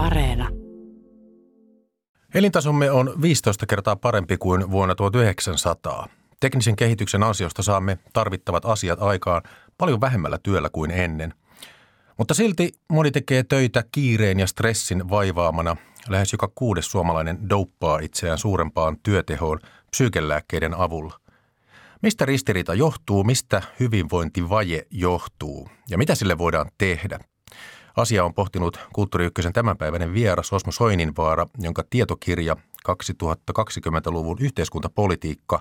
Areena. 0.00 0.48
Elintasomme 2.34 2.90
on 2.90 3.14
15 3.22 3.66
kertaa 3.66 3.96
parempi 3.96 4.36
kuin 4.36 4.70
vuonna 4.70 4.94
1900. 4.94 6.08
Teknisen 6.40 6.76
kehityksen 6.76 7.22
ansiosta 7.22 7.62
saamme 7.62 7.98
tarvittavat 8.12 8.64
asiat 8.64 9.02
aikaan 9.02 9.42
paljon 9.78 10.00
vähemmällä 10.00 10.38
työllä 10.42 10.68
kuin 10.72 10.90
ennen. 10.90 11.34
Mutta 12.18 12.34
silti 12.34 12.72
moni 12.92 13.10
tekee 13.10 13.42
töitä 13.42 13.84
kiireen 13.92 14.40
ja 14.40 14.46
stressin 14.46 15.10
vaivaamana. 15.10 15.76
Lähes 16.08 16.32
joka 16.32 16.48
kuudes 16.54 16.90
suomalainen 16.90 17.48
douppaa 17.48 17.98
itseään 17.98 18.38
suurempaan 18.38 18.96
työtehoon 19.02 19.58
psyykelääkkeiden 19.90 20.74
avulla. 20.74 21.20
Mistä 22.02 22.24
ristiriita 22.26 22.74
johtuu, 22.74 23.24
mistä 23.24 23.62
hyvinvointivaje 23.80 24.86
johtuu 24.90 25.68
ja 25.90 25.98
mitä 25.98 26.14
sille 26.14 26.38
voidaan 26.38 26.70
tehdä? 26.78 27.18
Asia 27.96 28.24
on 28.24 28.34
pohtinut 28.34 28.80
Kulttuuri 28.92 29.24
Ykkösen 29.24 29.52
tämänpäiväinen 29.52 30.14
vieras 30.14 30.52
Osmo 30.52 30.72
Soininvaara, 30.72 31.46
jonka 31.58 31.84
tietokirja 31.90 32.56
2020-luvun 32.88 34.38
yhteiskuntapolitiikka 34.40 35.60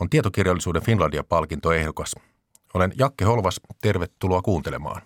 on 0.00 0.10
tietokirjallisuuden 0.10 0.82
Finlandia-palkintoehdokas. 0.82 2.14
Olen 2.74 2.92
Jakke 2.98 3.24
Holvas, 3.24 3.60
tervetuloa 3.82 4.42
kuuntelemaan. 4.42 5.02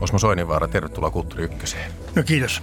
Osmo 0.00 0.18
Soininvaara, 0.18 0.68
tervetuloa 0.68 1.10
Kulttuuri 1.10 1.44
Ykköseen. 1.44 1.92
No 2.16 2.22
kiitos. 2.22 2.62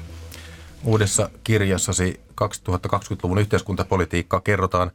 Uudessa 0.84 1.30
kirjassasi 1.44 2.22
2020-luvun 2.42 3.38
yhteiskuntapolitiikka 3.38 4.42
kerrotaan 4.42 4.92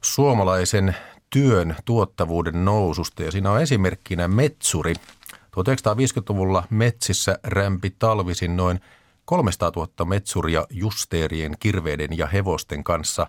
suomalaisen 0.00 0.96
työn 1.30 1.76
tuottavuuden 1.84 2.64
noususta 2.64 3.22
ja 3.22 3.30
siinä 3.30 3.50
on 3.50 3.60
esimerkkinä 3.60 4.28
metsuri. 4.28 4.94
1950-luvulla 5.34 6.64
metsissä 6.70 7.38
rämpi 7.42 7.94
talvisin 7.98 8.56
noin 8.56 8.80
300 9.24 9.72
000 9.76 10.04
metsuria 10.04 10.66
justeerien, 10.70 11.56
kirveiden 11.60 12.18
ja 12.18 12.26
hevosten 12.26 12.84
kanssa. 12.84 13.26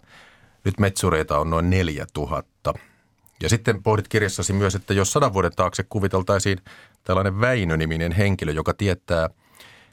Nyt 0.63 0.79
metsureita 0.79 1.39
on 1.39 1.49
noin 1.49 1.69
4000. 1.69 2.73
Ja 3.41 3.49
sitten 3.49 3.83
pohdit 3.83 4.07
kirjassasi 4.07 4.53
myös, 4.53 4.75
että 4.75 4.93
jos 4.93 5.11
sadan 5.11 5.33
vuoden 5.33 5.55
taakse 5.55 5.83
kuviteltaisiin 5.83 6.57
tällainen 7.03 7.41
Väinö-niminen 7.41 8.11
henkilö, 8.11 8.51
joka 8.51 8.73
tietää, 8.73 9.29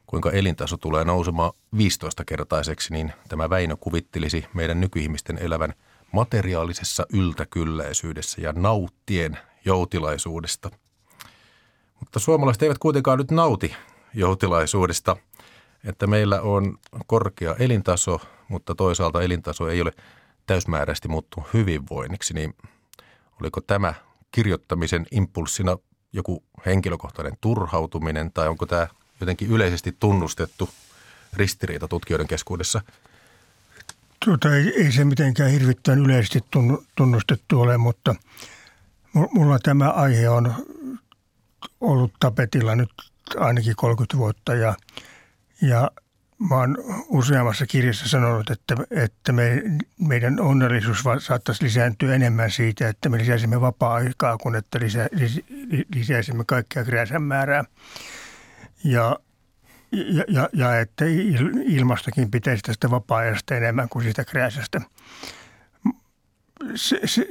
kuinka 0.09 0.31
elintaso 0.31 0.77
tulee 0.77 1.05
nousemaan 1.05 1.53
15-kertaiseksi, 1.77 2.93
niin 2.93 3.13
tämä 3.29 3.51
Väinö 3.51 3.77
kuvittelisi 3.77 4.45
meidän 4.55 4.81
nykyihmisten 4.81 5.39
elävän 5.39 5.75
materiaalisessa 6.13 7.07
yltäkylläisyydessä 7.13 8.41
ja 8.41 8.53
nauttien 8.53 9.39
joutilaisuudesta. 9.65 10.71
Mutta 12.01 12.19
suomalaiset 12.19 12.63
eivät 12.63 12.79
kuitenkaan 12.79 13.19
nyt 13.19 13.31
nauti 13.31 13.75
joutilaisuudesta, 14.15 15.17
että 15.85 16.07
meillä 16.07 16.41
on 16.41 16.79
korkea 17.07 17.55
elintaso, 17.59 18.21
mutta 18.49 18.75
toisaalta 18.75 19.23
elintaso 19.23 19.69
ei 19.69 19.81
ole 19.81 19.93
täysmääräisesti 20.47 21.09
muuttunut 21.09 21.55
hyvinvoinniksi, 21.55 22.35
niin 22.35 22.55
oliko 23.41 23.61
tämä 23.61 23.95
kirjoittamisen 24.33 25.07
impulssina 25.11 25.77
joku 26.13 26.45
henkilökohtainen 26.67 27.39
turhautuminen 27.41 28.33
tai 28.33 28.49
onko 28.49 28.67
tämä 28.67 28.89
jotenkin 29.21 29.51
yleisesti 29.51 29.97
tunnustettu 30.01 30.71
ristiriita 31.33 31.89
tutkijoiden 31.89 32.29
keskuudessa? 32.29 32.81
Tuota, 34.25 34.57
ei, 34.57 34.73
ei 34.85 34.93
se 34.93 35.05
mitenkään 35.05 35.51
hirvittävän 35.51 35.99
yleisesti 35.99 36.45
tunnustettu 36.97 37.61
ole, 37.61 37.79
mutta 37.79 38.15
mulla 39.33 39.59
tämä 39.59 39.91
aihe 39.91 40.29
on 40.29 40.55
ollut 41.81 42.13
tapetilla 42.21 42.77
nyt 42.77 42.91
ainakin 43.37 43.77
30 43.77 44.17
vuotta 44.17 44.55
ja, 44.55 44.75
ja 45.63 45.91
mä 46.39 46.55
oon 46.55 46.77
useammassa 47.09 47.67
kirjassa 47.67 48.09
sanonut, 48.09 48.51
että, 48.51 48.77
että 48.91 49.33
me, 49.33 49.63
meidän 49.99 50.41
onnellisuus 50.41 51.05
saattaisi 51.19 51.65
lisääntyä 51.65 52.15
enemmän 52.15 52.51
siitä, 52.51 52.89
että 52.89 53.09
me 53.09 53.19
lisäisimme 53.19 53.61
vapaa-aikaa 53.61 54.39
kuin 54.39 54.55
että 54.55 54.81
lisä, 54.81 55.09
lis, 55.13 55.41
lisäisimme 55.95 56.45
kaikkea 56.47 56.85
krääsän 56.85 57.23
määrää. 57.23 57.65
Ja, 58.85 59.17
ja, 59.93 60.25
ja, 60.29 60.49
ja 60.53 60.81
että 60.81 61.05
ilmastakin 61.65 62.31
pitäisi 62.31 62.63
tästä 62.63 62.91
vapaa-ajasta 62.91 63.55
enemmän 63.55 63.89
kuin 63.89 64.05
sitä 64.05 64.25
krääsästä. 64.25 64.81
Se, 66.75 67.01
se, 67.05 67.27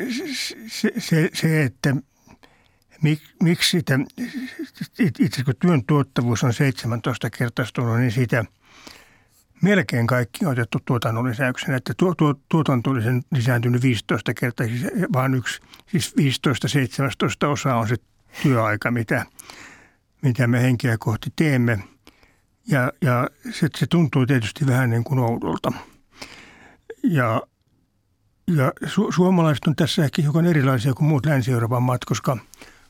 se, 0.68 0.92
se, 0.98 1.30
se 1.34 1.64
että 1.64 1.96
mik, 3.02 3.22
miksi 3.44 3.70
sitä, 3.70 4.00
itse 5.20 5.44
kun 5.44 5.54
työn 5.60 5.86
tuottavuus 5.86 6.44
on 6.44 6.54
17 6.54 7.30
kertaistunut, 7.30 8.00
niin 8.00 8.12
siitä– 8.12 8.46
melkein 9.62 10.08
kaikki 10.08 10.46
on 10.46 10.52
otettu 10.52 10.80
tuotannon 10.86 11.30
lisäyksen, 11.30 11.76
että 11.76 11.94
tuo, 11.98 12.16
tuo, 12.16 12.36
tuotanto 12.50 12.90
oli 12.90 13.02
lisääntynyt 13.32 13.82
15 13.82 14.34
kertaa, 14.34 14.68
siis 14.68 14.84
vaan 15.14 15.34
yksi, 15.34 15.62
siis 15.88 16.16
15-17 17.46 17.48
osa 17.48 17.76
on 17.76 17.88
se 17.88 17.96
työaika, 18.44 18.92
mitä, 18.92 19.26
mitä 20.22 20.48
me 20.48 20.62
henkeä 20.62 20.98
kohti 21.00 21.34
teemme. 21.36 21.80
Ja, 22.68 22.92
ja 23.02 23.30
se, 23.52 23.68
se 23.78 23.88
tuntuu 23.88 24.26
tietysti 24.26 24.68
vähän 24.68 24.90
niin 24.90 25.04
kuin 25.04 25.20
oudolta. 25.20 25.72
Ja, 27.04 27.42
ja 28.48 28.72
su, 28.86 29.12
suomalaiset 29.12 29.68
on 29.68 29.76
tässä 29.76 30.04
ehkä 30.04 30.22
hiukan 30.22 30.46
erilaisia 30.46 30.94
kuin 30.94 31.08
muut 31.08 31.26
Länsi-Euroopan 31.26 31.84
maat, 31.84 32.06
koska 32.06 32.38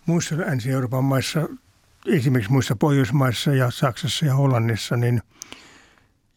muissa 0.06 0.38
Länsi-Euroopan 0.38 1.04
maissa, 1.04 1.48
esimerkiksi 2.06 2.52
muissa 2.52 2.76
Pohjoismaissa 2.76 3.54
ja 3.54 3.72
Saksassa 3.72 4.26
ja 4.26 4.36
Hollannissa, 4.36 4.98
niin– 4.98 5.22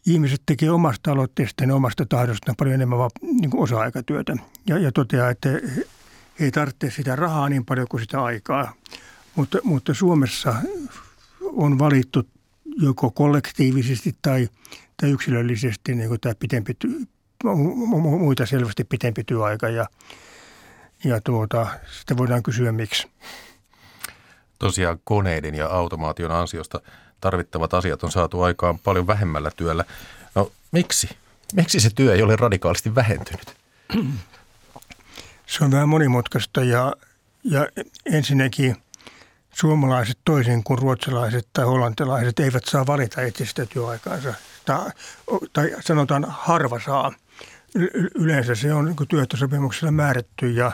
ihmiset 0.05 0.41
tekee 0.45 0.71
omasta 0.71 1.11
aloitteestaan 1.11 1.69
ja 1.69 1.75
omasta 1.75 2.05
tahdostaan 2.05 2.55
paljon 2.55 2.75
enemmän 2.75 2.99
vaan 2.99 3.11
niin 3.21 3.49
kuin 3.49 3.63
osa-aikatyötä. 3.63 4.35
Ja, 4.67 4.77
ja 4.77 4.91
toteaa, 4.91 5.29
että 5.29 5.49
he 6.39 6.45
ei 6.45 6.51
tarvitse 6.51 6.91
sitä 6.91 7.15
rahaa 7.15 7.49
niin 7.49 7.65
paljon 7.65 7.87
kuin 7.87 8.01
sitä 8.01 8.23
aikaa. 8.23 8.73
Mutta, 9.35 9.57
mutta 9.63 9.93
Suomessa 9.93 10.55
on 11.41 11.79
valittu 11.79 12.27
joko 12.81 13.11
kollektiivisesti 13.11 14.15
tai, 14.21 14.49
tai 15.01 15.09
yksilöllisesti 15.11 15.95
niin 15.95 16.19
tämä 16.21 16.35
pitempi, 16.35 16.77
muita 18.19 18.45
selvästi 18.45 18.83
pitempi 18.83 19.23
työaika 19.23 19.69
ja, 19.69 19.87
ja 21.03 21.21
tuota, 21.21 21.67
sitä 21.99 22.17
voidaan 22.17 22.43
kysyä 22.43 22.71
miksi. 22.71 23.07
Tosiaan 24.59 24.99
koneiden 25.03 25.55
ja 25.55 25.67
automaation 25.67 26.31
ansiosta 26.31 26.81
tarvittavat 27.21 27.73
asiat 27.73 28.03
on 28.03 28.11
saatu 28.11 28.41
aikaan 28.41 28.79
paljon 28.79 29.07
vähemmällä 29.07 29.51
työllä. 29.55 29.85
No 30.35 30.51
miksi? 30.71 31.09
Miksi 31.53 31.79
se 31.79 31.89
työ 31.95 32.15
ei 32.15 32.21
ole 32.21 32.35
radikaalisti 32.35 32.95
vähentynyt? 32.95 33.55
Se 35.47 35.63
on 35.63 35.71
vähän 35.71 35.89
monimutkaista 35.89 36.63
ja, 36.63 36.93
ja 37.43 37.67
ensinnäkin 38.05 38.75
suomalaiset 39.53 40.17
toisin 40.25 40.63
kuin 40.63 40.79
ruotsalaiset 40.79 41.47
tai 41.53 41.65
hollantilaiset 41.65 42.39
eivät 42.39 42.65
saa 42.65 42.87
valita 42.87 43.21
itse 43.21 43.45
sitä 43.45 43.65
työaikaansa. 43.65 44.33
Tai, 44.65 44.91
tai 45.53 45.71
sanotaan 45.79 46.25
harva 46.29 46.79
saa. 46.85 47.13
Yleensä 48.15 48.55
se 48.55 48.73
on 48.73 48.85
niin 48.85 49.07
työehtosopimuksella 49.09 49.91
määrätty 49.91 50.51
ja, 50.51 50.71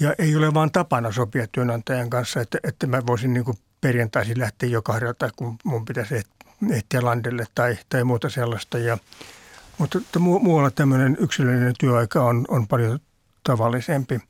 ja 0.00 0.14
ei 0.18 0.36
ole 0.36 0.54
vain 0.54 0.72
tapana 0.72 1.12
sopia 1.12 1.46
työnantajan 1.52 2.10
kanssa, 2.10 2.40
että, 2.40 2.58
että 2.64 2.86
mä 2.86 3.06
voisin 3.06 3.34
niin 3.34 3.44
perjantaisin 3.80 4.38
lähteä 4.38 4.68
jo 4.68 4.82
kahdelta, 4.82 5.30
kun 5.36 5.56
mun 5.64 5.84
pitäisi 5.84 6.22
ehtiä 6.70 7.02
landelle 7.02 7.44
tai, 7.54 7.78
tai 7.88 8.04
muuta 8.04 8.28
sellaista. 8.28 8.78
Ja, 8.78 8.98
mutta 9.78 9.98
että 9.98 10.18
muualla 10.18 10.70
tämmöinen 10.70 11.16
yksilöllinen 11.20 11.74
työaika 11.78 12.24
on, 12.24 12.44
on 12.48 12.68
paljon 12.68 12.98
tavallisempi. 13.44 14.20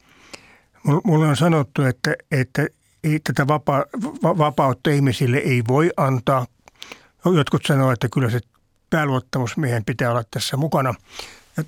Mulle 1.04 1.26
on 1.26 1.36
sanottu, 1.36 1.82
että, 1.82 2.14
että 2.30 2.66
ei 3.04 3.20
tätä 3.20 3.46
vapa, 3.46 3.84
vapautta 4.22 4.90
ihmisille 4.90 5.36
ei 5.36 5.62
voi 5.68 5.90
antaa. 5.96 6.46
Jotkut 7.36 7.66
sanoo, 7.66 7.92
että 7.92 8.08
kyllä 8.12 8.30
se 8.30 8.40
pääluottamusmiehen 8.90 9.84
pitää 9.84 10.10
olla 10.10 10.24
tässä 10.30 10.56
mukana. 10.56 10.94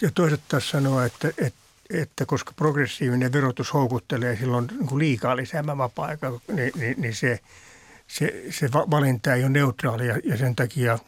Ja 0.02 0.10
toiset 0.14 0.40
taas 0.48 0.70
sanoo, 0.70 1.00
että, 1.00 1.28
että, 1.28 1.60
että 1.90 2.26
koska 2.26 2.52
progressiivinen 2.56 3.32
verotus 3.32 3.74
houkuttelee 3.74 4.36
silloin 4.36 4.66
niin 4.66 4.98
liikaa 4.98 5.36
lisäämään 5.36 5.78
vapaa-aikaa, 5.78 6.32
niin, 6.52 6.72
niin, 6.76 6.94
niin 7.00 7.14
se– 7.14 7.38
se, 8.10 8.44
se 8.50 8.72
valinta 8.72 9.34
ei 9.34 9.42
ole 9.42 9.50
neutraali 9.50 10.06
ja, 10.06 10.18
ja 10.24 10.36
sen 10.36 10.56
takia 10.56 10.98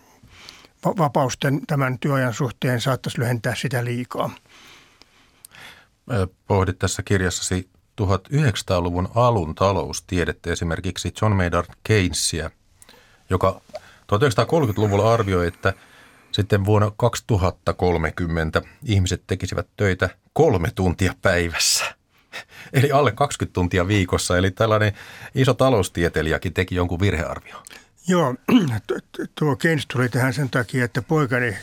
vapausten 0.84 1.60
tämän 1.66 1.98
työajan 1.98 2.34
suhteen 2.34 2.80
saattaisi 2.80 3.18
lyhentää 3.18 3.54
sitä 3.54 3.84
liikaa. 3.84 4.30
Pohdit 6.46 6.78
tässä 6.78 7.02
kirjassasi 7.02 7.68
1900-luvun 8.00 9.08
alun 9.14 9.54
taloustiedettä, 9.54 10.52
esimerkiksi 10.52 11.12
John 11.22 11.36
Maynard 11.36 11.66
Keynesia, 11.84 12.50
joka 13.30 13.60
1930-luvulla 14.12 15.14
arvioi, 15.14 15.46
että 15.46 15.74
Sitten 16.32 16.64
vuonna 16.64 16.92
2030 16.96 18.62
ihmiset 18.84 19.22
tekisivät 19.26 19.66
töitä 19.76 20.10
kolme 20.32 20.70
tuntia 20.74 21.14
päivässä. 21.22 21.84
Eli 22.72 22.92
alle 22.92 23.12
20 23.12 23.54
tuntia 23.54 23.88
viikossa. 23.88 24.38
Eli 24.38 24.50
tällainen 24.50 24.92
iso 25.34 25.54
taloustieteilijäkin 25.54 26.52
teki 26.52 26.74
jonkun 26.74 27.00
virhearvio. 27.00 27.62
Joo, 28.08 28.34
tuo 29.38 29.56
Keynes 29.56 29.86
tuli 29.86 30.08
tähän 30.08 30.34
sen 30.34 30.50
takia, 30.50 30.84
että 30.84 31.02
poikani, 31.02 31.56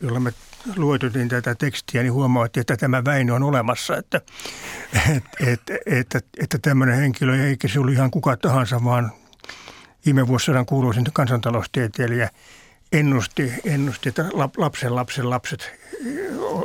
jolla 0.00 0.20
me 0.20 0.32
luotutin 0.76 1.28
tätä 1.28 1.54
tekstiä, 1.54 2.02
niin 2.02 2.12
huomautti, 2.12 2.60
että 2.60 2.76
tämä 2.76 3.04
Väinö 3.04 3.34
on 3.34 3.42
olemassa, 3.42 3.96
että, 3.96 4.20
että, 5.10 5.30
että, 5.46 5.74
että, 5.86 6.20
että 6.40 6.58
tämmöinen 6.62 6.96
henkilö, 6.96 7.46
eikä 7.46 7.68
se 7.68 7.80
ollut 7.80 7.94
ihan 7.94 8.10
kuka 8.10 8.36
tahansa, 8.36 8.84
vaan 8.84 9.12
viime 10.06 10.26
vuosisadan 10.26 10.66
kuuluisin 10.66 11.06
kansantaloustieteilijä 11.12 12.30
ennusti, 12.92 13.52
ennusti, 13.64 14.08
että 14.08 14.24
lapsen 14.56 14.94
lapsen 14.94 15.30
lapset 15.30 15.72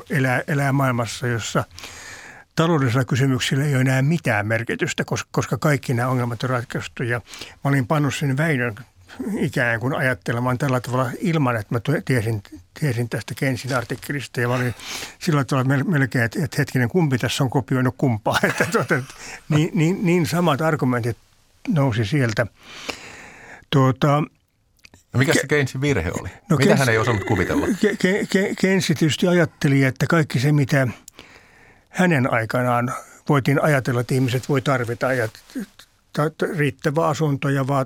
elää, 0.10 0.42
elää 0.48 0.72
maailmassa, 0.72 1.28
jossa 1.28 1.64
taloudellisilla 2.56 3.06
kysymyksillä 3.06 3.66
ei 3.66 3.74
ole 3.74 3.82
enää 3.82 4.02
mitään 4.02 4.48
merkitystä, 4.48 5.04
koska 5.32 5.58
kaikki 5.58 5.94
nämä 5.94 6.10
ongelmat 6.10 6.44
on 6.44 6.50
ratkaistu. 6.50 7.04
Ja 7.04 7.22
mä 7.64 7.70
olin 7.70 7.88
pannut 7.88 8.16
sen 8.16 8.38
Väinön 8.38 8.76
ikään 9.40 9.80
kuin 9.80 9.96
ajattelemaan 9.96 10.58
tällä 10.58 10.80
tavalla 10.80 11.10
ilman, 11.20 11.56
että 11.56 11.76
mä 11.76 11.80
tiesin, 12.06 12.44
tiesin 12.80 13.10
tästä 13.10 13.34
Kensin 13.36 13.76
artikkelista. 13.76 14.42
Ja 14.42 14.48
mä 14.48 14.54
olin 14.56 14.76
sillä 15.20 15.44
tavalla 15.44 15.84
melkein, 15.84 16.26
että, 16.26 16.40
että 16.44 16.58
hetkinen, 16.58 16.90
kumpi 16.90 17.18
tässä 17.18 17.44
on 17.44 17.50
kopioinut 17.50 17.96
kumpaa. 17.98 18.40
Että, 18.50 18.66
tuota, 18.72 19.02
niin, 19.50 19.72
niin, 19.74 20.06
niin 20.06 20.26
samat 20.26 20.62
argumentit 20.62 21.18
nousi 21.68 22.06
sieltä. 22.06 22.48
Tuota, 23.70 24.24
No 25.14 25.20
mikä 25.20 25.34
se 25.34 25.48
Keynesin 25.48 25.82
virhe 25.82 26.12
oli? 26.20 26.30
No 26.50 26.58
mitä 26.58 26.58
Keynes, 26.58 26.80
hän 26.80 26.90
ei 26.90 26.98
osannut 26.98 27.24
kuvitella? 27.24 27.68
Ke, 27.82 28.26
Ke, 28.30 28.56
Keynes 28.60 28.88
tietysti 28.88 29.28
ajatteli, 29.28 29.84
että 29.84 30.06
kaikki 30.10 30.40
se, 30.40 30.52
mitä 30.52 30.88
hänen 31.90 32.34
aikanaan 32.34 32.94
voitiin 33.30 33.64
ajatella, 33.64 34.02
että 34.02 34.14
ihmiset 34.14 34.50
voi 34.50 34.62
tarvita 34.62 35.14
ja 35.14 35.30
riittävä 36.58 37.08
asunto 37.08 37.50
ja 37.50 37.68
va, 37.68 37.86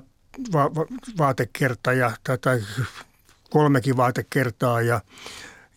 va, 0.52 0.74
va, 0.74 0.86
vaatekerta 1.18 1.92
ja, 1.92 2.10
tai, 2.24 2.38
tai 2.38 2.60
kolmekin 3.50 3.96
vaatekertaa 3.96 4.82
ja, 4.82 5.00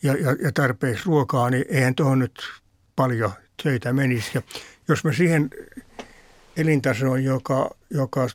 ja, 0.04 0.14
ja, 0.14 0.36
ja 0.44 0.52
tarpeeksi 0.52 1.06
ruokaa, 1.06 1.50
niin 1.50 1.66
eihän 1.70 1.96
tuohon 1.96 2.20
nyt 2.20 2.40
paljon 2.96 3.32
töitä 3.64 3.94
menisi. 3.94 4.32
Ja 4.34 4.42
jos 4.88 5.04
me 5.04 5.14
siihen 5.14 5.50
elintasoon, 6.58 7.24
joka, 7.24 7.70
joka 7.90 8.28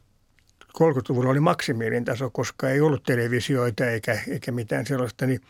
30-luvulla 0.78 1.30
oli 1.30 1.40
maksimielin 1.40 2.04
koska 2.32 2.70
ei 2.70 2.80
ollut 2.80 3.02
televisioita 3.02 3.86
eikä, 3.86 4.18
eikä 4.28 4.52
mitään 4.52 4.86
sellaista, 4.86 5.26
niin 5.26 5.40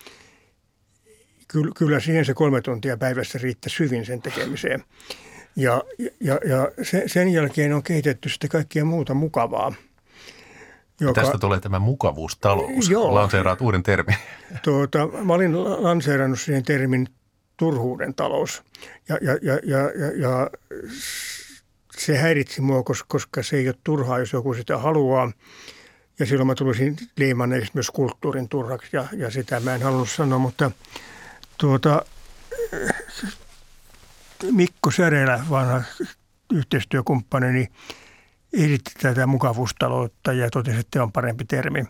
kyllä, 1.48 2.00
siihen 2.00 2.24
se 2.24 2.34
kolme 2.34 2.60
tuntia 2.60 2.96
päivässä 2.96 3.38
riittäisi 3.42 3.78
hyvin 3.78 4.06
sen 4.06 4.22
tekemiseen. 4.22 4.84
Ja, 5.56 5.82
ja, 6.20 6.38
ja 6.44 6.68
sen 7.06 7.28
jälkeen 7.28 7.72
on 7.72 7.82
kehitetty 7.82 8.28
sitten 8.28 8.50
kaikkia 8.50 8.84
muuta 8.84 9.14
mukavaa. 9.14 9.74
Joka, 11.00 11.20
Tästä 11.20 11.38
tulee 11.38 11.60
tämä 11.60 11.78
mukavuustalous. 11.78 12.90
Joo. 12.90 13.14
Lanseeraat 13.14 13.60
uuden 13.60 13.82
termin. 13.82 14.16
Tuota, 14.62 15.06
mä 15.06 15.34
olin 15.34 15.64
lanseerannut 15.82 16.40
siihen 16.40 16.62
termin 16.62 17.08
turhuuden 17.56 18.14
talous. 18.14 18.62
Ja, 19.08 19.18
ja, 19.20 19.32
ja, 19.42 19.58
ja, 19.62 19.78
ja, 19.78 20.12
ja 20.16 20.50
se 21.98 22.16
häiritsi 22.16 22.60
mua, 22.60 22.82
koska 23.08 23.42
se 23.42 23.56
ei 23.56 23.68
ole 23.68 23.74
turhaa, 23.84 24.18
jos 24.18 24.32
joku 24.32 24.54
sitä 24.54 24.78
haluaa. 24.78 25.32
Ja 26.18 26.26
silloin 26.26 26.46
mä 26.46 26.54
tulisin 26.54 26.96
liimanneeksi 27.16 27.70
myös 27.74 27.90
kulttuurin 27.90 28.48
turhaksi 28.48 28.96
ja, 28.96 29.04
ja 29.12 29.30
sitä 29.30 29.60
mä 29.60 29.74
en 29.74 29.82
halunnut 29.82 30.10
sanoa, 30.10 30.38
mutta 30.38 30.70
tuota, 31.58 32.02
Mikko 34.50 34.90
Särelä, 34.90 35.44
vanha 35.50 35.82
yhteistyökumppani, 36.52 37.52
niin 37.52 37.68
esitti 38.52 38.90
tätä 39.02 39.26
mukavuustaloutta 39.26 40.32
ja 40.32 40.50
totesi, 40.50 40.78
että 40.78 41.02
on 41.02 41.12
parempi 41.12 41.44
termi. 41.44 41.84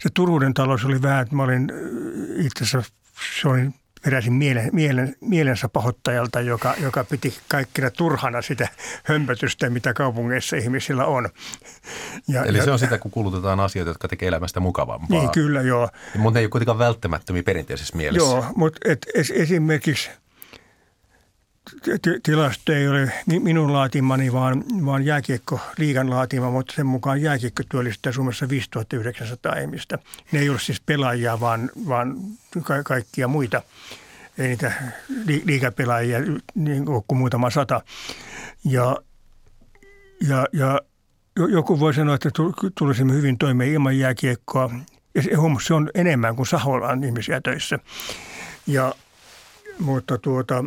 Se 0.00 0.08
Turuuden 0.14 0.54
talous 0.54 0.84
oli 0.84 1.02
vähän, 1.02 1.22
että 1.22 1.34
mä 1.34 1.42
olin 1.42 1.72
itse 2.36 2.64
asiassa, 2.64 2.92
se 3.40 3.48
oli 3.48 3.70
peräisin 4.04 4.32
mielen, 4.32 4.70
mielen, 4.72 5.16
mielensä 5.20 5.68
pahoittajalta, 5.68 6.40
joka, 6.40 6.74
joka 6.80 7.04
piti 7.04 7.34
kaikkina 7.48 7.90
turhana 7.90 8.42
sitä 8.42 8.68
hömpötystä, 9.04 9.70
mitä 9.70 9.94
kaupungeissa 9.94 10.56
ihmisillä 10.56 11.06
on. 11.06 11.28
Ja, 12.28 12.44
Eli 12.44 12.58
ja, 12.58 12.64
se 12.64 12.70
on 12.70 12.78
sitä, 12.78 12.98
kun 12.98 13.10
kulutetaan 13.10 13.60
asioita, 13.60 13.90
jotka 13.90 14.08
tekee 14.08 14.28
elämästä 14.28 14.60
mukavampaa. 14.60 15.18
Niin, 15.18 15.30
kyllä, 15.30 15.62
joo. 15.62 15.88
Mutta 16.18 16.34
ne 16.34 16.40
ei 16.40 16.44
ole 16.44 16.50
kuitenkaan 16.50 16.78
välttämättömiä 16.78 17.42
perinteisessä 17.42 17.96
mielessä. 17.96 18.28
Joo, 18.28 18.46
mutta 18.56 18.80
et, 18.84 19.06
es, 19.14 19.30
esimerkiksi 19.30 20.10
tilasto 22.22 22.72
ei 22.72 22.88
ole 22.88 23.12
minun 23.26 23.72
laatimani, 23.72 24.32
vaan, 24.32 24.64
vaan 24.86 25.04
jääkiekko 25.04 25.60
liigan 25.78 26.10
laatima, 26.10 26.50
mutta 26.50 26.74
sen 26.76 26.86
mukaan 26.86 27.22
jääkiekko 27.22 27.62
työllistää 27.68 28.12
Suomessa 28.12 28.48
5900 28.48 29.56
ihmistä. 29.56 29.98
Ne 30.32 30.38
ei 30.40 30.50
ole 30.50 30.58
siis 30.60 30.80
pelaajia, 30.80 31.40
vaan, 31.40 31.70
vaan 31.88 32.16
ka- 32.62 32.82
kaikkia 32.82 33.28
muita. 33.28 33.62
Ei 34.38 34.48
niitä 34.48 34.72
liigapelaajia 35.44 36.18
niin 36.54 36.84
kuin 36.84 37.18
muutama 37.18 37.50
sata. 37.50 37.80
Ja, 38.64 38.96
ja, 40.28 40.46
ja 40.52 40.80
joku 41.36 41.80
voi 41.80 41.94
sanoa, 41.94 42.14
että 42.14 42.30
tulisimme 42.78 43.12
hyvin 43.12 43.38
toimeen 43.38 43.70
ilman 43.70 43.98
jääkiekkoa. 43.98 44.70
Ja 45.14 45.22
se, 45.22 45.30
se 45.66 45.74
on 45.74 45.90
enemmän 45.94 46.36
kuin 46.36 46.46
Saholla 46.46 46.88
on 46.88 47.04
ihmisiä 47.04 47.40
töissä. 47.40 47.78
Ja, 48.66 48.94
mutta 49.78 50.18
tuota, 50.18 50.64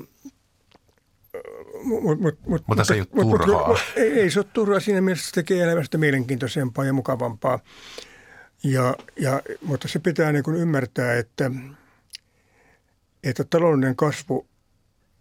Mut, 1.86 2.22
mut, 2.22 2.40
mut, 2.48 2.64
mutta 2.68 2.84
se 2.84 2.94
ei 2.94 3.00
ole 3.00 3.26
turhaa. 3.26 3.68
Mut, 3.68 3.80
ei, 3.96 4.20
ei 4.20 4.32
se 4.32 4.40
ole 4.40 4.48
turhaa. 4.54 4.80
Siinä 4.80 5.02
mielessä 5.02 5.26
se 5.26 5.32
tekee 5.32 5.64
elämästä 5.64 5.98
mielenkiintoisempaa 5.98 6.86
ja 6.86 6.94
mukavampaa. 6.94 7.60
Ja, 8.64 8.96
ja, 9.16 9.42
mutta 9.62 9.88
se 9.88 10.00
pitää 10.00 10.32
niin 10.32 10.44
kuin 10.44 10.58
ymmärtää, 10.58 11.14
että, 11.14 11.52
että 13.24 13.44
taloudellinen 13.44 13.96
kasvu 13.96 14.48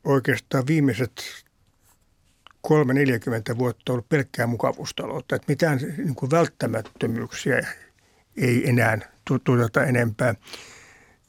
oikeastaan 0.05 0.67
viimeiset 0.67 1.45
3-40 2.69 3.59
vuotta 3.59 3.93
on 3.93 3.95
ollut 3.95 4.09
pelkkää 4.09 4.47
mukavuustaloutta. 4.47 5.37
Että 5.37 5.53
mitään 5.53 5.79
niin 5.97 6.15
kuin 6.15 6.31
välttämättömyyksiä 6.31 7.67
ei 8.37 8.69
enää 8.69 8.99
tuoteta 9.45 9.85
enempää. 9.85 10.35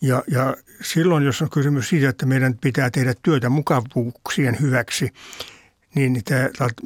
Ja, 0.01 0.24
ja 0.27 0.56
silloin, 0.81 1.24
jos 1.24 1.42
on 1.42 1.50
kysymys 1.50 1.89
siitä, 1.89 2.09
että 2.09 2.25
meidän 2.25 2.57
pitää 2.57 2.89
tehdä 2.89 3.13
työtä 3.24 3.50
mukavuuksien 3.50 4.57
hyväksi, 4.62 5.09
niin 5.96 6.22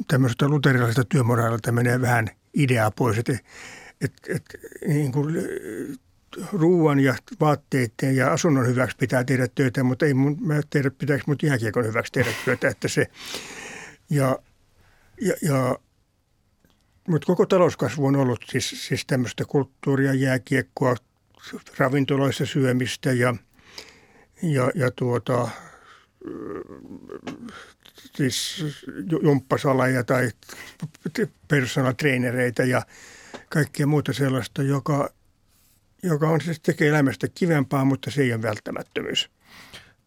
tämmöisestä 0.08 0.48
luterilaisesta 0.48 1.04
työmoraalilta 1.04 1.72
menee 1.72 2.00
vähän 2.00 2.28
ideaa 2.54 2.90
pois, 2.90 3.18
että, 3.18 3.38
että, 4.00 4.32
että 4.34 4.58
niin 4.86 5.12
kuin 5.12 5.34
ruuan 6.52 7.00
ja 7.00 7.14
vaatteiden 7.40 8.16
ja 8.16 8.32
asunnon 8.32 8.66
hyväksi 8.66 8.96
pitää 8.96 9.24
tehdä 9.24 9.48
töitä, 9.54 9.82
mutta 9.82 10.06
ei 10.06 10.14
mun, 10.14 10.36
mä 10.40 10.60
tehdä, 10.70 10.90
pitäisi 10.90 11.24
mut 11.26 11.42
jääkiekon 11.42 11.86
hyväksi 11.86 12.12
tehdä 12.12 12.30
työtä, 12.44 12.68
että 12.68 12.88
se, 12.88 13.06
ja, 14.10 14.38
ja, 15.20 15.34
ja 15.42 15.78
mutta 17.08 17.26
koko 17.26 17.46
talouskasvu 17.46 18.06
on 18.06 18.16
ollut 18.16 18.40
siis, 18.48 18.86
siis 18.86 19.06
tämmöistä 19.06 19.44
kulttuuria, 19.44 20.14
jääkiekkoa, 20.14 20.96
ravintoloissa 21.78 22.46
syömistä 22.46 23.12
ja, 23.12 23.34
ja, 24.42 24.70
ja 24.74 24.90
tuota, 24.90 25.48
siis 28.14 28.64
jumppasaleja 29.22 30.04
tai 30.04 30.30
personal 31.48 31.92
trainereita 31.92 32.62
ja 32.62 32.82
kaikkea 33.48 33.86
muuta 33.86 34.12
sellaista, 34.12 34.62
joka, 34.62 35.10
joka 36.02 36.28
on 36.28 36.40
siis 36.40 36.60
tekee 36.60 36.88
elämästä 36.88 37.28
kivempaa, 37.34 37.84
mutta 37.84 38.10
se 38.10 38.22
ei 38.22 38.32
ole 38.32 38.42
välttämättömyys. 38.42 39.30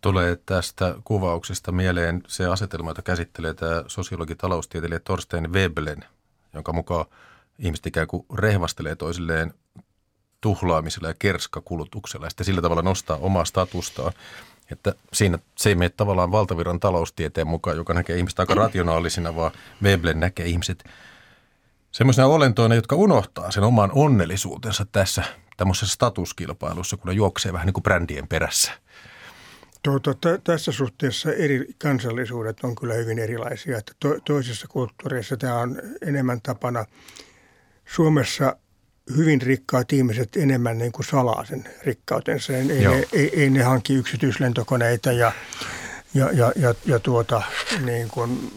Tulee 0.01 0.37
tästä 0.45 0.95
kuvauksesta 1.03 1.71
mieleen 1.71 2.23
se 2.27 2.45
asetelma, 2.45 2.89
jota 2.89 3.01
käsittelee 3.01 3.53
tämä 3.53 3.83
sosiologi 3.87 4.35
taloustieteilijä 4.35 4.99
Torstein 4.99 5.53
Weblen, 5.53 6.05
jonka 6.53 6.73
mukaan 6.73 7.05
ihmiset 7.59 7.85
ikään 7.85 8.07
kuin 8.07 8.25
rehvastelee 8.35 8.95
toisilleen 8.95 9.53
tuhlaamisella 10.43 11.07
ja 11.07 11.13
kerskakulutuksella 11.19 12.25
ja 12.25 12.29
sitten 12.29 12.45
sillä 12.45 12.61
tavalla 12.61 12.81
nostaa 12.81 13.17
omaa 13.17 13.45
statustaan. 13.45 14.13
Että 14.71 14.95
siinä 15.13 15.39
se 15.57 15.69
ei 15.69 15.75
mene 15.75 15.89
tavallaan 15.89 16.31
valtavirran 16.31 16.79
taloustieteen 16.79 17.47
mukaan, 17.47 17.77
joka 17.77 17.93
näkee 17.93 18.17
ihmiset 18.17 18.39
aika 18.39 18.53
rationaalisina, 18.53 19.35
vaan 19.35 19.51
Veblen 19.83 20.19
näkee 20.19 20.45
ihmiset 20.45 20.83
semmoisena 21.91 22.27
olentoina, 22.27 22.75
jotka 22.75 22.95
unohtaa 22.95 23.51
sen 23.51 23.63
oman 23.63 23.91
onnellisuutensa 23.93 24.85
tässä 24.91 25.23
tämmöisessä 25.57 25.93
statuskilpailussa, 25.93 26.97
kun 26.97 27.07
ne 27.07 27.13
juoksee 27.13 27.53
vähän 27.53 27.65
niin 27.65 27.73
kuin 27.73 27.83
brändien 27.83 28.27
perässä. 28.27 28.71
Tuota, 29.83 30.13
t- 30.13 30.43
tässä 30.43 30.71
suhteessa 30.71 31.33
eri 31.33 31.67
kansallisuudet 31.77 32.57
on 32.63 32.75
kyllä 32.75 32.93
hyvin 32.93 33.19
erilaisia. 33.19 33.77
Että 33.77 33.93
to- 33.99 34.19
toisissa 34.25 34.67
kulttuureissa 34.67 35.37
tämä 35.37 35.59
on 35.59 35.81
enemmän 36.01 36.41
tapana. 36.41 36.85
Suomessa 37.85 38.55
hyvin 39.17 39.41
rikkaat 39.41 39.93
ihmiset 39.93 40.35
enemmän 40.35 40.77
niin 40.77 40.91
kuin 40.91 41.05
salaa 41.05 41.45
sen 41.45 41.63
rikkautensa. 41.83 42.53
Ei, 42.53 42.63
ne, 42.63 43.07
ei, 43.13 43.41
ei 43.41 43.49
ne 43.49 43.63
hankki 43.63 43.93
yksityislentokoneita 43.93 45.11
ja, 45.11 45.31
ja, 46.13 46.31
ja, 46.31 46.51
ja, 46.55 46.75
ja 46.85 46.99
tuota, 46.99 47.41
niin 47.85 48.09
kuin 48.09 48.51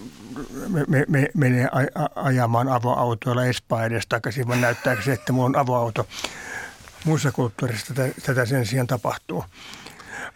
me, 0.87 1.05
me, 1.09 1.29
menee 1.35 1.69
ajamaan 2.15 2.69
avoautoilla 2.69 3.45
Espaa 3.45 3.85
edes 3.85 4.07
takaisin, 4.07 4.49
vaan 4.49 4.61
näyttääkö 4.61 5.03
se, 5.03 5.13
että 5.13 5.33
minulla 5.33 5.47
on 5.47 5.57
avoauto. 5.57 6.07
Muissa 7.05 7.33
kulttuurissa 7.33 7.95
tätä, 7.95 8.15
tätä 8.23 8.47
sen 8.47 8.67
sijaan 8.67 8.87
tapahtuu. 8.87 9.45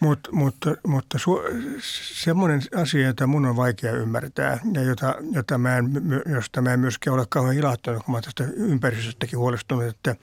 Mut, 0.01 0.19
mutta 0.31 0.75
mutta 0.87 1.19
su, 1.19 1.39
semmoinen 2.13 2.61
asia, 2.75 3.07
jota 3.07 3.27
mun 3.27 3.45
on 3.45 3.55
vaikea 3.55 3.91
ymmärtää 3.91 4.59
ja 4.73 4.83
jota, 4.83 5.15
jota 5.31 5.57
mä 5.57 5.77
en, 5.77 5.91
josta 6.25 6.61
mä 6.61 6.73
en 6.73 6.79
myöskään 6.79 7.13
ole 7.13 7.25
kauhean 7.29 7.55
ilahtunut, 7.55 8.03
kun 8.03 8.15
mä 8.15 8.21
tästä 8.21 8.43
ympäristöstäkin 8.53 9.39
huolestunut, 9.39 9.85
että 9.85 10.15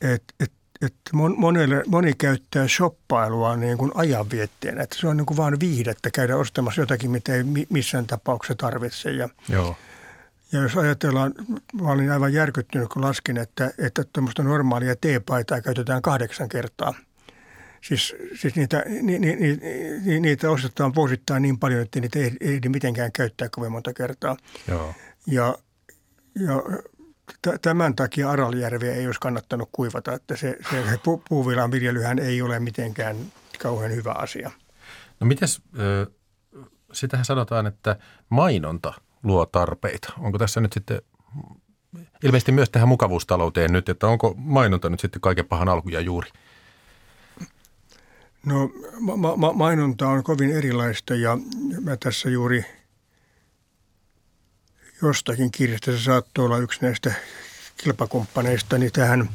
et, 0.00 0.22
et, 0.40 0.52
et 0.82 0.94
monelle, 1.36 1.82
moni 1.86 2.12
käyttää 2.14 2.68
shoppailua 2.68 3.56
niin 3.56 3.78
kuin 3.78 3.92
ajanvietteenä. 3.94 4.82
Että 4.82 4.96
se 4.98 5.08
on 5.08 5.16
niin 5.16 5.26
kuin 5.26 5.36
vaan 5.36 5.60
viihdettä 5.60 6.10
käydä 6.10 6.36
ostamassa 6.36 6.80
jotakin, 6.80 7.10
mitä 7.10 7.34
ei 7.34 7.44
missään 7.70 8.06
tapauksessa 8.06 8.54
tarvitse. 8.54 9.10
Ja, 9.10 9.28
Joo. 9.48 9.76
Ja 10.52 10.62
jos 10.62 10.76
ajatellaan, 10.76 11.34
mä 11.80 11.88
olin 11.88 12.10
aivan 12.10 12.32
järkyttynyt, 12.32 12.88
kun 12.88 13.02
laskin, 13.02 13.36
että, 13.36 13.70
että 13.78 14.04
tuommoista 14.12 14.42
normaalia 14.42 14.96
teepaitaa 14.96 15.60
käytetään 15.60 16.02
kahdeksan 16.02 16.48
kertaa– 16.48 16.94
Siis, 17.80 18.14
siis 18.40 18.56
niitä, 18.56 18.84
ni, 18.86 19.18
ni, 19.18 19.36
ni, 20.04 20.20
niitä 20.20 20.50
ostetaan 20.50 20.94
vuosittain 20.94 21.42
niin 21.42 21.58
paljon, 21.58 21.82
että 21.82 22.00
niitä 22.00 22.18
ei 22.18 22.32
ehdi 22.40 22.68
mitenkään 22.68 23.12
käyttää 23.12 23.48
kovin 23.48 23.72
monta 23.72 23.92
kertaa. 23.92 24.36
Joo. 24.68 24.94
Ja, 25.26 25.58
ja 26.40 26.62
tämän 27.62 27.96
takia 27.96 28.30
Araljärveä 28.30 28.94
ei 28.94 29.06
olisi 29.06 29.20
kannattanut 29.20 29.68
kuivata, 29.72 30.12
että 30.12 30.36
se, 30.36 30.58
se 30.70 30.98
pu, 31.02 31.22
puuvilan 31.28 31.70
viljelyhän 31.70 32.18
ei 32.18 32.42
ole 32.42 32.58
mitenkään 32.58 33.16
kauhean 33.58 33.94
hyvä 33.94 34.12
asia. 34.12 34.50
No 35.20 35.26
mites, 35.26 35.62
sitähän 36.92 37.24
sanotaan, 37.24 37.66
että 37.66 37.96
mainonta 38.28 38.94
luo 39.22 39.46
tarpeita. 39.46 40.12
Onko 40.18 40.38
tässä 40.38 40.60
nyt 40.60 40.72
sitten 40.72 41.02
ilmeisesti 42.24 42.52
myös 42.52 42.70
tähän 42.70 42.88
mukavuustalouteen 42.88 43.72
nyt, 43.72 43.88
että 43.88 44.06
onko 44.06 44.34
mainonta 44.36 44.88
nyt 44.88 45.00
sitten 45.00 45.20
kaiken 45.20 45.46
pahan 45.46 45.68
alku 45.68 45.88
ja 45.88 46.00
juuri? 46.00 46.30
No 48.46 48.70
ma- 49.00 49.36
ma- 49.36 49.52
mainonta 49.52 50.08
on 50.08 50.24
kovin 50.24 50.50
erilaista 50.50 51.14
ja 51.14 51.38
mä 51.80 51.96
tässä 51.96 52.30
juuri 52.30 52.64
jostakin 55.02 55.50
kirjasta, 55.50 55.92
se 55.92 55.98
saattoi 55.98 56.44
olla 56.44 56.58
yksi 56.58 56.78
näistä 56.82 57.12
kilpakumppaneista, 57.76 58.78
niin 58.78 58.92
tähän 58.92 59.28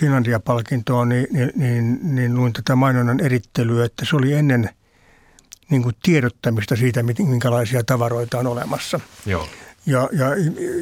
Finlandia-palkintoon, 0.00 1.08
niin, 1.08 1.26
niin, 1.32 1.52
niin, 1.54 1.98
niin 2.02 2.34
luin 2.34 2.52
tätä 2.52 2.76
mainonnan 2.76 3.20
erittelyä, 3.20 3.84
että 3.84 4.04
se 4.04 4.16
oli 4.16 4.32
ennen 4.32 4.70
niin 5.70 5.82
kuin 5.82 5.94
tiedottamista 6.02 6.76
siitä, 6.76 7.02
minkälaisia 7.02 7.84
tavaroita 7.84 8.38
on 8.38 8.46
olemassa. 8.46 9.00
Joo. 9.26 9.48
Ja, 9.86 10.08
ja, 10.12 10.26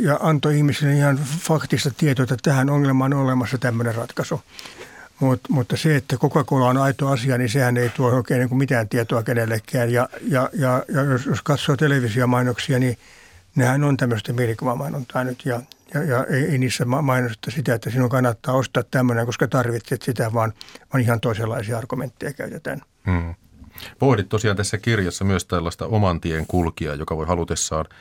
ja 0.01 0.19
antoi 0.23 0.57
ihmisille 0.57 0.95
ihan 0.95 1.21
faktista 1.41 1.91
tietoa, 1.91 2.23
että 2.23 2.37
tähän 2.43 2.71
ongelmaan 2.71 3.15
on 3.15 3.21
olemassa 3.21 3.59
tämmöinen 3.59 3.95
ratkaisu. 3.95 4.41
Mut, 5.23 5.41
mutta 5.49 5.77
se, 5.77 5.97
että 5.97 6.17
Coca-Cola 6.17 6.69
on 6.69 6.77
aito 6.77 7.09
asia, 7.09 7.39
niin 7.39 7.49
sehän 7.49 7.77
ei 7.77 7.89
tuo 7.89 8.11
oikein 8.11 8.39
niin 8.39 8.49
kuin 8.49 8.59
mitään 8.59 8.89
tietoa 8.89 9.23
kenellekään. 9.23 9.93
Ja, 9.93 10.09
ja, 10.29 10.51
ja, 10.53 10.85
ja 10.89 11.03
jos, 11.03 11.27
jos 11.27 11.43
katsoo 11.43 11.77
televisiomainoksia, 11.77 12.79
niin 12.79 12.99
nehän 13.57 13.85
on 13.85 13.97
tämmöistä 13.97 14.33
mielikuvamainontaa 14.33 15.25
nyt. 15.25 15.47
Ja, 15.47 15.61
ja, 15.95 16.03
ja 16.03 16.25
ei, 16.25 16.45
ei 16.45 16.59
niissä 16.59 16.85
mainosta 16.85 17.51
sitä, 17.51 17.75
että 17.75 17.91
sinun 17.91 18.09
kannattaa 18.09 18.55
ostaa 18.55 18.83
tämmöinen, 18.83 19.27
koska 19.27 19.49
tarvitset 19.49 20.03
sitä, 20.03 20.33
vaan, 20.33 20.53
vaan 20.93 21.03
ihan 21.03 21.21
toisenlaisia 21.21 21.79
argumentteja 21.79 22.33
käytetään. 22.33 22.81
Hmm. 23.07 23.35
Pohdit 23.99 24.29
tosiaan 24.29 24.57
tässä 24.57 24.79
kirjassa 24.79 25.25
myös 25.25 25.45
tällaista 25.45 25.87
oman 25.87 26.21
tien 26.21 26.47
kulkijaa, 26.47 26.95
joka 26.95 27.17
voi 27.17 27.27
halutessaan– 27.27 27.87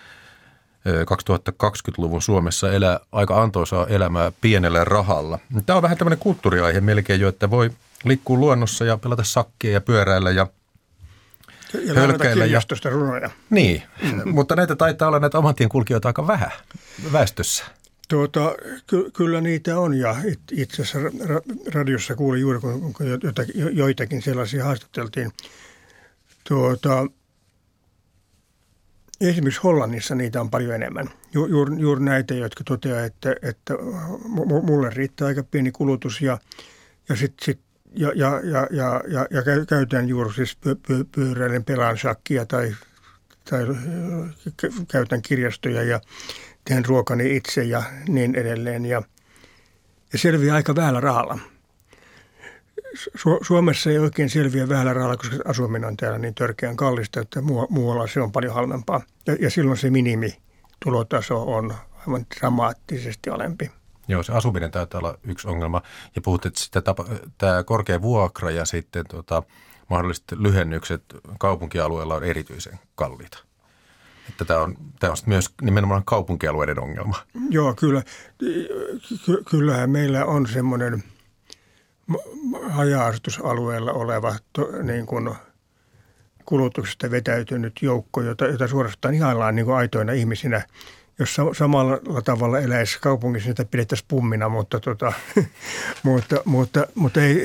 2020-luvun 0.87 2.21
Suomessa 2.21 2.71
elää 2.71 2.99
aika 3.11 3.41
antoisaa 3.41 3.87
elämää 3.87 4.31
pienellä 4.41 4.83
rahalla. 4.83 5.39
Tämä 5.65 5.77
on 5.77 5.83
vähän 5.83 5.97
tämmöinen 5.97 6.19
kulttuuriaihe 6.19 6.81
melkein 6.81 7.21
jo, 7.21 7.29
että 7.29 7.49
voi 7.49 7.69
liikkua 8.03 8.37
luonnossa 8.37 8.85
ja 8.85 8.97
pelata 8.97 9.23
sakkia 9.23 9.71
ja 9.71 9.81
pyöräillä 9.81 10.31
ja 10.31 10.47
ja 11.73 11.93
hölkkäillä. 11.93 12.45
Ja 12.45 12.61
runoja. 12.89 13.29
Niin, 13.49 13.83
mm. 14.03 14.33
mutta 14.33 14.55
näitä 14.55 14.75
taitaa 14.75 15.07
olla 15.07 15.19
näitä 15.19 15.37
omantien 15.37 15.69
kulkijoita 15.69 16.09
aika 16.09 16.27
vähän 16.27 16.51
väestössä. 17.11 17.63
Tuota, 18.07 18.55
ky- 18.87 19.11
kyllä 19.11 19.41
niitä 19.41 19.79
on 19.79 19.93
ja 19.93 20.15
itse 20.51 20.81
asiassa 20.81 20.99
ra- 20.99 21.71
radiossa 21.73 22.15
kuulin 22.15 22.41
juuri, 22.41 22.59
kun 22.59 22.93
joitakin, 23.23 23.77
joitakin 23.77 24.21
sellaisia 24.21 24.63
haastateltiin. 24.63 25.31
Tuota, 26.47 27.07
Esimerkiksi 29.21 29.61
Hollannissa 29.63 30.15
niitä 30.15 30.41
on 30.41 30.49
paljon 30.49 30.75
enemmän. 30.75 31.09
Ju, 31.33 31.45
juuri, 31.45 31.75
juuri 31.79 32.03
näitä, 32.03 32.33
jotka 32.33 32.63
toteaa, 32.63 33.05
että, 33.05 33.35
että 33.41 33.73
mulle 34.63 34.89
riittää 34.89 35.27
aika 35.27 35.43
pieni 35.43 35.71
kulutus 35.71 36.21
ja, 36.21 36.37
ja 37.09 37.15
sitten 37.15 37.45
sit, 37.45 37.59
ja, 37.95 38.11
ja, 38.15 38.41
ja, 38.43 38.67
ja, 38.71 39.01
ja, 39.07 39.27
ja 39.31 39.65
käytän 39.67 40.09
juuri 40.09 40.33
siis 40.33 40.55
py, 40.55 40.75
py, 40.87 41.03
pyöräilen 41.03 41.63
pelaan 41.63 41.97
shakkia 41.97 42.45
tai, 42.45 42.75
tai 43.49 43.65
käytän 44.87 45.21
kirjastoja 45.21 45.83
ja 45.83 46.01
teen 46.65 46.85
ruokani 46.85 47.35
itse 47.35 47.63
ja 47.63 47.83
niin 48.07 48.35
edelleen. 48.35 48.85
Ja, 48.85 49.01
ja 50.13 50.19
selviää 50.19 50.55
aika 50.55 50.75
vähällä 50.75 50.99
rahalla. 50.99 51.39
Su- 52.95 53.39
Suomessa 53.41 53.89
ei 53.89 53.99
oikein 53.99 54.29
selviä 54.29 54.69
vähällä 54.69 54.93
rahalla, 54.93 55.17
koska 55.17 55.35
asuminen 55.45 55.87
on 55.87 55.97
täällä 55.97 56.17
niin 56.17 56.35
törkeän 56.35 56.75
kallista, 56.75 57.19
että 57.19 57.41
muualla 57.69 58.07
se 58.07 58.21
on 58.21 58.31
paljon 58.31 58.53
halvempaa. 58.53 59.01
Ja, 59.27 59.37
ja 59.39 59.49
silloin 59.49 59.77
se 59.77 59.89
minimitulotaso 59.89 61.53
on 61.53 61.73
aivan 62.07 62.25
dramaattisesti 62.39 63.29
alempi. 63.29 63.71
Joo, 64.07 64.23
se 64.23 64.33
asuminen 64.33 64.71
taitaa 64.71 64.99
olla 64.99 65.17
yksi 65.23 65.47
ongelma. 65.47 65.81
Ja 66.15 66.21
puhut, 66.21 66.45
että 66.45 66.59
sitä 66.59 66.81
tapa, 66.81 67.05
tämä 67.37 67.63
korkea 67.63 68.01
vuokra 68.01 68.51
ja 68.51 68.65
sitten 68.65 69.05
tota, 69.09 69.43
mahdolliset 69.89 70.25
lyhennykset 70.31 71.03
kaupunkialueella 71.39 72.15
on 72.15 72.23
erityisen 72.23 72.79
kalliita. 72.95 73.37
Että 74.29 74.45
tämä 74.45 74.59
on, 74.59 74.77
tämä 74.99 75.11
on 75.11 75.17
myös 75.25 75.49
nimenomaan 75.61 76.03
kaupunkialueiden 76.05 76.79
ongelma. 76.79 77.17
Joo, 77.49 77.73
kyllä. 77.73 78.03
Ky- 79.25 79.43
kyllähän 79.49 79.89
meillä 79.89 80.25
on 80.25 80.47
semmoinen– 80.47 81.03
haja-asutusalueella 82.69 83.91
oleva 83.91 84.35
to, 84.53 84.69
niin 84.83 85.05
kuin 85.05 85.29
kulutuksesta 86.45 87.11
vetäytynyt 87.11 87.73
joukko, 87.81 88.21
jota, 88.21 88.45
jota 88.45 88.67
suorastaan 88.67 89.13
ihaillaan 89.13 89.55
niin 89.55 89.65
kuin 89.65 89.75
aitoina 89.77 90.11
ihmisinä. 90.11 90.61
Jos 91.19 91.37
samalla 91.57 92.21
tavalla 92.21 92.59
eläisi 92.59 92.99
kaupungissa, 93.01 93.49
niitä 93.49 93.65
pidettäisiin 93.65 94.07
pummina, 94.07 94.49
mutta, 94.49 94.79
tota, 94.79 95.13
mutta, 96.03 96.41
mutta, 96.45 96.87
mutta 96.95 97.21
ei, 97.21 97.35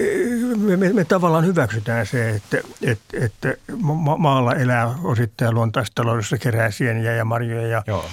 me, 0.57 0.77
me, 0.77 0.93
me 0.93 1.05
tavallaan 1.05 1.47
hyväksytään 1.47 2.07
se, 2.07 2.31
että, 2.31 2.59
että, 2.83 3.25
että 3.25 3.55
ma- 3.83 4.17
maalla 4.17 4.55
elää 4.55 4.95
osittain 5.05 5.55
luontaistaloudessa, 5.55 6.39
kerää 6.39 6.71
sieniä 6.71 7.13
ja 7.13 7.25
marjoja 7.25 7.67
ja 7.67 7.83
Joo. 7.87 8.05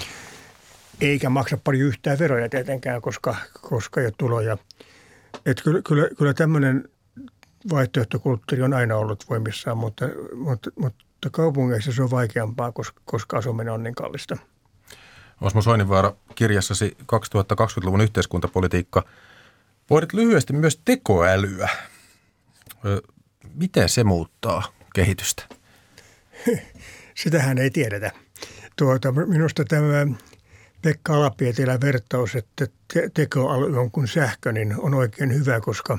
eikä 1.00 1.30
maksa 1.30 1.58
paljon 1.64 1.88
yhtään 1.88 2.18
veroja 2.18 2.48
tietenkään, 2.48 3.02
koska, 3.02 3.36
koska 3.60 4.00
ei 4.00 4.06
ole 4.06 4.14
tuloja– 4.18 4.58
että 5.46 5.62
kyllä, 5.62 5.82
kyllä, 5.82 6.08
kyllä 6.18 6.34
tämmöinen 6.34 6.88
vaihtoehtokulttuuri 7.70 8.62
on 8.62 8.74
aina 8.74 8.96
ollut 8.96 9.24
voimissaan, 9.30 9.78
mutta, 9.78 10.04
mutta, 10.34 10.70
mutta 10.76 11.30
kaupungeissa 11.30 11.92
se 11.92 12.02
on 12.02 12.10
vaikeampaa, 12.10 12.72
koska, 12.72 13.00
koska 13.04 13.38
asuminen 13.38 13.72
on 13.72 13.82
niin 13.82 13.94
kallista. 13.94 14.36
Osmo 15.40 15.62
Soininvaara, 15.62 16.12
kirjassasi 16.34 16.96
2020-luvun 17.02 18.00
yhteiskuntapolitiikka. 18.00 19.04
Voidit 19.90 20.12
lyhyesti 20.12 20.52
myös 20.52 20.80
tekoälyä. 20.84 21.68
Miten 23.54 23.88
se 23.88 24.04
muuttaa 24.04 24.62
kehitystä? 24.94 25.44
Sitähän 27.22 27.58
ei 27.58 27.70
tiedetä. 27.70 28.10
Tuota, 28.76 29.12
minusta 29.12 29.64
tämä 29.64 30.06
Pekka 30.84 31.14
Alapietilä 31.14 31.80
vertaus, 31.80 32.36
että 32.36 32.66
te- 32.94 33.10
tekoäly 33.14 33.78
on 33.78 33.90
kuin 33.90 34.08
sähkö, 34.08 34.52
niin 34.52 34.74
on 34.78 34.94
oikein 34.94 35.34
hyvä, 35.34 35.60
koska 35.60 35.98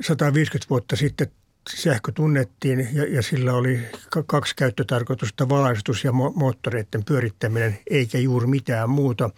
150 0.00 0.70
vuotta 0.70 0.96
sitten 0.96 1.28
sähkö 1.74 2.12
tunnettiin 2.12 2.88
ja, 2.92 3.14
ja 3.14 3.22
sillä 3.22 3.52
oli 3.52 3.80
kaksi 4.26 4.56
käyttötarkoitusta, 4.56 5.48
valaistus 5.48 6.04
ja 6.04 6.10
mo- 6.10 6.32
moottoreiden 6.34 7.04
pyörittäminen, 7.04 7.78
eikä 7.90 8.18
juuri 8.18 8.46
mitään 8.46 8.90
muuta. 8.90 9.30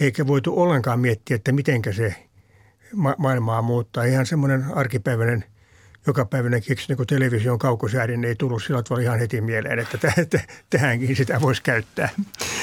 Eikä 0.00 0.26
voitu 0.26 0.60
ollenkaan 0.60 1.00
miettiä, 1.00 1.34
että 1.34 1.52
miten 1.52 1.82
se 1.96 2.28
ma- 2.94 3.16
maailmaa 3.18 3.62
muuttaa. 3.62 4.04
Ihan 4.04 4.26
semmoinen 4.26 4.64
arkipäiväinen 4.74 5.44
päivänä 6.30 6.60
keksin, 6.60 6.96
kun 6.96 7.06
television 7.06 7.58
kaukosäädin 7.58 8.20
niin 8.20 8.28
ei 8.28 8.34
tullut 8.34 8.62
sillä 8.62 8.82
tavalla 8.82 9.02
ihan 9.02 9.18
heti 9.18 9.40
mieleen, 9.40 9.78
että 9.78 9.98
tähänkin 10.70 11.16
sitä 11.16 11.40
voisi 11.40 11.62
käyttää. 11.62 12.08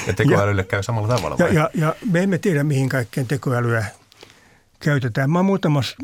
Ja 0.06 0.12
tekoälylle 0.12 0.62
ja, 0.62 0.66
käy 0.66 0.82
samalla 0.82 1.16
tavalla 1.16 1.38
vai? 1.38 1.54
Ja, 1.54 1.54
ja, 1.54 1.70
ja 1.74 1.94
me 2.10 2.22
emme 2.22 2.38
tiedä, 2.38 2.64
mihin 2.64 2.88
kaikkeen 2.88 3.26
tekoälyä 3.26 3.84
käytetään. 4.80 5.30
Mä 5.30 5.38
oon 5.38 5.46
muutamas, 5.46 5.96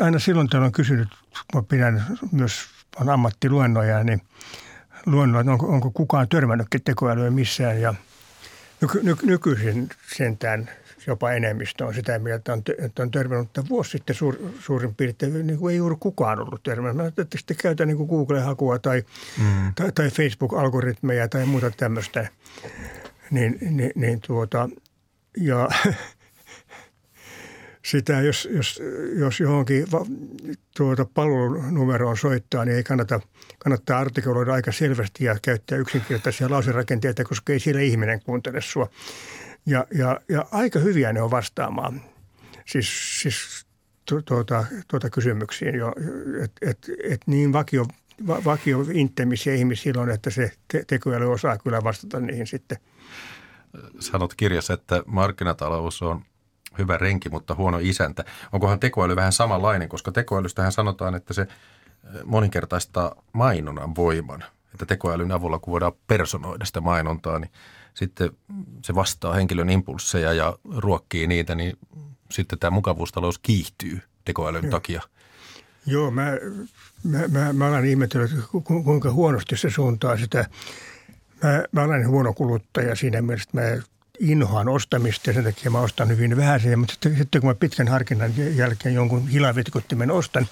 aina 0.00 0.18
silloin 0.18 0.48
tällöin 0.48 0.72
kysynyt, 0.72 1.08
mä 1.54 1.62
pidän 1.62 2.04
myös 2.32 2.74
on 3.00 3.08
ammattiluennoja, 3.08 4.04
niin 4.04 4.22
luennoja, 5.06 5.40
että 5.40 5.52
onko, 5.52 5.66
onko 5.66 5.90
kukaan 5.90 6.28
törmännytkin 6.28 6.82
tekoälyä 6.84 7.30
missään. 7.30 7.80
Ja 7.80 7.94
nyky, 8.80 9.00
ny, 9.02 9.16
nykyisin 9.22 9.88
sentään 10.16 10.70
jopa 11.06 11.32
enemmistö 11.32 11.86
on 11.86 11.94
sitä 11.94 12.18
mieltä, 12.18 12.58
että 12.78 13.02
on 13.02 13.10
törmännyt, 13.10 13.46
että 13.46 13.68
vuosi 13.68 13.90
sitten 13.90 14.16
suur, 14.16 14.36
suurin 14.60 14.94
piirtein 14.94 15.46
niin 15.46 15.58
kuin 15.58 15.72
ei 15.72 15.78
juuri 15.78 15.96
kukaan 16.00 16.40
ollut 16.40 16.62
törmännyt. 16.62 16.96
Mä 16.96 17.22
että 17.22 17.38
sitten 17.38 17.56
käytän 17.56 17.88
niin 17.88 18.06
Google-hakua 18.06 18.78
tai, 18.78 19.02
mm. 19.38 19.74
tai, 19.74 19.92
tai 19.92 20.10
Facebook-algoritmeja 20.10 21.28
tai 21.28 21.46
muuta 21.46 21.70
tämmöistä. 21.70 22.28
Niin, 23.30 23.58
niin, 23.60 23.92
niin 23.94 24.20
tuota, 24.20 24.68
ja 25.36 25.68
sitä, 27.84 28.20
jos, 28.20 28.48
jos, 28.52 28.82
jos 29.18 29.40
johonkin 29.40 29.86
tuota 30.76 31.04
palvelunumeroon 31.14 32.16
soittaa, 32.16 32.64
niin 32.64 32.76
ei 32.76 32.84
kannata, 32.84 33.20
kannattaa 33.58 33.98
artikuloida 33.98 34.52
aika 34.52 34.72
selvästi 34.72 35.24
ja 35.24 35.36
käyttää 35.42 35.78
yksinkertaisia 35.78 36.50
lauserakenteita, 36.50 37.24
koska 37.24 37.52
ei 37.52 37.60
siellä 37.60 37.80
ihminen 37.80 38.22
kuuntele 38.22 38.60
sua. 38.60 38.88
Ja, 39.66 39.86
ja, 39.94 40.20
ja 40.28 40.46
aika 40.50 40.78
hyviä 40.78 41.12
ne 41.12 41.22
on 41.22 41.30
vastaamaan. 41.30 42.00
Siis, 42.66 43.20
siis 43.22 43.66
tuota, 44.04 44.64
tuota 44.88 45.10
kysymyksiin 45.10 45.74
jo, 45.74 45.92
että 46.42 46.70
et, 46.70 46.90
et 47.04 47.20
niin 47.26 47.52
vakio, 47.52 47.86
vakio 48.26 48.84
intemisiä 48.92 49.54
ihmisiä 49.54 49.92
on, 49.96 50.10
että 50.10 50.30
se 50.30 50.52
te, 50.72 50.84
tekoäly 50.86 51.32
osaa 51.32 51.58
kyllä 51.58 51.84
vastata 51.84 52.20
niihin 52.20 52.46
sitten. 52.46 52.78
Sanot 54.00 54.34
kirjassa, 54.34 54.74
että 54.74 55.02
markkinatalous 55.06 56.02
on 56.02 56.22
hyvä 56.78 56.96
renki, 56.96 57.28
mutta 57.28 57.54
huono 57.54 57.78
isäntä. 57.82 58.24
Onkohan 58.52 58.80
tekoäly 58.80 59.16
vähän 59.16 59.32
samanlainen, 59.32 59.88
koska 59.88 60.12
tekoälystähän 60.12 60.72
sanotaan, 60.72 61.14
että 61.14 61.34
se 61.34 61.42
eh, 61.42 61.48
moninkertaistaa 62.24 63.22
mainonnan 63.32 63.96
voiman. 63.96 64.44
Että 64.74 64.86
tekoälyn 64.86 65.32
avulla, 65.32 65.58
kun 65.58 65.72
voidaan 65.72 65.92
personoida 66.06 66.64
sitä 66.64 66.80
mainontaa, 66.80 67.38
niin 67.38 67.50
sitten 67.94 68.30
se 68.82 68.94
vastaa 68.94 69.34
henkilön 69.34 69.70
impulsseja 69.70 70.32
ja 70.32 70.58
ruokkii 70.76 71.26
niitä, 71.26 71.54
niin 71.54 71.78
sitten 72.30 72.58
tämä 72.58 72.70
mukavuustalous 72.70 73.38
kiihtyy 73.38 74.00
tekoälyn 74.24 74.64
Joo. 74.64 74.70
takia. 74.70 75.02
Joo, 75.86 76.10
mä, 76.10 76.26
mä, 77.04 77.28
mä, 77.28 77.52
mä 77.52 77.66
olen 77.66 77.84
ihmetellyt, 77.84 78.30
kuinka 78.84 79.12
huonosti 79.12 79.56
se 79.56 79.70
suuntaa 79.70 80.16
sitä. 80.16 80.48
Mä, 81.42 81.64
mä 81.72 81.82
olen 81.82 82.08
huono 82.08 82.32
kuluttaja 82.32 82.94
siinä 82.94 83.22
mielessä, 83.22 83.48
että 83.48 83.60
mä 83.60 83.82
inhoan 84.20 84.68
ostamista 84.68 85.30
ja 85.30 85.34
sen 85.34 85.44
takia 85.44 85.70
mä 85.70 85.80
ostan 85.80 86.08
hyvin 86.08 86.36
vähän 86.36 86.60
sen. 86.60 86.78
Mutta 86.78 86.94
sitten, 87.18 87.40
kun 87.40 87.50
mä 87.50 87.54
pitkän 87.54 87.88
harkinnan 87.88 88.32
jälkeen 88.56 88.94
jonkun 88.94 89.28
hilavitkuttimen 89.28 90.10
ostan, 90.10 90.46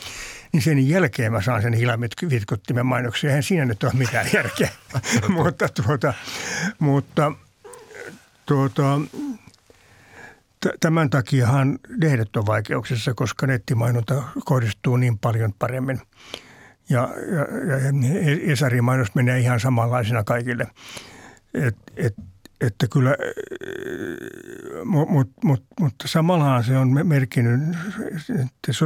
niin 0.53 0.63
sen 0.63 0.89
jälkeen 0.89 1.33
mä 1.33 1.43
saan 1.43 1.63
sen 1.63 1.75
hilavitkuttimen 1.75 2.87
mainoksia. 2.87 3.31
Eihän 3.31 3.43
siinä 3.43 3.65
nyt 3.65 3.83
ole 3.83 3.93
mitään 3.95 4.27
järkeä. 4.35 4.69
mutta 5.29 5.69
tuota, 5.69 6.15
mutta 6.79 7.33
tuota, 8.47 9.01
tämän 10.81 11.11
takiahan 11.11 11.79
lehdet 12.03 12.37
on 12.37 12.47
vaikeuksissa, 12.47 13.15
koska 13.15 13.47
nettimainonta 13.47 14.23
kohdistuu 14.45 14.97
niin 14.97 15.19
paljon 15.19 15.53
paremmin. 15.59 16.01
Ja, 16.89 17.09
ja, 17.27 17.79
ja 17.79 18.53
Esarin 18.53 18.85
mainos 18.85 19.15
menee 19.15 19.41
ihan 19.41 19.61
samanlaisena 19.61 20.25
kaikille. 20.25 20.67
Et, 21.55 21.77
et, 21.97 22.15
että 22.63 22.89
kyllä, 22.89 23.17
mutta 24.85 25.41
mut, 25.45 25.63
mut 25.81 25.95
samallahan 26.05 26.65
se 26.65 26.79
on 26.79 27.07
merkinnyt 27.07 27.61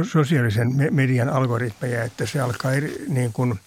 sosiaalisen 0.03 0.75
median 0.91 1.29
algoritmeja, 1.29 2.03
että 2.03 2.25
se 2.25 2.39
alkaa 2.39 2.73
eri, 2.73 3.05
niin 3.07 3.33
kuin 3.33 3.59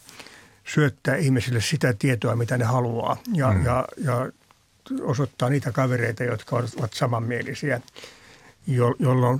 syöttää 0.64 1.16
ihmisille 1.16 1.60
sitä 1.60 1.94
tietoa, 1.98 2.36
mitä 2.36 2.58
ne 2.58 2.64
haluaa 2.64 3.16
ja, 3.34 3.52
mm. 3.52 3.64
ja, 3.64 3.84
ja 4.04 4.30
osoittaa 5.02 5.48
niitä 5.48 5.72
kavereita, 5.72 6.24
jotka 6.24 6.56
ovat 6.56 6.92
samanmielisiä, 6.92 7.80
jolloin 8.98 9.38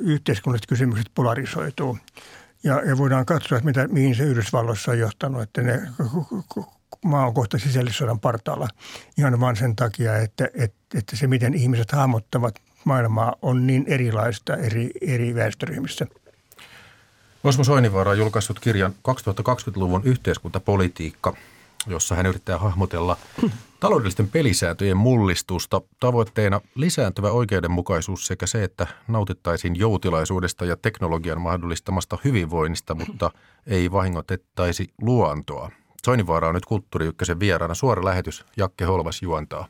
yhteiskunnalliset 0.00 0.66
kysymykset 0.66 1.06
polarisoituu. 1.14 1.98
Ja, 2.62 2.82
ja 2.82 2.98
voidaan 2.98 3.26
katsoa, 3.26 3.58
että 3.58 3.66
mitä, 3.66 3.88
mihin 3.88 4.14
se 4.14 4.22
Yhdysvalloissa 4.22 4.90
on 4.90 4.98
johtanut, 4.98 5.42
että 5.42 5.62
ne 5.62 5.88
maa 7.04 7.26
on 7.26 7.34
kohta 7.34 7.58
sisällissodan 7.58 8.20
partaalla 8.20 8.68
ihan 9.18 9.40
vain 9.40 9.56
sen 9.56 9.76
takia, 9.76 10.16
että, 10.16 10.48
että, 10.54 10.98
että 10.98 11.16
se 11.16 11.26
miten 11.26 11.54
ihmiset 11.54 11.92
hahmottavat 11.92 12.54
maailmaa 12.84 13.34
on 13.42 13.66
niin 13.66 13.84
erilaista 13.86 14.56
eri, 14.56 14.90
eri 15.00 15.34
väestöryhmissä. 15.34 16.06
Osmo 17.44 17.64
Soinivaara 17.64 18.10
on 18.10 18.18
julkaissut 18.18 18.60
kirjan 18.60 18.94
2020-luvun 19.08 20.04
yhteiskuntapolitiikka, 20.04 21.36
jossa 21.86 22.14
hän 22.14 22.26
yrittää 22.26 22.58
hahmotella 22.58 23.16
taloudellisten 23.80 24.28
pelisääntöjen 24.28 24.96
mullistusta. 24.96 25.80
Tavoitteena 26.00 26.60
lisääntyvä 26.74 27.30
oikeudenmukaisuus 27.30 28.26
sekä 28.26 28.46
se, 28.46 28.64
että 28.64 28.86
nautittaisiin 29.08 29.76
joutilaisuudesta 29.76 30.64
ja 30.64 30.76
teknologian 30.76 31.40
mahdollistamasta 31.40 32.18
hyvinvoinnista, 32.24 32.94
mutta 32.94 33.30
ei 33.66 33.92
vahingotettaisi 33.92 34.88
luontoa. 35.00 35.70
Soinivaara 36.04 36.48
on 36.48 36.54
nyt 36.54 36.66
Kulttuuri 36.66 37.06
Ykkösen 37.06 37.40
vieraana. 37.40 37.74
Suora 37.74 38.04
lähetys 38.04 38.44
Jakke 38.56 38.84
Holvas 38.84 39.22
juontaa. 39.22 39.66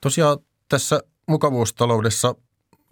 Tosiaan 0.00 0.38
tässä 0.68 1.00
mukavuustaloudessa 1.26 2.34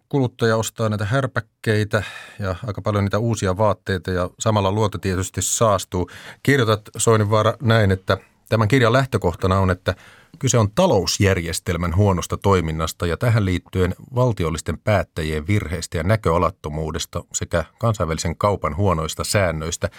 kuluttaja 0.09 0.57
ostaa 0.57 0.89
näitä 0.89 1.05
härpäkkeitä 1.05 2.03
ja 2.39 2.55
aika 2.67 2.83
paljon 2.83 3.05
niitä 3.05 3.19
uusia 3.19 3.57
vaatteita 3.57 4.11
ja 4.11 4.31
samalla 4.39 4.73
luonto 4.73 4.99
tietysti 4.99 5.43
saastuu. 5.43 6.11
Kirjoitat 6.43 6.81
Soinivaara 6.97 7.55
näin, 7.63 7.91
että 7.91 8.19
tämän 8.49 8.69
kirjan 8.69 8.93
lähtökohtana 8.93 9.59
on, 9.59 9.71
että 9.71 9.95
Kyse 10.39 10.59
on 10.59 10.71
talousjärjestelmän 10.71 11.97
huonosta 11.97 12.37
toiminnasta 12.37 13.07
ja 13.07 13.17
tähän 13.17 13.45
liittyen 13.45 13.95
valtiollisten 14.15 14.79
päättäjien 14.79 15.47
virheistä 15.47 15.97
ja 15.97 16.03
näköalattomuudesta 16.03 17.25
sekä 17.33 17.65
kansainvälisen 17.79 18.37
kaupan 18.37 18.77
huonoista 18.77 19.25
säännöistä. 19.25 19.91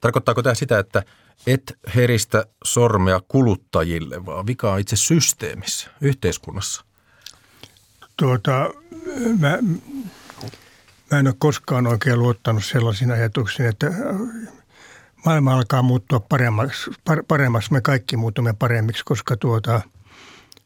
Tarkoittaako 0.00 0.42
tämä 0.42 0.54
sitä, 0.54 0.78
että 0.78 1.02
et 1.46 1.78
heristä 1.94 2.46
sormea 2.64 3.20
kuluttajille, 3.28 4.26
vaan 4.26 4.46
vika 4.46 4.76
itse 4.76 4.96
systeemissä, 4.96 5.90
yhteiskunnassa? 6.00 6.84
Tuota, 8.16 8.70
mä, 9.38 9.58
mä 11.10 11.18
en 11.18 11.26
ole 11.26 11.34
koskaan 11.38 11.86
oikein 11.86 12.18
luottanut 12.18 12.64
sellaisiin 12.64 13.10
ajatuksiin, 13.10 13.68
että 13.68 13.86
maailma 15.24 15.54
alkaa 15.54 15.82
muuttua 15.82 16.20
paremmaksi, 16.20 16.90
paremmaksi. 17.28 17.72
Me 17.72 17.80
kaikki 17.80 18.16
muutumme 18.16 18.52
paremmiksi, 18.52 19.04
koska 19.04 19.36
tuota, 19.36 19.80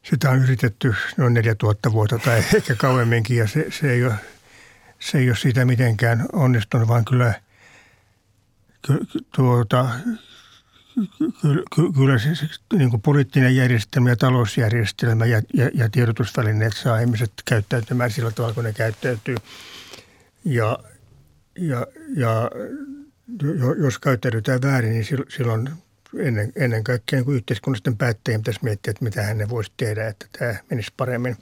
sitä 0.02 0.30
on 0.30 0.42
yritetty 0.42 0.94
noin 1.16 1.34
4000 1.34 1.92
vuotta 1.92 2.18
tai 2.18 2.42
ehkä 2.54 2.74
kauemminkin 2.86 3.36
ja 3.36 3.48
se, 3.48 3.66
se, 3.70 3.92
ei 3.92 4.04
ole, 4.04 4.14
se 4.98 5.18
ei 5.18 5.28
ole 5.30 5.36
siitä 5.36 5.64
mitenkään 5.64 6.26
onnistunut, 6.32 6.88
vaan 6.88 7.04
kyllä, 7.04 7.34
tuota, 9.36 9.88
kyllä, 11.42 11.62
kyllä 11.94 12.18
se, 12.18 12.34
se 12.34 12.46
niin 12.72 12.90
kuin 12.90 13.02
poliittinen 13.02 13.56
järjestelmä 13.56 14.10
ja 14.10 14.16
talousjärjestelmä 14.16 15.26
ja, 15.26 15.42
ja, 15.54 15.70
ja 15.74 15.88
tiedotusvälineet 15.88 16.76
saa 16.76 16.98
ihmiset 16.98 17.32
käyttäytymään 17.44 18.10
sillä 18.10 18.30
tavalla, 18.30 18.54
kun 18.54 18.64
ne 18.64 18.72
käyttäytyy. 18.72 19.36
Ja, 20.44 20.78
ja, 21.58 21.86
ja 22.16 22.50
jos 23.82 23.98
käyttäydytään 23.98 24.62
väärin, 24.62 24.92
niin 24.92 25.04
silloin 25.28 25.70
ennen, 26.18 26.52
ennen 26.56 26.84
kaikkea 26.84 27.20
niin 27.20 27.36
yhteiskunnallisten 27.36 27.96
päättäjien 27.96 28.40
pitäisi 28.40 28.60
miettiä, 28.62 28.90
että 28.90 29.04
mitä 29.04 29.22
hän 29.22 29.48
voisi 29.48 29.72
tehdä, 29.76 30.08
että 30.08 30.26
tämä 30.38 30.54
menisi 30.70 30.92
paremmin. 30.96 31.36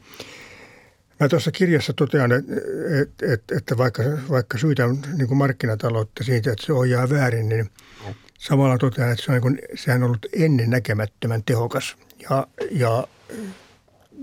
Mä 1.20 1.28
tuossa 1.28 1.50
kirjassa 1.50 1.92
totean, 1.92 2.32
että, 2.32 3.32
että, 3.32 3.56
että 3.56 3.76
vaikka, 3.76 4.02
vaikka 4.30 4.58
syitä 4.58 4.84
on 4.84 4.98
niin 5.16 5.36
markkinataloutta 5.36 6.24
siitä, 6.24 6.52
että 6.52 6.66
se 6.66 6.72
ohjaa 6.72 7.10
väärin, 7.10 7.48
niin 7.48 7.70
samalla 8.38 8.78
totean, 8.78 9.12
että 9.12 9.24
se 9.24 9.30
on, 9.30 9.34
niin 9.34 9.42
kuin, 9.42 9.58
sehän 9.74 10.02
on 10.02 10.06
ollut 10.06 10.26
ennen 10.32 10.70
näkemättömän 10.70 11.42
tehokas. 11.44 11.96
Ja, 12.30 12.46
ja, 12.70 13.06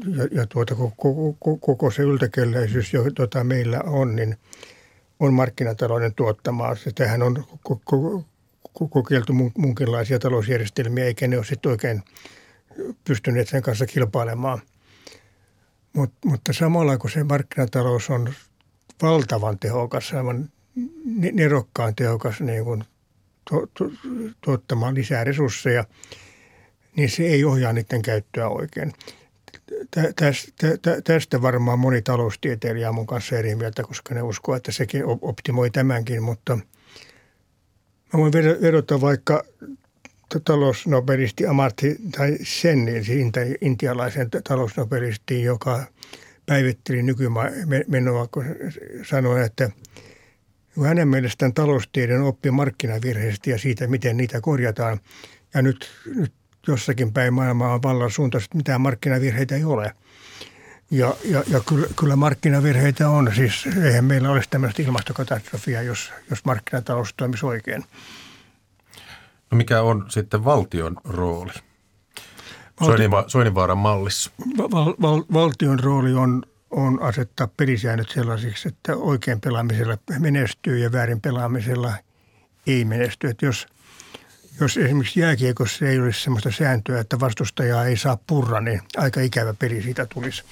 ja, 0.08 0.28
ja 0.32 0.46
tuota, 0.48 0.76
koko, 0.76 1.14
koko, 1.40 1.58
koko 1.58 1.92
se 1.92 2.04
yltäkelleisyys, 2.04 2.94
jota 3.20 3.44
meillä 3.44 3.80
on, 3.80 4.16
niin– 4.16 4.38
on 5.22 5.34
markkinatalouden 5.34 6.14
tuottamaa. 6.16 6.76
Tähän 6.96 7.24
on 7.24 7.46
kokeiltu 8.90 9.34
munkinlaisia 9.58 10.20
talousjärjestelmiä, 10.20 11.06
eikä 11.06 11.28
ne 11.28 11.38
ole 11.38 11.46
sitten 11.46 11.72
oikein 11.72 12.04
pystyneet 13.04 13.48
sen 13.48 13.62
kanssa 13.62 13.86
kilpailemaan. 13.86 14.62
Mut, 15.94 16.14
mutta 16.26 16.54
samalla 16.54 16.98
kun 16.98 17.10
se 17.10 17.24
markkinatalous 17.24 18.10
on 18.10 18.34
valtavan 19.02 19.60
tehokas, 19.60 20.14
aivan 20.14 20.50
nerokkaan 21.32 21.96
tehokas 21.96 22.42
niin 22.42 22.64
kuin 22.64 22.84
to, 23.50 23.68
to, 23.74 23.92
tuottamaan 24.42 24.96
lisää 24.96 25.24
resursseja, 25.24 25.86
niin 26.96 27.10
se 27.10 27.24
ei 27.24 27.44
ohjaa 27.44 27.74
niiden 27.74 28.02
käyttöä 28.02 28.48
oikein. 28.48 28.94
Tästä, 31.04 31.42
varmaan 31.42 31.80
moni 31.80 32.02
taloustieteilijä 32.02 32.90
on 32.90 32.96
mun 32.96 33.08
kanssa 33.08 33.38
eri 33.38 33.56
mieltä, 33.56 33.84
koska 33.84 34.16
ne 34.16 34.22
uskoo, 34.22 34.56
että 34.56 34.72
sekin 34.72 35.04
optimoi 35.06 35.72
tämänkin, 35.72 36.24
mutta 36.24 36.56
mä 38.14 38.20
voin 38.20 38.34
vedota 38.62 39.02
vaikka 39.02 39.44
talousnobelisti 40.46 41.46
Amartya 41.46 41.96
tai 42.18 42.38
Senin, 42.44 43.04
intialaisen 43.62 44.30
talousnobelistiin, 44.44 45.44
joka 45.44 45.86
päivitteli 46.46 47.04
nykymenoa, 47.04 48.28
kun 48.28 48.46
sanoi, 49.10 49.44
että 49.46 49.70
hänen 50.88 51.08
mielestään 51.08 51.54
taloustieden 51.54 52.22
oppi 52.22 52.52
markkinavirheistä 52.52 53.50
ja 53.50 53.58
siitä, 53.58 53.88
miten 53.88 54.18
niitä 54.18 54.42
korjataan. 54.42 55.00
Ja 55.54 55.62
nyt, 55.62 55.90
nyt 56.16 56.34
jossakin 56.68 57.14
päin 57.14 57.34
maailmaa 57.34 57.74
on 57.74 57.84
vallan 57.84 58.12
suunta, 58.12 58.38
että 58.38 58.58
mitään 58.58 58.82
markkinavirheitä 58.82 59.56
ei 59.56 59.64
ole. 59.64 59.96
Ja, 60.92 61.16
ja, 61.26 61.44
ja 61.48 61.60
kyllä, 61.70 61.88
kyllä 62.00 62.16
markkinavirheitä 62.16 63.10
on. 63.10 63.32
Siis 63.36 63.68
eihän 63.84 64.06
meillä 64.06 64.32
olisi 64.32 64.50
tämmöistä 64.50 64.82
ilmastokatastrofia, 64.82 65.82
jos, 65.82 66.12
jos 66.30 66.46
markkinatalous 66.46 67.14
toimisi 67.14 67.46
oikein. 67.46 67.84
No 69.52 69.58
mikä 69.58 69.82
on 69.82 70.06
sitten 70.10 70.46
valtion 70.46 70.98
rooli? 71.04 71.52
Soininva- 72.84 73.24
Soininvaaran 73.28 73.78
mallissa. 73.78 74.32
Val, 74.58 74.94
val, 75.02 75.24
valtion 75.34 75.80
rooli 75.80 76.14
on, 76.14 76.44
on 76.72 77.02
asettaa 77.02 77.48
pelisäännöt 77.58 78.10
sellaisiksi, 78.10 78.68
että 78.68 78.96
oikein 78.96 79.42
pelaamisella 79.42 79.98
menestyy 80.20 80.78
ja 80.78 80.92
väärin 80.92 81.22
pelaamisella 81.22 81.94
ei 82.68 82.86
menesty. 82.86 83.28
Että 83.28 83.46
jos, 83.46 83.68
jos 84.60 84.78
esimerkiksi 84.78 85.20
jääkiekossa 85.20 85.86
ei 85.86 86.00
olisi 86.00 86.22
sellaista 86.22 86.52
sääntöä, 86.52 87.00
että 87.00 87.20
vastustajaa 87.20 87.86
ei 87.86 87.98
saa 87.98 88.18
purra, 88.28 88.62
niin 88.62 88.82
aika 88.98 89.22
ikävä 89.22 89.54
peli 89.54 89.82
siitä 89.82 90.06
tulisi. 90.06 90.44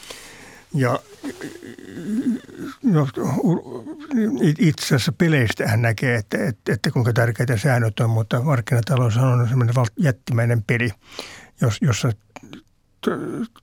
Ja 0.74 1.00
no, 2.84 3.08
itse 4.60 4.86
asiassa 4.86 5.12
peleistä 5.12 5.68
hän 5.68 5.82
näkee, 5.82 6.16
että, 6.16 6.48
että, 6.48 6.74
että 6.74 6.92
kuinka 6.92 7.14
tärkeitä 7.14 7.58
säännöt 7.58 8.00
on, 8.00 8.10
mutta 8.10 8.42
markkinatalous 8.42 9.18
on 9.18 9.48
semmoinen 9.50 9.76
jättimäinen 9.98 10.64
peli, 10.64 10.92
jossa 11.82 12.12
to, 13.02 13.12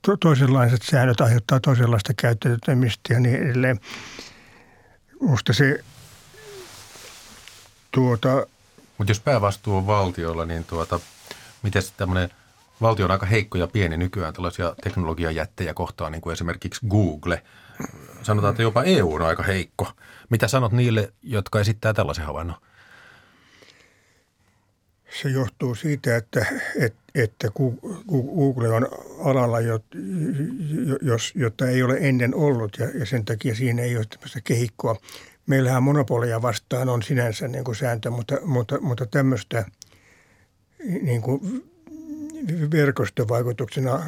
to, 0.01 0.17
toisenlaiset 0.17 0.81
säännöt 0.81 1.21
aiheuttaa 1.21 1.59
toisenlaista 1.59 2.13
käyttäytymistä 2.13 3.13
ja 3.13 3.19
niin 3.19 3.35
edelleen. 3.35 3.79
Minusta 5.21 5.53
se 5.53 5.83
tuota... 7.91 8.47
Mutta 8.97 9.11
jos 9.11 9.19
päävastuu 9.19 9.77
on 9.77 9.87
valtiolla, 9.87 10.45
niin 10.45 10.63
tuota, 10.63 10.99
miten 11.63 11.83
tämmöinen– 11.97 12.29
valtio 12.81 13.05
on 13.05 13.11
aika 13.11 13.25
heikko 13.25 13.57
ja 13.57 13.67
pieni 13.67 13.97
nykyään 13.97 14.33
tällaisia 14.33 14.75
teknologiajättejä 14.83 15.73
kohtaan, 15.73 16.11
niin 16.11 16.21
kuin 16.21 16.33
esimerkiksi 16.33 16.87
Google. 16.89 17.43
Sanotaan, 18.23 18.51
että 18.51 18.63
jopa 18.63 18.83
EU 18.83 19.13
on 19.13 19.21
aika 19.21 19.43
heikko. 19.43 19.91
Mitä 20.29 20.47
sanot 20.47 20.71
niille, 20.71 21.13
jotka 21.23 21.59
esittää 21.59 21.93
tällaisen 21.93 22.25
havainnon? 22.25 22.55
Se 25.21 25.29
johtuu 25.29 25.75
siitä, 25.75 26.15
että, 26.15 26.45
että, 26.79 26.99
että 27.15 27.47
Google 28.37 28.69
on 28.69 28.87
alalla, 29.23 29.57
jota 31.35 31.67
ei 31.67 31.83
ole 31.83 31.97
ennen 31.99 32.35
ollut 32.35 32.77
ja, 32.79 32.89
ja 32.99 33.05
sen 33.05 33.25
takia 33.25 33.55
siinä 33.55 33.81
ei 33.81 33.97
ole 33.97 34.05
tämmöistä 34.05 34.39
kehikkoa. 34.43 34.95
Meillähän 35.47 35.83
monopolia 35.83 36.41
vastaan 36.41 36.89
on 36.89 37.03
sinänsä 37.03 37.47
niin 37.47 37.63
kuin 37.63 37.75
sääntö, 37.75 38.11
mutta, 38.11 38.35
mutta, 38.45 38.81
mutta 38.81 39.05
tämmöistä 39.05 39.65
niin 41.01 41.21
kuin 41.21 41.63
verkostovaikutuksena 42.71 44.03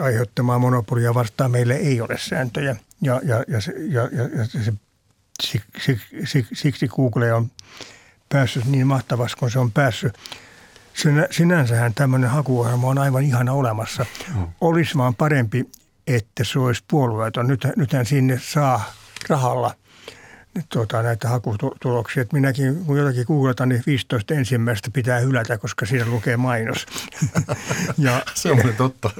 aiheuttamaa 0.00 0.58
monopolia 0.58 1.14
vastaan 1.14 1.50
meillä 1.50 1.74
ei 1.74 2.00
ole 2.00 2.18
sääntöjä. 2.18 2.76
Ja, 3.02 3.20
ja, 3.24 3.44
ja, 3.48 3.60
se, 3.60 3.72
ja, 3.88 4.02
ja 4.02 4.44
se, 4.46 4.72
siksi, 5.40 6.00
siksi 6.52 6.88
Google 6.88 7.32
on 7.32 7.50
päässyt 8.28 8.64
niin 8.64 8.86
mahtavasti 8.86 9.36
kuin 9.38 9.50
se 9.50 9.58
on 9.58 9.72
päässyt. 9.72 10.18
Sinänsähän 11.30 11.94
tämmöinen 11.94 12.30
hakuohjelma 12.30 12.88
on 12.88 12.98
aivan 12.98 13.22
ihana 13.22 13.52
olemassa. 13.52 14.06
Mm. 14.34 14.46
Olisi 14.60 14.98
vaan 14.98 15.14
parempi, 15.14 15.70
että 16.06 16.44
se 16.44 16.58
olisi 16.58 16.84
puolueeton. 16.88 17.46
Nyt, 17.46 17.66
nythän 17.76 18.06
sinne 18.06 18.40
saa 18.42 18.92
rahalla 19.28 19.74
tuota, 20.68 21.02
näitä 21.02 21.28
hakutuloksia. 21.28 22.22
Että 22.22 22.36
minäkin, 22.36 22.84
kun 22.84 22.98
jotakin 22.98 23.24
googletan, 23.26 23.68
niin 23.68 23.82
15 23.86 24.34
ensimmäistä 24.34 24.90
pitää 24.92 25.18
hylätä, 25.18 25.58
koska 25.58 25.86
siinä 25.86 26.06
lukee 26.06 26.36
mainos. 26.36 26.86
ja, 27.98 28.22
se 28.34 28.50
on 28.50 28.56
muuten 28.56 28.76
totta. 28.76 29.10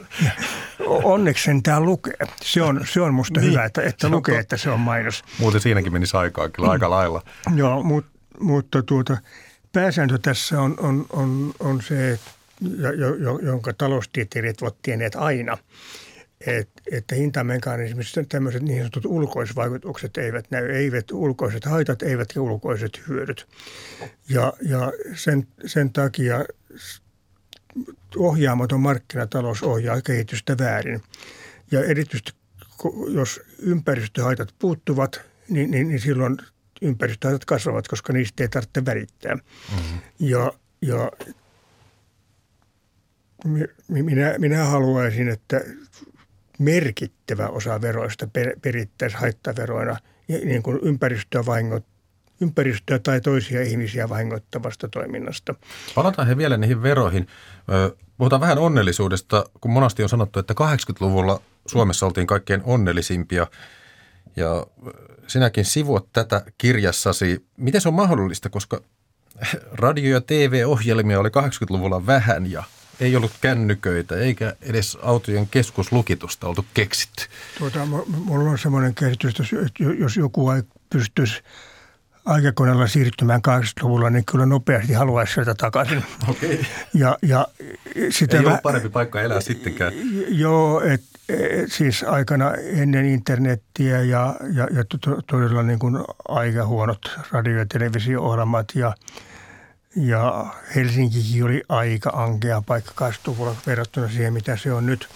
Onneksi 0.87 1.45
sen 1.45 1.63
tämä 1.63 1.81
lukee. 1.81 2.17
Se 2.43 2.63
on, 2.63 2.81
se 2.91 3.01
on 3.01 3.15
musta 3.15 3.41
niin, 3.41 3.53
hyvä, 3.53 3.65
että, 3.65 3.83
että 3.83 4.09
lukee, 4.09 4.39
että 4.39 4.57
se 4.57 4.71
on 4.71 4.81
mainos. 4.81 5.25
Muuten 5.39 5.61
siinäkin 5.61 5.93
menisi 5.93 6.17
aikaa 6.17 6.49
kyllä 6.49 6.71
aika 6.71 6.91
lailla. 6.91 7.23
Joo, 7.55 7.83
mut, 7.83 8.07
mutta 8.41 8.83
tuota, 8.83 9.17
pääsääntö 9.73 10.19
tässä 10.19 10.61
on, 10.61 10.75
on, 10.79 11.07
on, 11.11 11.53
on 11.61 11.83
se, 11.83 12.19
jonka 13.43 13.73
taloustieteilijät 13.73 14.63
ovat 14.63 14.77
tienneet 14.83 15.15
aina– 15.15 15.59
et, 16.47 16.71
että 16.93 17.15
hintamekanismissa 17.15 18.25
tämmöiset 18.29 18.63
niin 18.63 18.79
sanotut 18.79 19.07
ulkoisvaikutukset 19.07 20.17
eivät 20.17 20.51
näy, 20.51 20.71
eivät 20.71 21.11
ulkoiset 21.13 21.65
haitat 21.65 22.03
eivätkä 22.03 22.41
ulkoiset 22.41 23.01
hyödyt. 23.09 23.49
Ja, 24.29 24.53
ja 24.63 24.93
sen, 25.15 25.47
sen 25.67 25.93
takia 25.93 26.45
ohjaamaton 28.17 28.81
markkinatalous 28.81 29.63
ohjaa 29.63 30.01
kehitystä 30.01 30.59
väärin. 30.59 31.03
Ja 31.71 31.85
erityisesti 31.85 32.33
jos 33.09 33.41
ympäristöhaitat 33.59 34.55
puuttuvat, 34.59 35.21
niin, 35.49 35.71
niin, 35.71 35.89
niin 35.89 36.01
silloin 36.01 36.37
ympäristöhaitat 36.83 37.45
kasvavat, 37.45 37.89
koska 37.89 38.13
niistä 38.13 38.45
ei 38.45 38.49
tarvitse 38.49 38.85
välittää. 38.85 39.35
Mm-hmm. 39.35 39.99
Ja, 40.19 40.53
ja 40.83 41.13
minä, 43.89 44.35
minä 44.39 44.65
haluaisin, 44.65 45.29
että 45.29 45.61
merkittävä 46.59 47.49
osa 47.49 47.81
veroista 47.81 48.29
perittäisiin 48.63 49.21
haittaveroina 49.21 49.97
niin 50.29 50.63
kuin 50.63 50.79
ympäristöä, 50.83 51.47
vahingot, 51.47 51.85
ympäristöä 52.41 52.99
tai 52.99 53.21
toisia 53.21 53.63
ihmisiä 53.63 54.09
vahingoittavasta 54.09 54.89
toiminnasta. 54.89 55.55
Palataan 55.95 56.29
he 56.29 56.37
vielä 56.37 56.57
niihin 56.57 56.83
veroihin. 56.83 57.27
Puhutaan 58.19 58.41
vähän 58.41 58.59
onnellisuudesta, 58.59 59.45
kun 59.61 59.71
monasti 59.71 60.03
on 60.03 60.09
sanottu, 60.09 60.39
että 60.39 60.55
80-luvulla 60.55 61.43
Suomessa 61.67 62.07
oltiin 62.07 62.27
kaikkein 62.27 62.61
onnellisimpia. 62.65 63.47
Ja 64.37 64.67
sinäkin 65.27 65.65
sivuot 65.65 66.09
tätä 66.13 66.45
kirjassasi. 66.59 67.47
Miten 67.57 67.81
se 67.81 67.89
on 67.89 67.95
mahdollista, 67.95 68.49
koska 68.49 68.81
radio- 69.73 70.13
ja 70.13 70.21
TV-ohjelmia 70.21 71.21
oli 71.21 71.29
80-luvulla 71.29 72.07
vähän 72.07 72.51
ja 72.51 72.63
ei 73.03 73.17
ollut 73.17 73.33
kännyköitä 73.41 74.17
eikä 74.17 74.57
edes 74.63 74.99
autojen 75.03 75.49
keskuslukitusta 75.49 76.49
oltu 76.49 76.65
keksitty. 76.75 77.25
Tuota, 77.59 77.87
mulla 78.07 78.51
on 78.51 78.59
semmoinen 78.59 78.95
käsitys, 78.95 79.35
että 79.39 79.85
jos 79.99 80.17
joku 80.17 80.51
ei 80.51 80.63
pystyisi 80.91 81.43
aikakoneella 82.25 82.87
siirtymään 82.87 83.41
80-luvulla, 83.49 84.11
niin 84.11 84.25
kyllä 84.25 84.47
nopeasti 84.47 84.93
haluaisi 84.93 85.35
sieltä 85.35 85.55
takaisin. 85.55 86.05
Okay. 86.29 86.59
Ja, 86.95 87.19
ja 87.23 87.47
sitä 88.11 88.37
ei 88.37 88.45
väh... 88.45 88.53
ole 88.53 88.61
parempi 88.63 88.89
paikka 88.89 89.21
elää 89.21 89.41
sittenkään. 89.41 89.93
Joo, 90.29 90.81
et, 90.81 91.03
et, 91.29 91.73
siis 91.73 92.03
aikana 92.03 92.53
ennen 92.55 93.07
internettiä 93.07 94.01
ja, 94.01 94.37
ja, 94.53 94.69
ja 94.73 94.85
todella 95.27 95.63
niin 95.63 95.79
kuin 95.79 95.99
aika 96.29 96.67
huonot 96.67 97.19
radio- 97.31 97.59
ja 97.59 97.67
televisio-ohjelmat 97.67 98.67
ja– 98.75 98.95
ja 99.97 100.47
Helsinkikin 100.75 101.45
oli 101.45 101.63
aika 101.69 102.11
ankea 102.11 102.63
paikka 102.67 102.93
80 102.95 103.63
verrattuna 103.67 104.09
siihen, 104.09 104.33
mitä 104.33 104.57
se 104.57 104.73
on 104.73 104.87
nyt. 104.87 105.09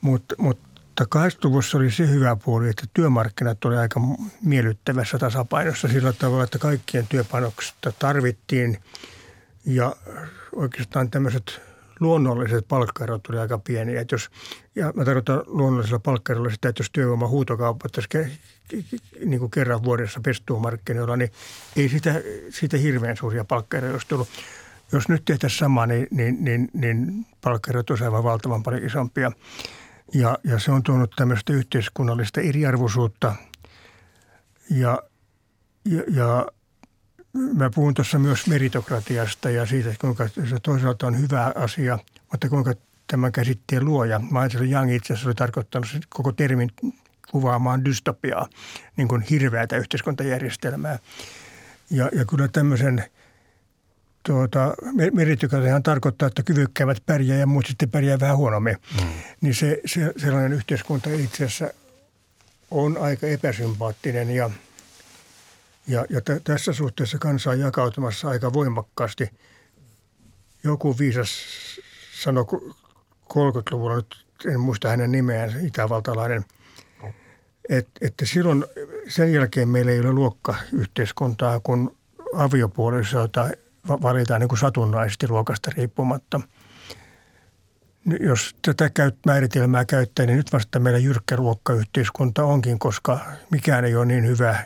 Mut, 0.00 0.24
mutta 0.38 1.04
80-luvussa 1.04 1.78
oli 1.78 1.90
se 1.90 2.08
hyvä 2.08 2.36
puoli, 2.36 2.68
että 2.68 2.84
työmarkkinat 2.94 3.64
oli 3.64 3.76
aika 3.76 4.00
miellyttävässä 4.42 5.18
tasapainossa 5.18 5.88
sillä 5.88 6.12
tavalla, 6.12 6.44
että 6.44 6.58
kaikkien 6.58 7.06
työpanoksista 7.06 7.92
tarvittiin 7.98 8.78
ja 9.64 9.96
oikeastaan 10.52 11.10
tämmöiset 11.10 11.60
luonnolliset 12.00 12.68
palkkaerot 12.68 13.22
tuli 13.22 13.38
aika 13.38 13.58
pieniä. 13.58 14.00
Että 14.00 14.14
jos, 14.14 14.30
ja 14.74 14.92
mä 14.96 15.04
tarkoitan 15.04 15.42
luonnollisella 15.46 15.98
palkkaerolla 15.98 16.50
sitä, 16.50 16.68
että 16.68 16.80
jos 16.80 16.90
työvoima 16.90 17.28
huutokaupattaisi 17.28 18.08
niin 19.24 19.40
kuin 19.40 19.50
kerran 19.50 19.84
vuodessa 19.84 20.20
pestuumarkkinoilla, 20.24 21.16
niin 21.16 21.30
ei 21.76 21.88
sitä, 21.88 22.14
sitä 22.50 22.76
hirveän 22.76 23.16
suuria 23.16 23.44
palkkaeroja 23.44 23.92
olisi 23.92 24.08
tullut. 24.08 24.28
Jos 24.92 25.08
nyt 25.08 25.24
tehtäisiin 25.24 25.58
sama, 25.58 25.86
niin, 25.86 26.06
niin, 26.10 26.44
niin, 26.44 26.68
niin 26.72 27.26
palkkaerot 27.40 27.90
olisivat 27.90 28.08
aivan 28.08 28.24
valtavan 28.24 28.62
paljon 28.62 28.84
isompia. 28.84 29.32
Ja, 30.14 30.38
ja 30.44 30.58
se 30.58 30.72
on 30.72 30.82
tuonut 30.82 31.10
tämmöistä 31.16 31.52
yhteiskunnallista 31.52 32.40
eriarvoisuutta 32.40 33.34
ja, 34.70 35.02
ja, 35.84 36.02
ja 36.08 36.46
mä 37.36 37.70
puhun 37.74 37.94
tuossa 37.94 38.18
myös 38.18 38.46
meritokratiasta 38.46 39.50
ja 39.50 39.66
siitä, 39.66 39.94
kuinka 40.00 40.28
se 40.28 40.56
toisaalta 40.62 41.06
on 41.06 41.20
hyvä 41.20 41.52
asia, 41.54 41.98
mutta 42.32 42.48
kuinka 42.48 42.74
tämän 43.06 43.32
käsitteen 43.32 43.84
luoja, 43.84 44.18
Michael 44.18 44.72
Young 44.72 44.94
itse 44.94 45.12
asiassa 45.12 45.28
oli 45.28 45.34
tarkoittanut 45.34 45.88
koko 46.08 46.32
termin 46.32 46.70
kuvaamaan 47.30 47.84
dystopiaa, 47.84 48.48
niin 48.96 49.08
kuin 49.08 49.22
hirveätä 49.22 49.76
yhteiskuntajärjestelmää. 49.76 50.98
Ja, 51.90 52.10
ja 52.12 52.24
kyllä 52.24 52.48
tämmöisen 52.48 53.04
tuota, 54.22 54.74
meritokratiahan 55.12 55.82
tarkoittaa, 55.82 56.28
että 56.28 56.42
kyvykkäivät 56.42 57.02
pärjää 57.06 57.38
ja 57.38 57.46
muut 57.46 57.66
sitten 57.66 57.90
pärjää 57.90 58.20
vähän 58.20 58.36
huonommin. 58.36 58.76
Mm. 59.00 59.08
Niin 59.40 59.54
se, 59.54 59.80
se, 59.86 60.12
sellainen 60.16 60.52
yhteiskunta 60.52 61.10
itse 61.10 61.44
asiassa 61.44 61.70
on 62.70 62.98
aika 62.98 63.26
epäsympaattinen 63.26 64.30
ja, 64.30 64.50
ja, 65.88 66.04
ja 66.10 66.20
t- 66.20 66.44
tässä 66.44 66.72
suhteessa 66.72 67.18
kansa 67.18 67.50
on 67.50 67.60
jakautumassa 67.60 68.28
aika 68.28 68.52
voimakkaasti. 68.52 69.30
Joku 70.64 70.98
viisas 70.98 71.30
sanoi 72.22 72.44
30-luvulla, 73.34 73.96
nyt 73.96 74.16
en 74.46 74.60
muista 74.60 74.88
hänen 74.88 75.12
nimeään, 75.12 75.66
itävaltalainen, 75.66 76.44
että, 77.68 77.90
että 78.00 78.26
silloin 78.26 78.64
sen 79.08 79.32
jälkeen 79.32 79.68
meillä 79.68 79.92
ei 79.92 80.00
ole 80.00 80.12
luokkayhteiskuntaa, 80.12 81.60
kun 81.60 81.96
aviopuolisoita 82.34 83.48
valitaan 83.88 84.40
niin 84.40 84.48
kuin 84.48 84.58
satunnaisesti 84.58 85.28
luokasta 85.28 85.70
riippumatta. 85.76 86.40
Jos 88.20 88.56
tätä 88.62 88.90
määritelmää 89.26 89.84
käyttää, 89.84 90.26
niin 90.26 90.36
nyt 90.36 90.52
vasta 90.52 90.78
meillä 90.78 90.98
jyrkkä 90.98 91.36
luokkayhteiskunta 91.36 92.44
onkin, 92.44 92.78
koska 92.78 93.20
mikään 93.50 93.84
ei 93.84 93.96
ole 93.96 94.06
niin 94.06 94.26
hyvä 94.26 94.64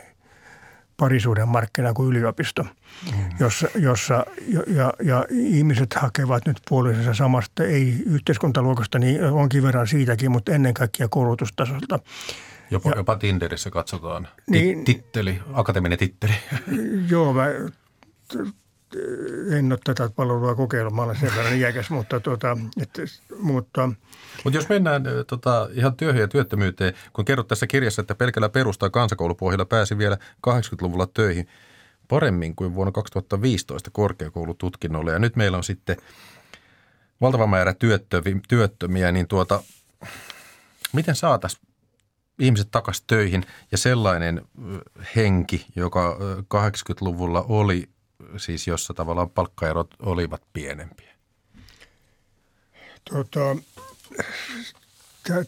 parisuuden 1.01 1.47
markkina 1.47 1.93
kuin 1.93 2.09
yliopisto, 2.09 2.63
mm. 2.63 3.23
jossa, 3.39 3.67
jossa 3.75 4.25
ja, 4.47 4.61
ja, 4.67 4.93
ja 5.03 5.25
ihmiset 5.29 5.93
hakevat 5.93 6.45
nyt 6.45 6.57
puolisensa 6.69 7.13
samasta, 7.13 7.63
ei 7.63 8.03
yhteiskuntaluokasta, 8.05 8.99
niin 8.99 9.23
onkin 9.23 9.63
verran 9.63 9.87
siitäkin, 9.87 10.31
mutta 10.31 10.51
ennen 10.51 10.73
kaikkea 10.73 11.07
koulutustasolta. 11.07 11.99
Jopa, 12.71 12.89
ja, 12.89 12.95
jopa 12.95 13.15
Tinderissä 13.15 13.69
katsotaan 13.69 14.27
niin, 14.49 14.83
titteli, 14.85 15.39
akateeminen 15.53 15.97
titteli. 15.97 16.33
Joo, 17.09 17.33
mä 17.33 17.45
en 19.57 19.71
ole 19.71 19.79
tätä 19.83 20.09
palvelua 20.15 20.55
kokeillut, 20.55 20.93
mä 20.93 21.01
olen 21.01 21.19
sen 21.19 21.31
verran 21.35 21.57
iäkäs, 21.57 21.89
mutta, 21.89 22.19
tuota, 22.19 22.57
että, 22.81 23.01
mutta 23.39 23.89
mutta 24.43 24.57
jos 24.57 24.69
mennään 24.69 25.03
tota, 25.27 25.69
ihan 25.73 25.95
työhön 25.95 26.21
ja 26.21 26.27
työttömyyteen, 26.27 26.93
kun 27.13 27.25
kerrot 27.25 27.47
tässä 27.47 27.67
kirjassa, 27.67 28.01
että 28.01 28.15
pelkällä 28.15 28.49
perusta- 28.49 28.85
ja 28.85 28.89
kansakoulupohjalla 28.89 29.65
pääsi 29.65 29.97
vielä 29.97 30.17
80-luvulla 30.47 31.07
töihin 31.07 31.47
paremmin 32.07 32.55
kuin 32.55 32.75
vuonna 32.75 32.91
2015 32.91 33.89
korkeakoulututkinnolle. 33.93 35.11
Ja 35.11 35.19
nyt 35.19 35.35
meillä 35.35 35.57
on 35.57 35.63
sitten 35.63 35.97
valtava 37.21 37.47
määrä 37.47 37.75
työttömiä, 38.47 39.11
niin 39.11 39.27
tuota, 39.27 39.63
miten 40.93 41.15
saataisiin 41.15 41.67
ihmiset 42.39 42.67
takaisin 42.71 43.03
töihin 43.07 43.45
ja 43.71 43.77
sellainen 43.77 44.41
henki, 45.15 45.65
joka 45.75 46.17
80-luvulla 46.55 47.45
oli, 47.49 47.89
siis 48.37 48.67
jossa 48.67 48.93
tavallaan 48.93 49.29
palkkaerot 49.29 49.95
olivat 49.99 50.41
pienempiä? 50.53 51.11
Tota, 53.09 53.55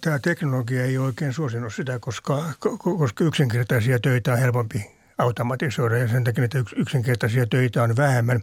tämä 0.02 0.19
teknologia 0.19 0.84
ei 0.84 0.98
oikein 0.98 1.34
suosinut 1.34 1.74
sitä, 1.74 2.00
koska, 2.00 2.43
koska 3.00 3.24
yksinkertaisia 3.24 4.00
töitä 4.00 4.34
on 4.34 4.39
helpompi 4.39 4.91
automatisoida 5.17 5.98
ja 5.98 6.08
sen 6.08 6.24
takia 6.24 6.43
että 6.43 6.63
yksinkertaisia 6.76 7.46
töitä 7.48 7.84
on 7.84 7.98
vähemmän. 7.98 8.41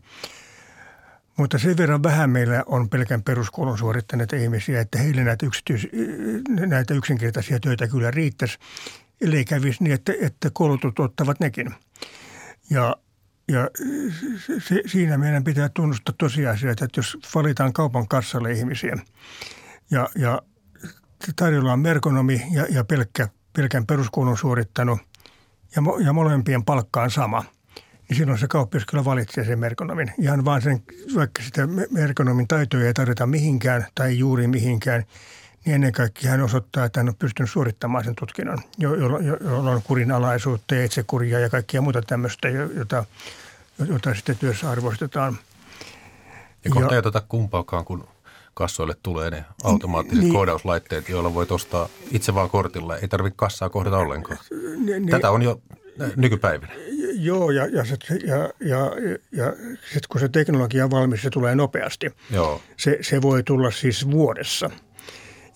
Mutta 1.37 1.59
sen 1.59 1.77
verran 1.77 2.03
vähän 2.03 2.31
meillä 2.31 2.63
on 2.67 2.89
pelkän 2.89 3.23
peruskoulun 3.23 3.79
suorittaneita 3.79 4.37
ihmisiä, 4.37 4.81
että 4.81 4.99
heille 4.99 5.25
näitä, 5.25 5.47
yksityis, 5.47 5.89
näitä 6.49 6.95
yksinkertaisia 6.95 7.61
töitä 7.61 7.89
kyllä 7.89 8.11
riittäisi, 8.11 8.59
ellei 9.21 9.45
kävisi 9.45 9.85
niin, 9.85 9.95
että, 9.95 10.13
että 10.21 10.51
koulut 10.53 10.99
ottavat 10.99 11.41
nekin. 11.41 11.75
Ja, 12.71 12.97
ja 13.53 13.71
se, 14.59 14.83
siinä 14.87 15.19
meidän 15.19 15.45
pitää 15.45 15.69
tunnustaa 15.69 16.15
tosiasia, 16.19 16.71
että 16.71 16.87
jos 16.97 17.19
valitaan 17.35 17.73
kaupan 17.73 18.09
kassalle 18.09 18.53
ihmisiä 18.53 18.97
ja, 19.91 20.09
ja 20.17 20.43
tarjolla 21.37 21.73
on 21.73 21.81
merkonomi 21.81 22.43
ja, 22.53 22.67
ja 22.71 22.85
pelkkä, 22.85 23.29
pelkän 23.53 23.87
peruskoulun 23.87 24.39
suorittanut 24.39 24.99
ja, 25.77 25.83
mo, 25.83 25.99
ja 25.99 26.13
molempien 26.13 26.65
palkka 26.65 27.03
on 27.03 27.11
sama– 27.11 27.45
niin 28.11 28.19
silloin 28.19 28.39
se 28.39 28.49
kauppias 28.49 28.85
kyllä 28.87 29.05
valitsee 29.05 29.45
sen 29.45 29.59
merkonomin. 29.59 30.13
Ihan 30.19 30.45
vaan 30.45 30.63
sen, 30.63 30.83
vaikka 31.15 31.43
sitä 31.43 31.69
merkonomin 31.91 32.49
taitoja 32.49 32.87
ei 32.87 32.95
tarvita 32.95 33.27
mihinkään 33.27 33.87
tai 33.95 34.19
juuri 34.19 34.47
mihinkään, 34.47 35.05
niin 35.65 35.75
ennen 35.75 35.93
kaikkea 35.93 36.31
hän 36.31 36.41
osoittaa, 36.41 36.85
että 36.85 37.01
hän 37.01 37.09
on 37.09 37.15
pystynyt 37.15 37.51
suorittamaan 37.51 38.05
sen 38.05 38.15
tutkinnon, 38.15 38.59
jolla 38.79 39.19
jo, 39.19 39.37
jo, 39.41 39.59
on 39.59 39.83
kurinalaisuutta 39.83 40.75
ja 40.75 40.85
itsekuria 40.85 41.39
ja 41.39 41.51
kaikkia 41.51 41.83
muuta 41.83 42.03
tämmöistä, 42.03 42.49
jota, 42.49 43.05
jota 43.89 44.15
sitten 44.15 44.37
työssä 44.37 44.71
arvostetaan. 44.71 45.39
Ja 46.65 46.71
kohta 46.71 46.93
ei 46.93 46.99
oteta 46.99 47.23
kumpaakaan, 47.29 47.85
kun 47.85 48.09
kassoille 48.55 48.97
tulee 49.03 49.31
ne 49.31 49.45
automaattiset 49.65 50.25
niin, 50.25 50.35
koodauslaitteet, 50.35 51.09
joilla 51.09 51.35
voi 51.35 51.47
ostaa 51.51 51.89
itse 52.11 52.35
vaan 52.35 52.51
kortilla. 52.51 52.97
Ei 52.97 53.09
tarvitse 53.09 53.37
kassaa 53.37 53.71
kohdata 53.71 53.99
ollenkaan. 53.99 54.39
Niin, 54.85 55.09
Tätä 55.09 55.31
on 55.31 55.43
jo 55.43 55.61
nykypäivänä. 56.17 56.73
Joo, 57.15 57.51
ja, 57.51 57.67
ja, 57.67 57.85
sit, 57.85 58.01
ja, 58.27 58.37
ja, 58.61 58.91
ja 59.33 59.53
sit 59.93 60.07
kun 60.07 60.21
se 60.21 60.29
teknologia 60.29 60.85
on 60.85 60.91
valmis, 60.91 61.23
se 61.23 61.31
tulee 61.31 61.55
nopeasti. 61.55 62.11
Joo. 62.31 62.63
Se, 62.77 62.99
se 63.01 63.23
voi 63.23 63.43
tulla 63.43 63.71
siis 63.71 64.11
vuodessa. 64.11 64.71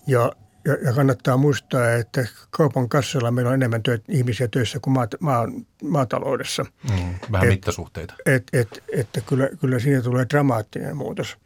Ja, 0.07 0.31
ja, 0.65 0.73
ja 0.85 0.93
kannattaa 0.93 1.37
muistaa, 1.37 1.93
että 1.93 2.27
kaupan 2.49 2.89
kassalla 2.89 3.31
meillä 3.31 3.49
on 3.49 3.55
enemmän 3.55 3.83
työt, 3.83 4.03
ihmisiä 4.09 4.47
töissä 4.47 4.79
kuin 4.79 4.93
maat, 4.93 5.15
maa, 5.19 5.47
maataloudessa. 5.83 6.65
Mm, 6.91 7.15
vähän 7.31 7.47
et, 7.47 7.53
mittasuhteita. 7.53 8.13
Et, 8.25 8.43
et, 8.53 8.83
että 8.93 9.21
kyllä, 9.21 9.49
kyllä 9.61 9.79
siinä 9.79 10.01
tulee 10.01 10.25
dramaattinen 10.29 10.97
muutos. 10.97 11.37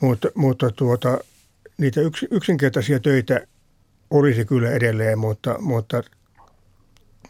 Mutta, 0.00 0.28
mutta 0.34 0.70
tuota, 0.70 1.18
niitä 1.78 2.00
yks, 2.00 2.24
yksinkertaisia 2.30 3.00
töitä 3.00 3.40
olisi 4.10 4.44
kyllä 4.44 4.70
edelleen, 4.70 5.18
mutta, 5.18 5.56
mutta 5.58 6.02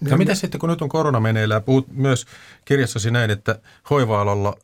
No 0.00 0.16
mitä 0.16 0.34
sitten, 0.34 0.60
kun 0.60 0.68
nyt 0.68 0.82
on 0.82 0.88
korona 0.88 1.20
meneillään, 1.20 1.62
puhut 1.62 1.88
myös 1.92 2.26
kirjassasi 2.64 3.10
näin, 3.10 3.30
että 3.30 3.58
hoiva-alalla, 3.90 4.58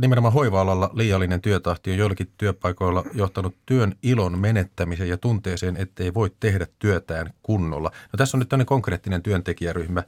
nimenomaan 0.00 0.34
hoiva-alalla 0.34 0.90
liiallinen 0.92 1.40
työtahti 1.40 1.90
on 1.90 1.98
joillakin 1.98 2.32
työpaikoilla 2.38 3.04
johtanut 3.14 3.56
työn 3.66 3.94
ilon 4.02 4.38
menettämiseen 4.38 5.08
ja 5.08 5.16
tunteeseen, 5.16 5.76
ettei 5.76 6.14
voi 6.14 6.30
tehdä 6.40 6.66
työtään 6.78 7.32
kunnolla. 7.42 7.90
No 8.12 8.16
tässä 8.16 8.36
on 8.36 8.38
nyt 8.38 8.48
tämmöinen 8.48 8.66
konkreettinen 8.66 9.22
työntekijäryhmä. 9.22 10.02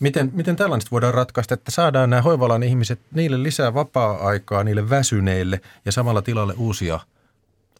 Miten, 0.00 0.30
miten 0.34 0.56
tällaista 0.56 0.90
voidaan 0.90 1.14
ratkaista, 1.14 1.54
että 1.54 1.70
saadaan 1.70 2.10
nämä 2.10 2.22
hoivalan 2.22 2.62
ihmiset, 2.62 3.00
niille 3.14 3.42
lisää 3.42 3.74
vapaa-aikaa, 3.74 4.64
niille 4.64 4.90
väsyneille 4.90 5.60
ja 5.84 5.92
samalla 5.92 6.22
tilalle 6.22 6.54
uusia 6.56 7.00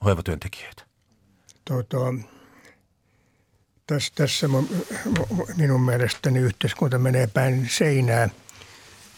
hoivatyöntekijöitä? 0.05 0.83
Tota, 1.64 1.97
tässä, 3.87 4.12
tässä 4.14 4.49
minun 5.57 5.81
mielestäni 5.81 6.38
yhteiskunta 6.38 6.99
menee 6.99 7.27
päin 7.27 7.69
seinää. 7.71 8.29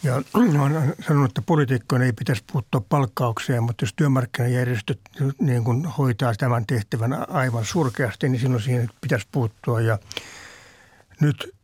Ja 0.03 0.21
olen 0.33 0.95
sanonut, 1.07 1.29
että 1.29 1.41
poliitikkojen 1.41 2.01
ei 2.01 2.13
pitäisi 2.13 2.43
puuttua 2.51 2.85
palkkaukseen, 2.89 3.63
mutta 3.63 3.83
jos 3.83 3.93
työmarkkinajärjestöt 3.93 4.99
niin 5.41 5.63
kuin 5.63 5.85
hoitaa 5.85 6.33
tämän 6.35 6.65
tehtävän 6.65 7.29
aivan 7.29 7.65
surkeasti, 7.65 8.29
niin 8.29 8.41
silloin 8.41 8.63
siihen 8.63 8.89
pitäisi 9.01 9.27
puuttua. 9.31 9.81
Ja 9.81 9.99
nyt 11.21 11.55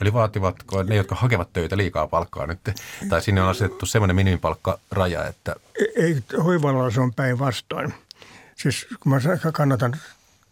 Eli 0.00 0.12
vaativatko 0.12 0.82
ne, 0.82 0.96
jotka 0.96 1.14
hakevat 1.14 1.52
töitä 1.52 1.76
liikaa 1.76 2.06
palkkaa 2.06 2.46
nyt? 2.46 2.60
Tai 3.08 3.22
sinne 3.22 3.42
on 3.42 3.48
asetettu 3.48 3.86
semmoinen 3.86 4.16
minimipalkkaraja, 4.16 5.26
että... 5.26 5.56
Ei, 5.96 6.24
hoivalla 6.44 6.90
se 6.90 7.00
on 7.00 7.14
päinvastoin. 7.14 7.94
Siis 8.56 8.86
kun 9.00 9.12
mä 9.12 9.20
kannatan 9.52 9.96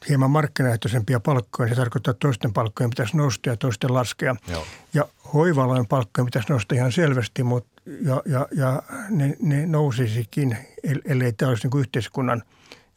hieman 0.08 0.30
markkinaehtoisempia 0.30 1.20
palkkoja, 1.20 1.68
se 1.68 1.74
tarkoittaa, 1.74 2.10
että 2.10 2.20
toisten 2.20 2.52
palkkojen 2.52 2.90
pitäisi 2.90 3.16
nostaa 3.16 3.52
ja 3.52 3.56
toisten 3.56 3.94
laskea. 3.94 4.36
Joo. 4.48 4.66
Ja 4.94 5.08
hoivalojen 5.34 5.86
palkkojen 5.86 6.26
pitäisi 6.26 6.52
nostaa 6.52 6.76
ihan 6.76 6.92
selvästi, 6.92 7.42
mutta 7.42 7.82
ja, 8.00 8.22
ja, 8.26 8.48
ja 8.52 8.82
ne, 9.10 9.36
ne 9.42 9.66
nousisikin, 9.66 10.56
ellei 11.04 11.32
tämä 11.32 11.48
olisi 11.48 11.68
niin 11.68 11.80
yhteiskunnan 11.80 12.42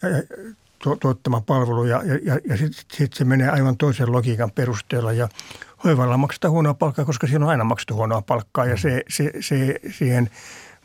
ja, 0.02 0.10
ja, 0.10 0.24
tuottama 1.00 1.42
palvelu. 1.42 1.86
Ja, 1.86 2.04
ja, 2.04 2.20
ja, 2.24 2.40
ja 2.50 2.58
sitten 2.58 2.98
sit 2.98 3.14
se 3.14 3.26
menee 3.26 3.50
aivan 3.50 3.78
toisen 3.78 4.12
logiikan 4.12 4.52
perusteella. 4.52 5.14
Ja 5.14 5.30
hoivalla 5.84 6.18
maksetaan 6.18 6.52
huonoa 6.52 6.74
palkkaa, 6.74 7.06
koska 7.06 7.28
siinä 7.28 7.46
on 7.46 7.52
aina 7.52 7.64
maksettu 7.64 7.96
huonoa 7.96 8.22
palkkaa 8.22 8.66
ja 8.66 8.78
se, 8.78 9.04
se, 9.10 9.32
se, 9.40 9.80
siihen 9.98 10.30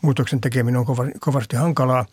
muutoksen 0.02 0.40
tekeminen 0.40 0.80
on 0.80 1.12
kovasti 1.20 1.56
hankalaa. 1.56 2.06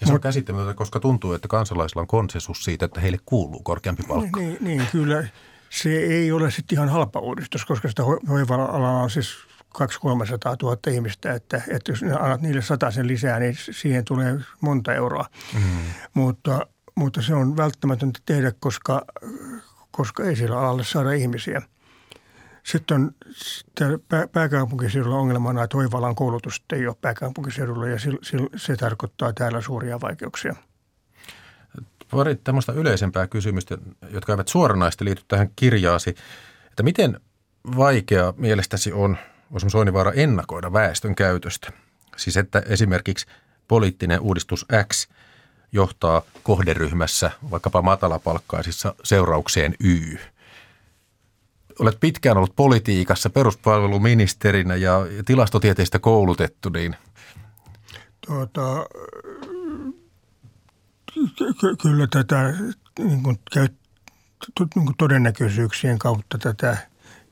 Ja 0.00 0.06
se 0.06 0.12
on 0.12 0.20
käsittämätöntä, 0.20 0.74
koska 0.74 1.00
tuntuu, 1.00 1.32
että 1.32 1.48
kansalaisilla 1.48 2.02
on 2.02 2.06
konsensus 2.06 2.64
siitä, 2.64 2.84
että 2.84 3.00
heille 3.00 3.18
kuuluu 3.26 3.60
korkeampi 3.62 4.02
palkka. 4.02 4.40
Niin, 4.40 4.56
niin 4.60 4.82
kyllä. 4.92 5.28
Se 5.70 5.90
ei 5.98 6.32
ole 6.32 6.50
sitten 6.50 6.76
ihan 6.76 6.88
halpa 6.88 7.20
uudistus, 7.20 7.64
koska 7.64 7.88
sitä 7.88 8.02
hoiva-alaa 8.28 9.02
on 9.02 9.10
siis 9.10 9.36
200 9.72 10.56
000 10.62 10.78
ihmistä, 10.90 11.32
että, 11.32 11.62
että 11.68 11.92
jos 11.92 12.02
annat 12.20 12.40
niille 12.40 12.62
sen 12.90 13.06
lisää, 13.06 13.38
niin 13.38 13.56
siihen 13.70 14.04
tulee 14.04 14.38
monta 14.60 14.94
euroa. 14.94 15.26
Mm. 15.54 15.60
Mutta, 16.14 16.66
mutta 16.94 17.22
se 17.22 17.34
on 17.34 17.56
välttämätöntä 17.56 18.20
tehdä, 18.26 18.52
koska, 18.60 19.04
koska 19.90 20.24
ei 20.24 20.36
sillä 20.36 20.58
alalle 20.58 20.84
saada 20.84 21.12
ihmisiä. 21.12 21.62
Sitten 22.68 23.14
pääkaupunkiseudulla 24.32 25.16
ongelmana, 25.16 25.62
että 25.62 25.76
hoivalan 25.76 26.14
koulutusta 26.14 26.76
ei 26.76 26.86
ole 26.86 26.96
pääkaupunkiseudulla 27.00 27.88
ja 27.88 27.98
se, 27.98 28.10
se 28.56 28.76
tarkoittaa 28.76 29.32
täällä 29.32 29.60
suuria 29.60 30.00
vaikeuksia. 30.00 30.54
Pari 32.10 32.36
tämmöistä 32.36 32.72
yleisempää 32.72 33.26
kysymystä, 33.26 33.78
jotka 34.10 34.32
eivät 34.32 34.48
suoranaisesti 34.48 35.04
liity 35.04 35.22
tähän 35.28 35.50
kirjaasi. 35.56 36.14
Että 36.70 36.82
miten 36.82 37.20
vaikea 37.76 38.34
mielestäsi 38.36 38.92
on 38.92 39.16
Osmo 39.52 39.70
Soinivaara 39.70 40.12
ennakoida 40.12 40.72
väestön 40.72 41.14
käytöstä? 41.14 41.72
Siis 42.16 42.36
että 42.36 42.62
esimerkiksi 42.66 43.26
poliittinen 43.68 44.20
uudistus 44.20 44.66
X 44.92 45.08
johtaa 45.72 46.22
kohderyhmässä 46.42 47.30
vaikkapa 47.50 47.82
matalapalkkaisissa 47.82 48.94
seuraukseen 49.04 49.74
Y– 49.80 50.18
olet 51.78 52.00
pitkään 52.00 52.36
ollut 52.36 52.56
politiikassa 52.56 53.30
peruspalveluministerinä 53.30 54.76
ja 54.76 55.06
tilastotieteistä 55.24 55.98
koulutettu, 55.98 56.68
niin 56.68 56.96
tuota, 58.26 58.86
ky- 61.60 61.76
kyllä 61.82 62.06
tätä 62.06 62.54
niin 62.98 63.22
kuin, 63.22 63.38
niin 64.60 64.86
kuin 64.86 64.96
todennäköisyyksien 64.98 65.98
kautta 65.98 66.38
tätä 66.38 66.76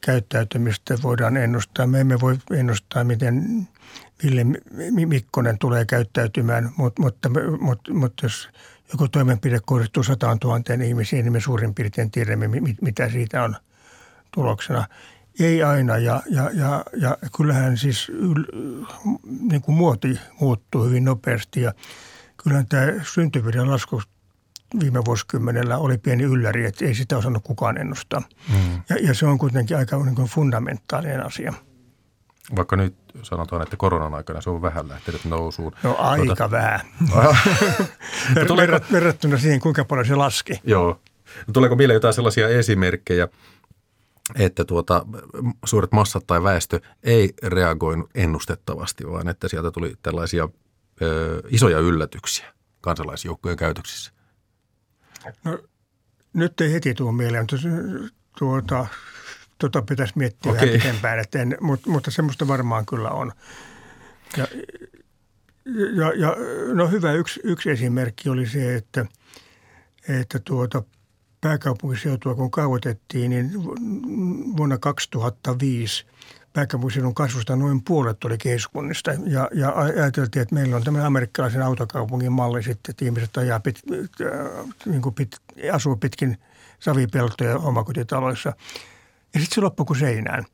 käyttäytymistä 0.00 0.98
voidaan 1.02 1.36
ennustaa. 1.36 1.86
Me 1.86 2.00
emme 2.00 2.20
voi 2.20 2.38
ennustaa, 2.50 3.04
miten 3.04 3.68
Ville 4.24 4.44
Mikkonen 5.06 5.58
tulee 5.58 5.84
käyttäytymään, 5.84 6.72
mutta, 6.76 7.02
mutta, 7.02 7.30
mutta, 7.60 7.94
mutta 7.94 8.26
jos 8.26 8.48
joku 8.92 9.08
toimenpide 9.08 9.58
kohdistuu 9.66 10.02
sataan 10.02 10.38
tuhanteen 10.38 10.82
ihmisiin, 10.82 11.24
niin 11.24 11.32
me 11.32 11.40
suurin 11.40 11.74
piirtein 11.74 12.10
tiedämme, 12.10 12.48
mitä 12.80 13.10
siitä 13.10 13.42
on 13.42 13.56
tuloksena. 14.36 14.86
Ei 15.40 15.62
aina 15.62 15.98
ja, 15.98 16.22
ja, 16.30 16.50
ja, 16.54 16.84
ja 16.96 17.16
kyllähän 17.36 17.76
siis 17.76 18.08
yl, 18.08 18.44
niin 19.50 19.62
kuin 19.62 19.76
muoti 19.76 20.20
muuttuu 20.40 20.84
hyvin 20.84 21.04
nopeasti 21.04 21.60
ja 21.60 21.72
kyllähän 22.36 22.66
tämä 22.66 22.86
syntyvyyden 23.14 23.70
lasku 23.70 24.02
viime 24.80 25.04
vuosikymmenellä 25.04 25.78
oli 25.78 25.98
pieni 25.98 26.24
ylläri, 26.24 26.64
että 26.64 26.84
ei 26.84 26.94
sitä 26.94 27.18
osannut 27.18 27.42
kukaan 27.44 27.78
ennustaa. 27.78 28.20
Mm. 28.48 28.82
Ja, 28.88 28.96
ja 28.96 29.14
se 29.14 29.26
on 29.26 29.38
kuitenkin 29.38 29.76
aika 29.76 29.96
niin 29.96 30.14
kuin 30.14 30.28
fundamentaalinen 30.28 31.26
asia. 31.26 31.52
Vaikka 32.56 32.76
nyt 32.76 32.94
sanotaan, 33.22 33.62
että 33.62 33.76
koronan 33.76 34.14
aikana 34.14 34.40
se 34.40 34.50
on 34.50 34.62
vähän 34.62 34.88
lähtenyt 34.88 35.24
nousuun. 35.24 35.72
No 35.82 35.96
aika 35.98 36.26
tuota... 36.26 36.50
vähän. 36.50 36.80
Ver- 38.34 38.92
verrattuna 38.92 39.38
siihen, 39.38 39.60
kuinka 39.60 39.84
paljon 39.84 40.06
se 40.06 40.14
laski. 40.14 40.60
Joo. 40.64 41.00
No, 41.46 41.52
tuleeko 41.52 41.76
mieleen 41.76 41.94
jotain 41.94 42.14
sellaisia 42.14 42.48
esimerkkejä, 42.48 43.28
että 44.34 44.64
tuota, 44.64 45.06
suuret 45.64 45.92
massat 45.92 46.26
tai 46.26 46.42
väestö 46.42 46.80
ei 47.02 47.34
reagoinut 47.42 48.10
ennustettavasti, 48.14 49.06
vaan 49.06 49.28
että 49.28 49.48
sieltä 49.48 49.70
tuli 49.70 49.94
tällaisia 50.02 50.48
ö, 51.02 51.42
isoja 51.48 51.78
yllätyksiä 51.78 52.54
kansalaisjoukkojen 52.80 53.56
käytöksissä? 53.56 54.12
No, 55.44 55.58
nyt 56.32 56.60
ei 56.60 56.72
heti 56.72 56.94
tule 56.94 57.12
mieleen, 57.12 57.46
tuota, 58.38 58.86
tuota 59.58 59.82
pitäisi 59.82 60.12
miettiä 60.16 60.52
okay. 60.52 60.66
vähän 60.66 60.80
pitempään, 60.80 61.18
että 61.18 61.42
en, 61.42 61.56
mutta, 61.60 61.90
mutta 61.90 62.10
semmoista 62.10 62.48
varmaan 62.48 62.86
kyllä 62.86 63.10
on. 63.10 63.32
Ja, 64.36 64.46
ja, 65.94 66.12
ja 66.16 66.36
no 66.74 66.88
hyvä 66.88 67.12
yksi, 67.12 67.40
yksi 67.44 67.70
esimerkki 67.70 68.28
oli 68.28 68.46
se, 68.46 68.74
että, 68.74 69.06
että 70.08 70.38
tuota, 70.38 70.82
pääkaupunkiseutua 71.40 72.34
kun 72.34 72.50
kaavoitettiin, 72.50 73.30
niin 73.30 73.50
vuonna 74.56 74.78
2005 74.78 76.06
pääkaupunkiseudun 76.52 77.14
kasvusta 77.14 77.56
noin 77.56 77.82
puolet 77.82 78.24
oli 78.24 78.38
kehyskunnista. 78.38 79.10
Ja, 79.26 79.48
ja 79.54 79.72
ajateltiin, 79.72 80.42
että 80.42 80.54
meillä 80.54 80.76
on 80.76 80.84
tämmöinen 80.84 81.06
amerikkalaisen 81.06 81.62
autokaupungin 81.62 82.32
malli 82.32 82.62
sitten, 82.62 82.92
että 82.92 83.04
ihmiset 83.04 83.36
ajaa 83.36 83.60
pit, 83.60 83.80
äh, 83.92 84.66
niin 84.86 85.02
kuin 85.02 85.14
pit, 85.14 85.36
asuu 85.72 85.96
pitkin 85.96 86.38
savipeltoja 86.78 87.58
omakotitaloissa. 87.58 88.52
Ja 89.34 89.40
sitten 89.40 89.54
se 89.54 89.60
loppui 89.60 89.86
kuin 89.86 89.98
seinään. 89.98 90.44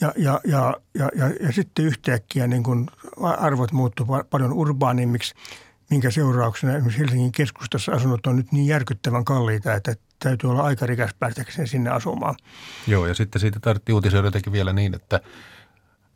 Ja, 0.00 0.12
ja, 0.16 0.40
ja, 0.44 0.76
ja, 0.94 1.10
ja, 1.14 1.26
ja 1.40 1.52
sitten 1.52 1.84
yhtäkkiä 1.84 2.46
niin 2.46 2.62
kun 2.62 2.90
arvot 3.22 3.72
muuttuivat 3.72 4.30
paljon 4.30 4.52
urbaanimmiksi, 4.52 5.34
minkä 5.90 6.10
seurauksena 6.10 6.72
esimerkiksi 6.72 7.00
Helsingin 7.00 7.32
keskustassa 7.32 7.92
asunnot 7.92 8.26
on 8.26 8.36
nyt 8.36 8.52
niin 8.52 8.66
järkyttävän 8.66 9.24
kalliita, 9.24 9.74
että 9.74 9.94
täytyy 10.18 10.50
olla 10.50 10.62
aika 10.62 10.86
rikas 10.86 11.14
päästäkseen 11.18 11.68
sinne 11.68 11.90
asumaan. 11.90 12.34
Joo, 12.86 13.06
ja 13.06 13.14
sitten 13.14 13.40
siitä 13.40 13.60
tarvittiin 13.60 13.94
uutisoida 13.94 14.26
jotenkin 14.26 14.52
vielä 14.52 14.72
niin, 14.72 14.94
että 14.94 15.20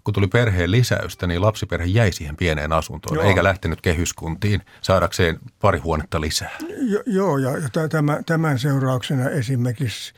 kun 0.04 0.14
tuli 0.14 0.26
perheen 0.26 0.70
lisäystä, 0.70 1.26
niin 1.26 1.42
lapsiperhe 1.42 1.86
jäi 1.86 2.12
siihen 2.12 2.36
pieneen 2.36 2.72
asuntoon, 2.72 3.16
joo. 3.16 3.28
eikä 3.28 3.44
lähtenyt 3.44 3.80
kehyskuntiin 3.80 4.60
saadakseen 4.80 5.38
pari 5.60 5.78
huonetta 5.78 6.20
lisää. 6.20 6.58
Jo, 6.78 7.02
joo, 7.06 7.38
ja 7.38 7.50
tämän, 7.90 8.24
tämän 8.24 8.58
seurauksena 8.58 9.30
esimerkiksi 9.30 10.14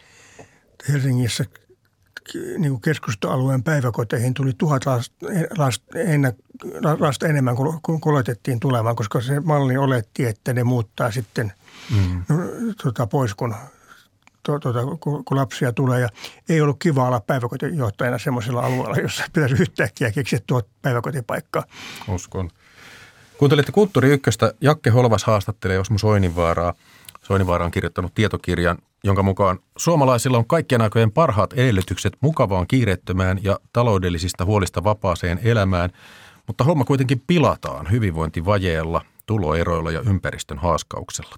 Helsingissä 0.89 1.45
niin 2.35 2.71
kuin 2.71 2.81
keskusta-alueen 2.81 3.63
päiväkoteihin 3.63 4.35
tuli 4.35 4.53
tuhat 4.59 4.87
lasta, 4.87 5.27
lasta, 5.59 5.85
lasta 6.99 7.27
enemmän 7.27 7.57
kuin, 7.57 8.01
oletettiin 8.05 8.61
tulevan, 8.61 8.97
koska 8.97 9.21
se 9.21 9.41
malli 9.41 9.77
oletti, 9.77 10.25
että 10.27 10.53
ne 10.53 10.65
muuttaa 10.65 11.11
sitten 11.11 11.53
mm. 11.91 12.25
tota, 12.83 13.07
pois, 13.07 13.35
kun 13.35 13.55
to, 14.43 14.59
tuota, 14.59 14.81
kun, 15.01 15.25
kun 15.25 15.37
lapsia 15.37 15.73
tulee. 15.73 16.01
Ja 16.01 16.09
ei 16.49 16.61
ollut 16.61 16.77
kiva 16.79 17.07
olla 17.07 17.21
päiväkotijohtajana 17.21 18.19
semmoisella 18.19 18.61
alueella, 18.61 18.97
jossa 18.97 19.25
pitäisi 19.33 19.63
yhtäkkiä 19.63 20.11
keksiä 20.11 20.39
tuo 20.47 20.63
päiväkotipaikkaa. 20.83 21.65
Uskon. 22.09 22.51
Kuuntelitte 23.39 23.73
Kulttuuri 23.73 24.11
Ykköstä. 24.11 24.53
Jakke 24.61 24.91
Holvas 24.91 25.25
haastattelee 25.25 25.79
Osmo 25.79 25.99
Soininvaaraa. 25.99 26.75
Soininvaara 27.23 27.65
on 27.65 27.71
kirjoittanut 27.71 28.15
tietokirjan, 28.15 28.79
jonka 29.07 29.23
mukaan 29.23 29.59
suomalaisilla 29.77 30.39
on 30.39 30.47
kaikkien 30.47 30.81
aikojen 30.81 31.13
parhaat 31.13 31.53
edellytykset 31.53 32.17
mukavaan 32.21 32.67
kiireettömään 32.67 33.39
ja 33.43 33.59
taloudellisista 33.73 34.45
huolista 34.45 34.85
vapaaseen 34.85 35.41
elämään, 35.43 35.91
mutta 36.47 36.65
homma 36.65 36.85
kuitenkin 36.85 37.23
pilataan 37.27 37.91
hyvinvointivajeella, 37.91 39.03
tuloeroilla 39.27 39.91
ja 39.91 40.01
ympäristön 40.01 40.59
haaskauksella. 40.59 41.37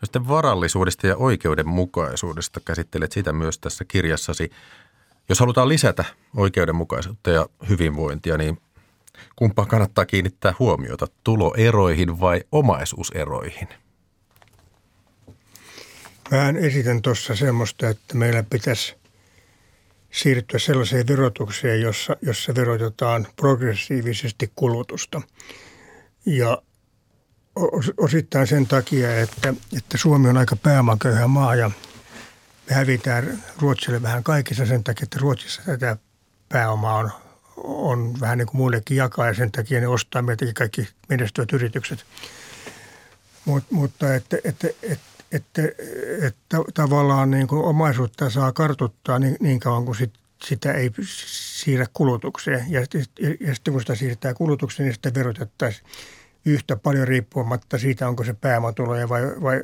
No 0.00 0.06
sitten 0.06 0.28
varallisuudesta 0.28 1.06
ja 1.06 1.16
oikeudenmukaisuudesta 1.16 2.60
käsittelet 2.64 3.12
sitä 3.12 3.32
myös 3.32 3.58
tässä 3.58 3.84
kirjassasi. 3.84 4.50
Jos 5.28 5.40
halutaan 5.40 5.68
lisätä 5.68 6.04
oikeudenmukaisuutta 6.36 7.30
ja 7.30 7.46
hyvinvointia, 7.68 8.38
niin 8.38 8.58
kumpaan 9.36 9.68
kannattaa 9.68 10.06
kiinnittää 10.06 10.54
huomiota, 10.58 11.06
tuloeroihin 11.24 12.20
vai 12.20 12.40
omaisuuseroihin? 12.52 13.68
Mä 16.30 16.48
esitän 16.60 17.02
tuossa 17.02 17.36
semmoista, 17.36 17.88
että 17.88 18.16
meillä 18.16 18.42
pitäisi 18.42 18.94
siirtyä 20.10 20.58
sellaiseen 20.58 21.06
verotukseen, 21.06 21.80
jossa, 21.80 22.16
jossa 22.22 22.54
verotetaan 22.54 23.26
progressiivisesti 23.36 24.52
kulutusta. 24.56 25.22
Ja 26.26 26.62
osittain 27.96 28.46
sen 28.46 28.66
takia, 28.66 29.20
että, 29.20 29.54
että 29.76 29.98
Suomi 29.98 30.28
on 30.28 30.36
aika 30.36 30.56
pääomaköyhä 30.56 31.26
maa 31.26 31.54
ja 31.54 31.70
me 32.68 32.74
hävitään 32.74 33.42
Ruotsille 33.60 34.02
vähän 34.02 34.22
kaikissa 34.22 34.66
sen 34.66 34.84
takia, 34.84 35.04
että 35.04 35.18
Ruotsissa 35.20 35.62
tätä 35.66 35.96
pääomaa 36.48 36.96
on, 36.96 37.10
on 37.64 38.20
vähän 38.20 38.38
niin 38.38 38.46
kuin 38.46 38.56
muillekin 38.56 38.96
jakaa 38.96 39.26
ja 39.26 39.34
sen 39.34 39.52
takia 39.52 39.80
ne 39.80 39.88
ostaa 39.88 40.22
meiltäkin 40.22 40.54
kaikki 40.54 40.88
menestyvät 41.08 41.52
yritykset. 41.52 42.04
Mut, 43.44 43.64
mutta 43.70 44.14
että, 44.14 44.36
että, 44.44 44.68
että, 44.82 45.04
että, 45.32 45.62
että 46.26 46.56
tavallaan 46.74 47.30
niin 47.30 47.46
kuin 47.46 47.64
omaisuutta 47.64 48.30
saa 48.30 48.52
kartuttaa 48.52 49.18
niin, 49.18 49.36
niin 49.40 49.60
kauan 49.60 49.84
kuin 49.84 49.96
sit, 49.96 50.12
sitä 50.44 50.72
ei 50.72 50.90
siirrä 51.04 51.86
kulutukseen. 51.94 52.66
Ja, 52.68 52.80
ja, 52.80 53.34
ja 53.40 53.54
sitten 53.54 53.72
kun 53.72 53.80
sitä 53.80 53.94
siirtää 53.94 54.34
kulutukseen, 54.34 54.84
niin 54.86 54.94
sitä 54.94 55.14
verotettaisiin 55.14 55.86
yhtä 56.44 56.76
paljon 56.76 57.08
riippumatta 57.08 57.78
siitä, 57.78 58.08
onko 58.08 58.24
se 58.24 58.34
pääomatuloja 58.34 59.08
vai, 59.08 59.22
vai 59.42 59.62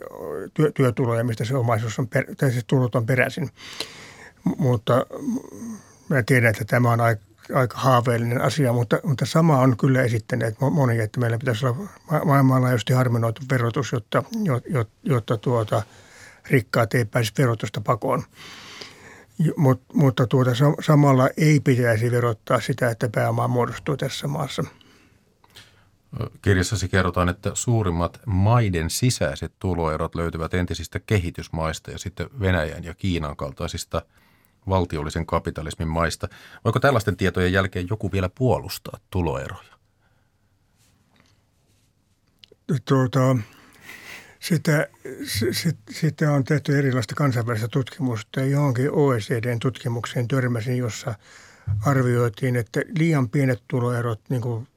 työ, 0.54 0.72
työtuloja, 0.72 1.24
mistä 1.24 1.44
se 1.44 1.56
omaisuus 1.56 1.98
on, 1.98 2.08
per, 2.08 2.34
tai 2.36 2.52
se 2.52 2.60
tulot 2.66 2.94
on 2.94 3.06
peräisin. 3.06 3.50
Mutta 4.58 5.06
mä 6.08 6.22
tiedän, 6.22 6.50
että 6.50 6.64
tämä 6.64 6.92
on 6.92 7.00
aika, 7.00 7.22
aika 7.54 7.78
haaveellinen 7.78 8.40
asia, 8.40 8.72
mutta, 8.72 9.00
mutta 9.04 9.26
sama 9.26 9.58
on 9.58 9.76
kyllä 9.76 10.02
esittäneet 10.02 10.60
moni, 10.60 10.98
että 10.98 11.20
meillä 11.20 11.38
pitäisi 11.38 11.66
olla 11.66 11.88
maailmanlaajuisesti 12.24 12.92
harminoitu 12.92 13.42
verotus, 13.50 13.92
jotta, 13.92 14.22
jotta, 14.70 14.94
jotta 15.02 15.36
tuota, 15.36 15.82
rikkaat 16.50 16.94
ei 16.94 17.04
pääsisi 17.04 17.34
verotusta 17.38 17.80
pakoon. 17.80 18.22
Mut, 19.56 19.82
mutta 19.92 20.26
tuota, 20.26 20.50
samalla 20.80 21.28
ei 21.36 21.60
pitäisi 21.60 22.10
verottaa 22.10 22.60
sitä, 22.60 22.90
että 22.90 23.08
pääoma 23.08 23.48
muodostuu 23.48 23.96
tässä 23.96 24.28
maassa. 24.28 24.64
Kirjassasi 26.42 26.88
kerrotaan, 26.88 27.28
että 27.28 27.50
suurimmat 27.54 28.20
maiden 28.26 28.90
sisäiset 28.90 29.52
tuloerot 29.58 30.14
löytyvät 30.14 30.54
entisistä 30.54 31.00
kehitysmaista 31.06 31.90
ja 31.90 31.98
sitten 31.98 32.30
Venäjän 32.40 32.84
ja 32.84 32.94
Kiinan 32.94 33.36
kaltaisista 33.36 34.02
valtiollisen 34.68 35.26
kapitalismin 35.26 35.88
maista. 35.88 36.28
Voiko 36.64 36.80
tällaisten 36.80 37.16
tietojen 37.16 37.52
jälkeen 37.52 37.86
joku 37.90 38.12
vielä 38.12 38.28
puolustaa 38.28 38.98
tuloeroja? 39.10 39.78
Tuota, 42.84 43.36
sitä, 44.40 44.88
sit, 45.52 45.76
sitä 45.90 46.32
on 46.32 46.44
tehty 46.44 46.78
erilaista 46.78 47.14
kansainvälistä 47.14 47.68
tutkimusta. 47.68 48.40
Johonkin 48.40 48.90
OECDn 48.92 49.58
tutkimukseen 49.58 50.28
törmäsin, 50.28 50.78
jossa 50.78 51.14
arvioitiin, 51.86 52.56
että 52.56 52.80
liian 52.98 53.28
pienet 53.28 53.62
tuloerot 53.68 54.20
niin 54.28 54.42
kuin 54.42 54.68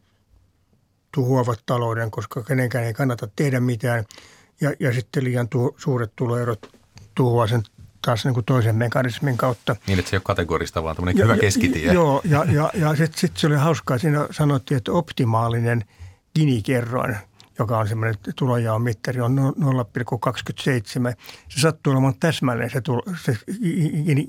tuhoavat 1.13 1.63
talouden, 1.65 2.11
koska 2.11 2.43
kenenkään 2.43 2.83
ei 2.83 2.93
kannata 2.93 3.27
tehdä 3.35 3.59
mitään. 3.59 4.05
Ja, 4.61 4.73
ja 4.79 4.93
sitten 4.93 5.23
liian 5.23 5.49
tu, 5.49 5.75
suuret 5.77 6.11
tuloerot 6.15 6.75
tuhoaa 7.15 7.47
sen 7.47 7.63
taas 8.01 8.25
niin 8.25 8.33
kuin 8.33 8.45
toisen 8.45 8.75
mekanismin 8.75 9.37
kautta. 9.37 9.75
Niin, 9.87 9.99
että 9.99 10.09
se 10.09 10.15
ei 10.15 10.17
ole 10.17 10.23
kategorista, 10.23 10.83
vaan 10.83 10.95
tämmöinen 10.95 11.19
ja, 11.19 11.25
hyvä 11.25 11.37
keskitie. 11.37 11.93
Joo, 11.93 12.21
ja, 12.23 12.45
ja, 12.51 12.71
ja 12.73 12.95
sitten 12.95 13.19
sit 13.19 13.37
se 13.37 13.47
oli 13.47 13.55
hauskaa. 13.55 13.97
Siinä 13.97 14.27
sanottiin, 14.31 14.77
että 14.77 14.91
optimaalinen 14.91 15.85
Gini-kerroin– 16.35 17.15
joka 17.61 17.77
on 17.77 17.87
semmoinen 17.87 18.15
tulojaon 18.35 18.81
mittari, 18.81 19.21
on 19.21 19.53
0,27. 21.09 21.15
Se 21.49 21.59
sattuu 21.59 21.93
olemaan 21.93 22.15
täsmälleen 22.19 22.69
se, 22.69 22.81
tulo, 22.81 23.03
se 23.23 23.37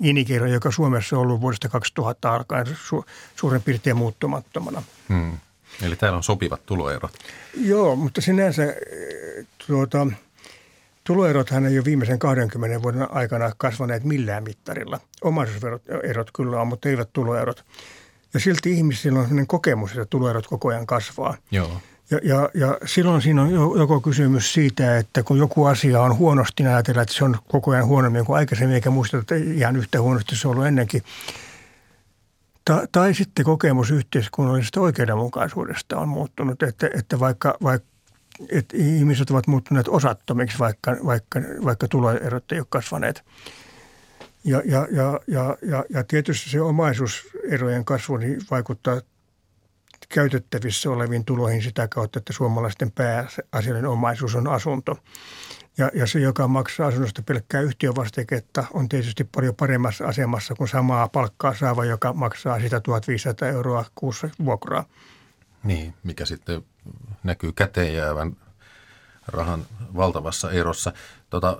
inikirjo, 0.02 0.46
joka 0.46 0.70
Suomessa 0.70 1.16
on 1.16 1.22
ollut 1.22 1.40
vuodesta 1.40 1.68
2000 1.68 2.34
alkaen 2.34 2.66
su, 2.66 3.04
suurin 3.36 3.62
piirtein 3.62 3.96
muuttumattomana. 3.96 4.82
Hmm. 5.08 5.38
Eli 5.82 5.96
täällä 5.96 6.16
on 6.16 6.22
sopivat 6.22 6.66
tuloerot. 6.66 7.12
Joo, 7.56 7.96
mutta 7.96 8.20
sinänsä 8.20 8.62
tuota, 9.66 10.06
tuloerothan 11.04 11.66
ei 11.66 11.78
ole 11.78 11.84
viimeisen 11.84 12.18
20 12.18 12.82
vuoden 12.82 13.12
aikana 13.12 13.52
kasvaneet 13.56 14.04
millään 14.04 14.42
mittarilla. 14.42 15.00
Omaisuuserot 15.22 16.30
kyllä 16.34 16.60
on, 16.60 16.66
mutta 16.66 16.88
eivät 16.88 17.12
tuloerot. 17.12 17.64
Ja 18.34 18.40
silti 18.40 18.72
ihmisillä 18.72 19.18
on 19.18 19.24
sellainen 19.24 19.46
kokemus, 19.46 19.90
että 19.90 20.06
tuloerot 20.10 20.46
koko 20.46 20.68
ajan 20.68 20.86
kasvaa. 20.86 21.36
Joo. 21.50 21.80
Ja, 22.10 22.18
ja, 22.22 22.50
ja 22.54 22.78
silloin 22.84 23.22
siinä 23.22 23.42
on 23.42 23.78
joko 23.78 24.00
kysymys 24.00 24.52
siitä, 24.52 24.98
että 24.98 25.22
kun 25.22 25.38
joku 25.38 25.64
asia 25.64 26.02
on 26.02 26.18
huonosti, 26.18 26.62
niin 26.62 26.72
ajatellaan, 26.72 27.02
että 27.02 27.14
se 27.14 27.24
on 27.24 27.36
koko 27.48 27.70
ajan 27.70 27.86
huonommin 27.86 28.24
kuin 28.24 28.36
aikaisemmin, 28.36 28.74
eikä 28.74 28.90
muista, 28.90 29.18
että 29.18 29.34
ihan 29.34 29.76
yhtä 29.76 30.00
huonosti 30.00 30.36
se 30.36 30.48
on 30.48 30.54
ollut 30.54 30.66
ennenkin. 30.66 31.02
Ta, 32.64 32.86
tai 32.92 33.14
sitten 33.14 33.44
kokemus 33.44 33.90
yhteiskunnallisesta 33.90 34.80
oikeudenmukaisuudesta 34.80 35.98
on 35.98 36.08
muuttunut, 36.08 36.62
että, 36.62 36.90
että 36.94 37.20
vaikka, 37.20 37.56
vaikka 37.62 37.91
että 38.48 38.76
ihmiset 38.76 39.30
ovat 39.30 39.46
muuttuneet 39.46 39.88
osattomiksi, 39.88 40.58
vaikka, 40.58 40.96
vaikka, 41.06 41.40
vaikka 41.64 41.88
tuloerot 41.88 42.52
ei 42.52 42.58
ole 42.58 42.66
kasvaneet. 42.70 43.24
Ja, 44.44 44.62
ja, 44.64 44.88
ja, 44.90 45.20
ja, 45.26 45.56
ja, 45.62 45.84
ja 45.90 46.04
tietysti 46.04 46.50
se 46.50 46.60
omaisuuserojen 46.60 47.84
kasvu 47.84 48.16
niin 48.16 48.40
vaikuttaa 48.50 49.00
käytettävissä 50.08 50.90
oleviin 50.90 51.24
tuloihin 51.24 51.62
sitä 51.62 51.88
kautta, 51.88 52.18
että 52.18 52.32
suomalaisten 52.32 52.90
pääasiallinen 52.90 53.90
omaisuus 53.90 54.34
on 54.34 54.48
asunto. 54.48 54.98
Ja, 55.78 55.90
ja 55.94 56.06
se, 56.06 56.20
joka 56.20 56.48
maksaa 56.48 56.86
asunnosta 56.86 57.22
pelkkää 57.22 57.60
yhtiövastiketta, 57.60 58.64
on 58.72 58.88
tietysti 58.88 59.24
paljon 59.24 59.54
paremmassa 59.54 60.06
asemassa 60.06 60.54
kuin 60.54 60.68
samaa 60.68 61.08
palkkaa 61.08 61.54
saava, 61.54 61.84
joka 61.84 62.12
maksaa 62.12 62.60
sitä 62.60 62.80
1500 62.80 63.48
euroa 63.48 63.84
kuussa 63.94 64.28
vuokraa. 64.44 64.84
Niin, 65.64 65.94
mikä 66.02 66.24
sitten 66.24 66.64
näkyy 67.22 67.52
käteen 67.52 67.94
jäävän 67.94 68.36
rahan 69.26 69.66
valtavassa 69.96 70.50
erossa. 70.50 70.92
Tota, 71.30 71.58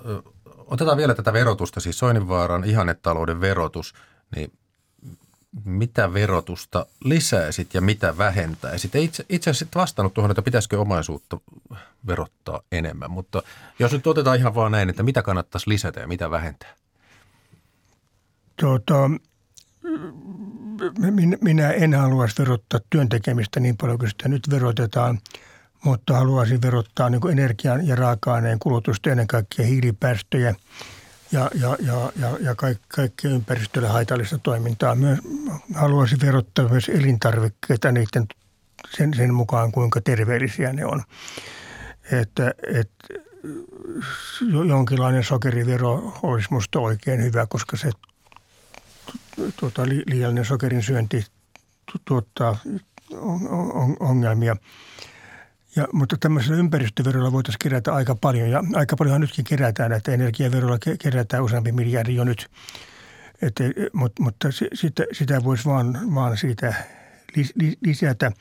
otetaan 0.57 0.97
vielä 0.97 1.15
tätä 1.15 1.33
verotusta, 1.33 1.79
siis 1.79 1.99
Soininvaaran 1.99 2.63
ihannetalouden 2.63 3.41
verotus, 3.41 3.93
niin 4.35 4.51
mitä 5.65 6.13
verotusta 6.13 6.85
lisäisit 7.03 7.73
ja 7.73 7.81
mitä 7.81 8.17
vähentäisit? 8.17 8.95
Itse, 8.95 9.25
itse 9.29 9.49
asiassa 9.49 9.79
vastannut 9.79 10.13
tuohon, 10.13 10.31
että 10.31 10.41
pitäisikö 10.41 10.79
omaisuutta 10.81 11.37
verottaa 12.07 12.61
enemmän, 12.71 13.11
mutta 13.11 13.43
jos 13.79 13.91
nyt 13.91 14.07
otetaan 14.07 14.37
ihan 14.37 14.55
vaan 14.55 14.71
näin, 14.71 14.89
että 14.89 15.03
mitä 15.03 15.21
kannattaisi 15.21 15.69
lisätä 15.69 15.99
ja 15.99 16.07
mitä 16.07 16.31
vähentää? 16.31 16.75
Tuota, 18.59 19.09
minä 21.41 21.71
en 21.71 21.93
haluaisi 21.93 22.35
verottaa 22.39 22.79
työntekemistä 22.89 23.59
niin 23.59 23.77
paljon 23.77 23.97
kuin 23.97 24.09
sitä 24.09 24.29
nyt 24.29 24.49
verotetaan, 24.49 25.19
mutta 25.83 26.13
haluaisin 26.13 26.61
verottaa 26.61 27.09
niin 27.09 27.31
energian 27.31 27.87
ja 27.87 27.95
raaka-aineen 27.95 28.59
kulutusta 28.59 29.09
ennen 29.09 29.27
kaikkea 29.27 29.65
hiilipäästöjä– 29.65 30.55
ja, 31.33 31.49
ja, 31.55 31.75
ja, 31.79 32.11
ja, 32.19 32.37
ja 32.39 32.55
kaik, 32.55 32.77
kaikkea 32.87 33.31
ympäristölle 33.31 33.87
haitallista 33.87 34.37
toimintaa. 34.37 34.95
Myös 34.95 35.19
haluaisin 35.73 36.21
verottaa 36.21 36.69
myös 36.69 36.89
elintarvikkeita 36.89 37.91
niiden 37.91 38.25
sen, 38.97 39.13
sen 39.13 39.33
mukaan, 39.33 39.71
kuinka 39.71 40.01
terveellisiä 40.01 40.73
ne 40.73 40.85
on. 40.85 41.03
Että, 42.11 42.53
että 42.73 43.07
jonkinlainen 44.67 45.23
sokerivero 45.23 46.13
olisi 46.23 46.47
minusta 46.49 46.79
oikein 46.79 47.23
hyvä, 47.23 47.45
koska 47.49 47.77
se 47.77 47.91
tuota, 49.59 49.85
liiallinen 49.85 50.45
sokerin 50.45 50.83
syönti 50.83 51.25
tuottaa 52.05 52.57
ongelmia– 53.99 54.55
ja, 55.75 55.87
mutta 55.93 56.17
tämmöisellä 56.19 56.57
ympäristöverolla 56.57 57.31
voitaisiin 57.31 57.59
kerätä 57.59 57.93
aika 57.93 58.15
paljon 58.15 58.49
ja 58.49 58.63
aika 58.73 58.95
paljonhan 58.95 59.21
nytkin 59.21 59.45
kerätään, 59.45 59.91
että 59.91 60.11
energiaverolla 60.11 60.77
kerätään 60.99 61.43
useampi 61.43 61.71
miljardi 61.71 62.15
jo 62.15 62.23
nyt. 62.23 62.49
Et, 63.41 63.55
mutta 63.93 64.23
mutta 64.23 64.47
sitä, 64.73 65.03
sitä 65.11 65.43
voisi 65.43 65.65
vaan, 65.65 66.15
vaan 66.15 66.37
siitä 66.37 66.73
lisätä. 67.81 68.31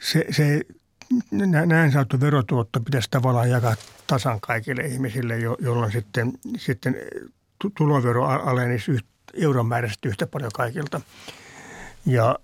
Se, 0.00 0.24
se 0.30 0.60
näin 1.66 1.92
saatu 1.92 2.20
verotuotto 2.20 2.80
pitäisi 2.80 3.10
tavallaan 3.10 3.50
jakaa 3.50 3.74
tasan 4.06 4.40
kaikille 4.40 4.82
ihmisille, 4.82 5.38
jolloin 5.38 5.92
sitten, 5.92 6.32
sitten 6.56 6.96
tulovero 7.76 8.24
alenisi 8.24 8.98
euromääräisesti 9.34 10.08
yhtä 10.08 10.26
paljon 10.26 10.50
kaikilta. 10.54 11.00
Ja 12.06 12.38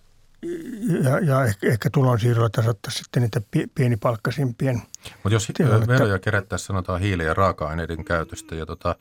ja, 1.03 1.18
ja 1.18 1.45
ehkä, 1.45 1.66
ehkä 1.66 1.91
tulonsiirrolla 1.91 2.51
tasottaa 2.51 2.91
sitten 2.93 3.22
niitä 3.22 3.41
pienipalkkaisimpien 3.74 4.82
Mutta 5.12 5.34
jos 5.34 5.47
tilannetta. 5.57 5.93
veroja 5.93 6.18
kerättäisiin 6.18 6.66
sanotaan 6.66 7.01
hiili- 7.01 7.24
ja 7.24 7.34
raaka-aineiden 7.34 8.05
käytöstä, 8.05 8.55
ja 8.55 8.66
tota, 8.66 8.97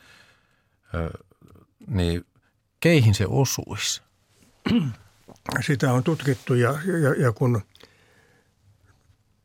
niin 1.88 2.26
keihin 2.80 3.14
se 3.16 3.26
osuisi? 3.28 4.02
Sitä 5.62 5.94
on 5.94 6.04
tutkittu 6.04 6.54
ja, 6.54 6.80
ja, 7.02 7.14
ja 7.18 7.32
kun 7.32 7.62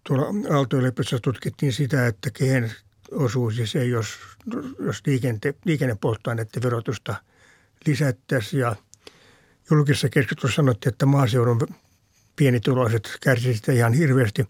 tuolla 0.07 0.55
aalto 0.55 0.77
tutkittiin 1.23 1.73
sitä, 1.73 2.07
että 2.07 2.31
kehen 2.31 2.73
osuisi 3.11 3.67
se, 3.67 3.85
jos, 3.85 4.19
jos 4.79 5.03
liikente, 5.07 5.55
liikennepolttoaineiden 5.65 6.63
verotusta 6.63 7.15
lisättäisiin 7.87 8.61
ja– 8.61 8.77
julkisessa 9.71 10.09
keskustelussa 10.09 10.57
sanottiin, 10.57 10.93
että 10.93 11.07
maaseudun 11.07 11.61
pienituloiset 12.37 13.19
kärsisivät 13.23 13.77
ihan 13.77 13.93
hirveästi. 13.93 14.47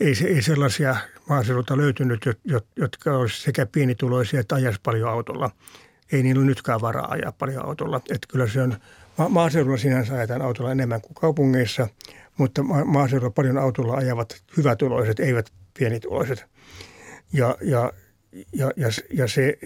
Ei, 0.00 0.14
ei 0.26 0.42
sellaisia 0.42 0.96
maaseudulta 1.28 1.76
löytynyt, 1.76 2.20
jotka 2.76 3.16
olisivat 3.16 3.44
sekä 3.44 3.66
pienituloisia 3.66 4.40
että 4.40 4.54
ajaisi 4.54 4.80
paljon 4.82 5.08
autolla. 5.08 5.50
Ei 6.12 6.22
niillä 6.22 6.44
nytkään 6.44 6.80
varaa 6.80 7.10
ajaa 7.10 7.32
paljon 7.32 7.66
autolla. 7.66 7.96
Että 7.96 8.26
kyllä 8.28 8.46
se 8.48 8.62
on, 8.62 8.76
ma- 9.18 9.28
maaseudulla 9.28 9.76
sinänsä 9.76 10.14
ajetaan 10.14 10.42
autolla 10.42 10.72
enemmän 10.72 11.00
kuin 11.00 11.14
kaupungeissa, 11.14 11.88
mutta 12.38 12.62
ma- 12.62 12.84
maaseudulla 12.84 13.30
paljon 13.30 13.58
autolla 13.58 13.94
ajavat 13.94 14.42
hyvätuloiset, 14.56 15.20
eivät 15.20 15.52
pienituloiset. 15.78 16.44
Ja, 17.32 17.56
ja, 17.60 17.92
ja, 18.52 18.70
ja, 18.76 18.88
ja 19.12 19.28
se 19.28 19.58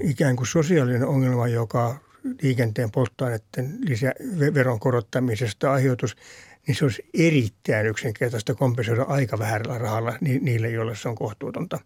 ikään 0.00 0.36
kuin 0.36 0.46
sosiaalinen 0.46 1.06
ongelma, 1.06 1.48
joka 1.48 2.00
liikenteen 2.42 2.90
polttoaineiden 2.90 3.78
lisä, 3.80 4.14
veron 4.54 4.80
korottamisesta 4.80 5.72
aiheutus, 5.72 6.16
niin 6.66 6.74
se 6.74 6.84
olisi 6.84 7.08
erittäin 7.14 7.86
yksinkertaista 7.86 8.54
kompensoida 8.54 9.02
aika 9.02 9.38
vähällä 9.38 9.78
rahalla 9.78 10.18
niille, 10.20 10.70
joille 10.70 10.96
se 10.96 11.08
on 11.08 11.14
kohtuutonta. 11.14 11.78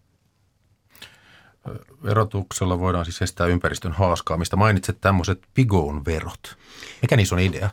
Verotuksella 2.03 2.79
voidaan 2.79 3.05
siis 3.05 3.21
estää 3.21 3.47
ympäristön 3.47 3.91
haaskaamista. 3.91 4.55
Mainitset 4.55 4.97
tämmöiset 5.01 5.41
pigoon 5.53 6.05
verot. 6.05 6.57
Mikä 7.01 7.15
niissä 7.15 7.35
on 7.35 7.41
idea? 7.41 7.69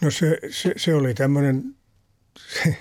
No 0.00 0.10
se, 0.10 0.38
se, 0.50 0.72
se 0.76 0.94
oli 0.94 1.14
tämmöinen, 1.14 1.74
se, 2.38 2.76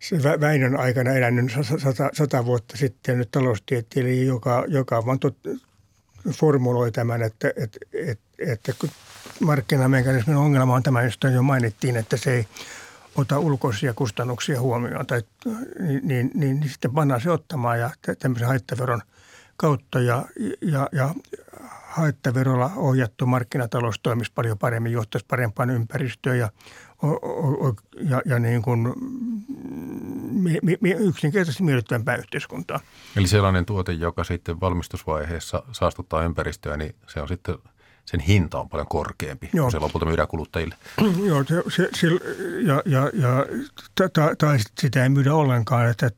se 0.00 0.22
Väinön 0.22 0.76
aikana 0.76 1.12
elänyt 1.12 1.52
sata, 1.78 2.10
sata 2.12 2.44
vuotta 2.44 2.76
sitten 2.76 3.18
nyt 3.18 3.30
taloustieteilijä, 3.30 4.24
joka, 4.24 4.64
joka 4.68 5.06
vaan 5.06 5.18
tot, 5.18 5.36
formuloi 6.30 6.92
tämän, 6.92 7.22
että, 7.22 7.52
että, 7.56 7.78
että, 7.92 8.27
että 8.38 8.72
kun 8.78 8.90
markkinamekanismin 9.40 10.36
ongelma 10.36 10.74
on 10.74 10.82
tämä, 10.82 11.02
josta 11.02 11.28
jo 11.28 11.42
mainittiin, 11.42 11.96
että 11.96 12.16
se 12.16 12.32
ei 12.32 12.46
ota 13.16 13.38
ulkoisia 13.38 13.94
kustannuksia 13.94 14.60
huomioon, 14.60 15.06
tai, 15.06 15.22
niin, 15.80 16.00
niin, 16.02 16.30
niin, 16.34 16.60
niin 16.60 16.70
sitten 16.70 16.94
pannaan 16.94 17.20
se 17.20 17.30
ottamaan 17.30 17.80
ja 17.80 17.90
tämmöisen 18.18 18.48
haittaveron 18.48 19.02
kautta 19.56 20.00
ja, 20.00 20.24
ja, 20.60 20.88
ja 20.92 21.14
haittaverolla 21.82 22.70
ohjattu 22.76 23.26
markkinatalous 23.26 24.00
toimisi 24.02 24.32
paljon 24.34 24.58
paremmin, 24.58 24.92
johtaisi 24.92 25.26
parempaan 25.26 25.70
ympäristöön 25.70 26.38
ja, 26.38 26.48
ja, 28.00 28.22
ja 28.24 28.38
niin 28.38 28.62
kuin 28.62 28.94
yksinkertaisesti 30.98 31.62
miellyttävämpää 31.62 32.16
yhteiskuntaa. 32.16 32.80
Eli 33.16 33.28
sellainen 33.28 33.66
tuote, 33.66 33.92
joka 33.92 34.24
sitten 34.24 34.60
valmistusvaiheessa 34.60 35.62
saastuttaa 35.72 36.24
ympäristöä, 36.24 36.76
niin 36.76 36.94
se 37.06 37.20
on 37.20 37.28
sitten 37.28 37.58
sen 38.10 38.20
hinta 38.20 38.60
on 38.60 38.68
paljon 38.68 38.86
korkeampi, 38.88 39.50
Joo. 39.52 39.64
kun 39.64 39.72
se 39.72 39.78
lopulta 39.78 40.06
myydään 40.06 40.28
kuluttajille. 40.28 40.74
Joo, 41.28 41.44
se, 41.44 41.62
se, 41.68 41.88
se, 41.94 42.06
ja, 42.66 42.82
ja, 42.86 43.10
ja, 43.14 43.46
tai, 44.12 44.36
tai 44.38 44.58
sitä 44.80 45.02
ei 45.02 45.08
myydä 45.08 45.34
ollenkaan, 45.34 45.90
että 45.90 46.10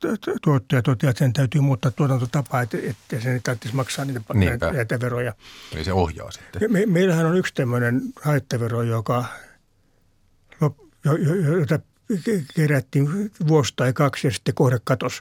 tuottaja 0.42 0.82
toteaa, 0.82 1.10
että 1.10 1.18
sen 1.18 1.32
täytyy 1.32 1.60
muuttaa 1.60 1.90
tuotantotapaa, 1.90 2.62
että, 2.62 2.78
että 2.82 3.20
sen 3.20 3.32
ei 3.32 3.40
tarvitse 3.40 3.68
maksaa 3.72 4.04
niitä, 4.04 4.72
näitä 4.72 5.00
veroja. 5.00 5.34
Eli 5.74 5.84
se 5.84 5.92
ohjaa 5.92 6.30
sitten. 6.30 6.72
Me, 6.72 6.86
meillähän 6.86 7.26
on 7.26 7.36
yksi 7.36 7.54
tämmöinen 7.54 8.02
haittavero, 8.22 8.82
joka, 8.82 9.24
jota 11.58 11.78
kerättiin 12.54 13.30
vuosi 13.48 13.72
tai 13.76 13.92
kaksi 13.92 14.26
ja 14.26 14.32
sitten 14.32 14.54
kohde 14.54 14.78
katos. 14.84 15.20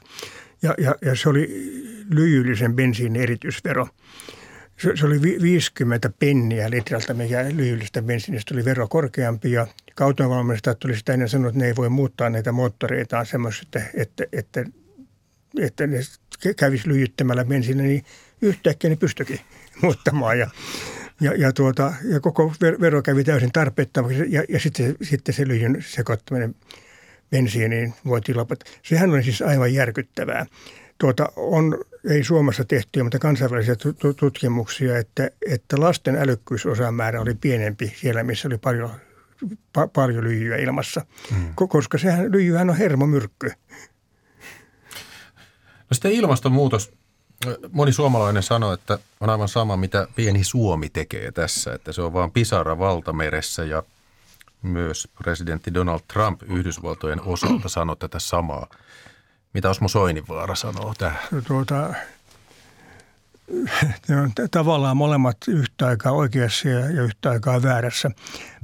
Ja, 0.62 0.74
ja, 0.78 0.94
ja 1.02 1.16
se 1.16 1.28
oli 1.28 1.48
lyijyllisen 2.10 2.76
bensiinin 2.76 3.22
erityisvero. 3.22 3.88
Se, 4.82 5.06
oli 5.06 5.22
50 5.22 6.10
penniä 6.18 6.70
litralta, 6.70 7.14
mikä 7.14 7.44
lyijyllistä 7.54 8.02
bensiinistä 8.02 8.54
oli 8.54 8.64
vero 8.64 8.88
korkeampi 8.88 9.52
ja 9.52 9.66
kautonvalmistajat 9.94 10.78
tuli 10.78 10.96
sitä 10.96 11.12
ennen 11.12 11.28
sanoa, 11.28 11.48
että 11.48 11.58
ne 11.58 11.66
ei 11.66 11.76
voi 11.76 11.88
muuttaa 11.88 12.30
näitä 12.30 12.52
moottoreitaan 12.52 13.26
semmoista, 13.26 13.66
että, 13.78 13.90
että, 13.94 14.24
että, 14.32 14.64
että 15.60 15.86
ne 15.86 16.00
kävisi 16.56 16.88
lyijyttämällä 16.88 17.44
bensiiniä, 17.44 17.86
niin 17.86 18.04
yhtäkkiä 18.42 18.90
ne 18.90 18.96
pystyikin 18.96 19.40
muuttamaan 19.82 20.38
ja 20.38 20.50
ja, 21.20 21.34
ja, 21.36 21.52
tuota, 21.52 21.92
ja 22.04 22.20
koko 22.20 22.52
vero 22.80 23.02
kävi 23.02 23.24
täysin 23.24 23.52
tarpeettomaksi 23.52 24.24
ja, 24.28 24.44
ja 24.48 24.60
sitten, 24.60 24.96
sitten 25.02 25.34
se 25.34 25.48
lyijyn 25.48 25.84
sekoittaminen 25.86 26.54
bensiiniin 27.30 27.94
voitiin 28.06 28.38
lopettaa. 28.38 28.72
Sehän 28.82 29.10
oli 29.10 29.22
siis 29.22 29.42
aivan 29.42 29.74
järkyttävää. 29.74 30.46
Tuota, 30.98 31.32
on, 31.36 31.78
ei 32.08 32.24
Suomessa 32.24 32.64
tehty, 32.64 33.02
mutta 33.02 33.18
kansainvälisiä 33.18 33.74
tutkimuksia, 34.16 34.98
että, 34.98 35.30
että 35.50 35.80
lasten 35.80 36.16
älykkyysosamäärä 36.16 37.20
oli 37.20 37.34
pienempi 37.34 37.94
siellä, 38.00 38.22
missä 38.22 38.48
oli 38.48 38.58
paljon, 38.58 38.90
pa, 39.72 39.88
paljon 39.88 40.24
lyijyä 40.24 40.56
ilmassa, 40.56 41.06
hmm. 41.30 41.54
koska 41.68 41.98
sehän, 41.98 42.32
lyijyhän 42.32 42.70
on 42.70 42.76
hermomyrkky. 42.76 43.52
No 45.90 45.94
sitten 45.94 46.12
ilmastonmuutos. 46.12 46.92
Moni 47.72 47.92
suomalainen 47.92 48.42
sanoo, 48.42 48.72
että 48.72 48.98
on 49.20 49.30
aivan 49.30 49.48
sama, 49.48 49.76
mitä 49.76 50.08
pieni 50.16 50.44
Suomi 50.44 50.88
tekee 50.90 51.32
tässä, 51.32 51.74
että 51.74 51.92
se 51.92 52.02
on 52.02 52.12
vain 52.12 52.30
pisara 52.30 52.78
valtameressä 52.78 53.64
ja 53.64 53.82
myös 54.62 55.08
presidentti 55.22 55.74
Donald 55.74 56.00
Trump 56.12 56.42
Yhdysvaltojen 56.42 57.20
osalta 57.20 57.68
sanoi 57.68 57.96
tätä 57.96 58.18
samaa. 58.18 58.66
Mitä 59.54 59.70
Osmo 59.70 59.88
Soininvaara 59.88 60.54
sanoo 60.54 60.94
tähän? 60.98 61.18
No 61.30 61.40
tuota, 61.40 61.94
ne 64.08 64.20
on 64.20 64.32
tavallaan 64.50 64.96
molemmat 64.96 65.36
yhtä 65.48 65.86
aikaa 65.86 66.12
oikeassa 66.12 66.68
ja 66.68 67.02
yhtä 67.02 67.30
aikaa 67.30 67.62
väärässä. 67.62 68.10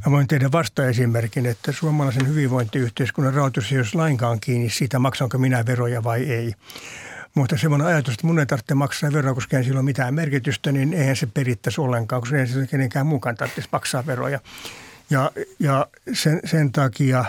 Mä 0.07 0.13
voin 0.13 0.29
tehdä 0.29 0.53
vastaesimerkin, 0.53 1.47
että 1.47 1.73
suomalaisen 1.73 2.29
hyvinvointiyhteiskunnan 2.29 3.35
rahoitus 3.35 3.73
ei 3.73 3.79
olisi 3.79 3.97
lainkaan 3.97 4.41
kiinni 4.41 4.71
siitä, 4.71 4.99
maksanko 4.99 5.39
minä 5.39 5.67
veroja 5.67 6.05
vai 6.05 6.23
ei. 6.23 6.55
Mutta 7.35 7.59
semmoinen 7.59 7.87
ajatus, 7.87 8.15
että 8.15 8.27
mun 8.27 8.39
ei 8.39 8.47
tarvitse 8.47 8.75
maksaa 8.75 9.13
veroa, 9.13 9.35
koska 9.35 9.57
ei 9.57 9.65
sillä 9.65 9.79
ole 9.79 9.85
mitään 9.85 10.15
merkitystä, 10.15 10.73
niin 10.73 10.93
eihän 10.93 11.17
se 11.17 11.27
perittäisi 11.27 11.81
ollenkaan, 11.81 12.21
koska 12.21 12.37
ei 12.37 12.47
se 12.47 12.67
kenenkään 12.67 13.07
mukaan 13.07 13.37
tarvitsisi 13.37 13.69
maksaa 13.73 14.07
veroja. 14.07 14.41
Ja, 15.11 15.31
ja 15.59 15.87
sen, 16.13 16.41
sen 16.45 16.73
takia 16.73 17.25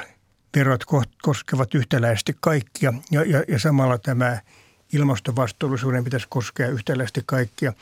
verot 0.57 0.83
koskevat 1.21 1.75
yhtäläisesti 1.75 2.35
kaikkia 2.39 2.93
ja, 3.11 3.23
ja, 3.23 3.43
ja 3.47 3.59
samalla 3.59 3.97
tämä 3.97 4.41
ilmastovastuullisuuden 4.93 6.03
pitäisi 6.03 6.27
koskea 6.29 6.67
yhtäläisesti 6.67 7.21
kaikkia. 7.25 7.73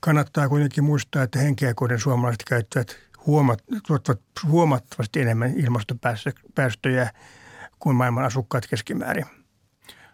Kannattaa 0.00 0.48
kuitenkin 0.48 0.84
muistaa, 0.84 1.22
että 1.22 1.38
henkeäkoiden 1.38 2.00
suomalaiset 2.00 2.44
käyttävät 2.44 2.96
huomat, 3.26 3.62
tuottavat 3.86 4.20
huomattavasti 4.46 5.20
enemmän 5.20 5.54
ilmastopäästöjä 5.56 7.10
kuin 7.78 7.96
maailman 7.96 8.24
asukkaat 8.24 8.66
keskimäärin. 8.66 9.26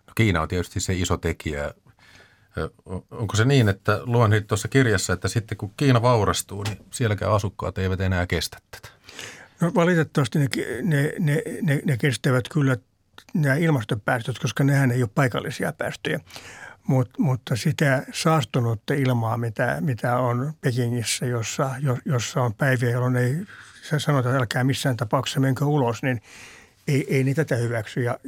No 0.07 0.13
Kiina 0.15 0.43
on 0.43 0.49
tietysti 0.49 0.81
se 0.81 0.95
iso 0.95 1.17
tekijä. 1.17 1.75
Onko 3.11 3.37
se 3.37 3.45
niin, 3.45 3.69
että 3.69 4.01
luon 4.03 4.31
tuossa 4.47 4.69
kirjassa, 4.69 5.13
että 5.13 5.29
sitten 5.29 5.59
kun 5.59 5.75
Kiina 5.77 6.03
vaurastuu, 6.03 6.63
niin 6.63 6.79
sielläkään 6.91 7.33
asukkaat 7.33 7.79
eivät 7.79 8.01
enää 8.01 8.27
kestä 8.27 8.59
tätä? 8.71 8.89
No 9.61 9.73
valitettavasti 9.75 10.39
ne, 10.39 10.47
ne, 10.83 11.13
ne, 11.19 11.43
ne, 11.63 11.83
ne 11.85 11.97
kestävät 11.97 12.49
kyllä 12.49 12.77
nämä 13.35 13.55
ilmastopäästöt, 13.55 14.39
koska 14.39 14.65
nehän 14.65 14.91
ei 14.91 15.03
ole 15.03 15.11
paikallisia 15.15 15.73
päästöjä. 15.73 16.21
Mut, 16.87 17.11
mutta 17.19 17.57
sitä 17.57 18.03
saastunutta 18.13 18.95
ilmaa, 18.95 19.37
mitä, 19.37 19.77
mitä 19.81 20.19
on 20.19 20.53
Pekingissä, 20.61 21.27
jossa, 21.27 21.71
jossa 22.05 22.43
on 22.43 22.55
päiviä, 22.55 22.91
jolloin 22.91 23.17
ei 23.17 23.37
sanota, 23.99 24.29
että 24.29 24.39
älkää 24.39 24.65
missään 24.65 24.97
tapauksessa 24.97 25.41
menkö 25.41 25.65
ulos, 25.65 26.03
niin 26.03 26.23
ei, 26.89 27.17
ei 27.17 27.25
niitä 27.25 27.45
tätä 27.45 27.61
hyväksy. 27.61 28.01
Ja 28.01 28.19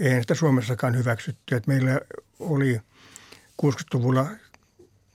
ei 0.00 0.20
sitä 0.20 0.34
Suomessakaan 0.34 0.96
hyväksytty. 0.96 1.56
Et 1.56 1.66
meillä 1.66 2.00
oli 2.38 2.80
60-luvulla 3.62 4.26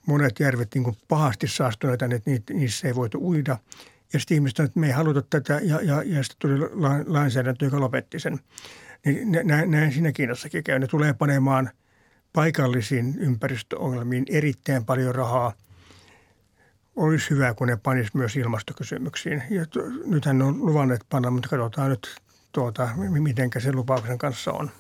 monet 0.05 0.39
järvet 0.39 0.75
niin 0.75 0.83
kuin 0.83 0.97
pahasti 1.07 1.47
saastuneita, 1.47 2.05
että 2.05 2.53
niissä 2.53 2.87
ei 2.87 2.95
voitu 2.95 3.17
uida– 3.21 3.57
ja 4.14 4.20
sitten 4.20 4.36
ihmiset 4.36 4.59
että 4.59 4.80
me 4.80 4.88
ei 4.88 4.93
haluta 4.93 5.22
tätä 5.22 5.59
ja, 5.64 5.82
ja, 5.82 6.03
ja 6.05 6.24
sitten 6.24 6.39
tuli 6.39 6.59
lainsäädäntö, 7.05 7.66
joka 7.66 7.80
lopetti 7.80 8.20
sen. 8.20 8.39
Niin 9.05 9.32
näin, 9.43 9.72
näin 9.72 9.91
siinä 9.91 10.11
Kiinassakin 10.11 10.64
käy. 10.64 10.80
Ne 10.80 10.88
tulee 10.88 11.14
panemaan 11.14 11.70
paikallisiin 12.34 13.16
ympäristöongelmiin 13.20 14.26
erittäin 14.30 14.86
paljon 14.86 15.16
rahaa. 15.16 15.53
Olisi 16.95 17.30
hyvä, 17.30 17.53
kun 17.53 17.68
ne 17.68 17.78
panisi 17.84 18.11
myös 18.14 18.36
ilmastokysymyksiin. 18.36 19.43
Ja 19.49 19.66
to, 19.66 19.80
nythän 20.05 20.38
ne 20.38 20.43
on 20.43 20.66
luvanneet 20.66 21.05
panna, 21.09 21.32
mutta 21.32 21.49
katsotaan 21.49 21.89
nyt, 21.89 22.16
tuota, 22.51 22.89
miten 23.20 23.49
se 23.59 23.74
lupauksen 23.74 24.18
kanssa 24.18 24.51
on. 24.51 24.72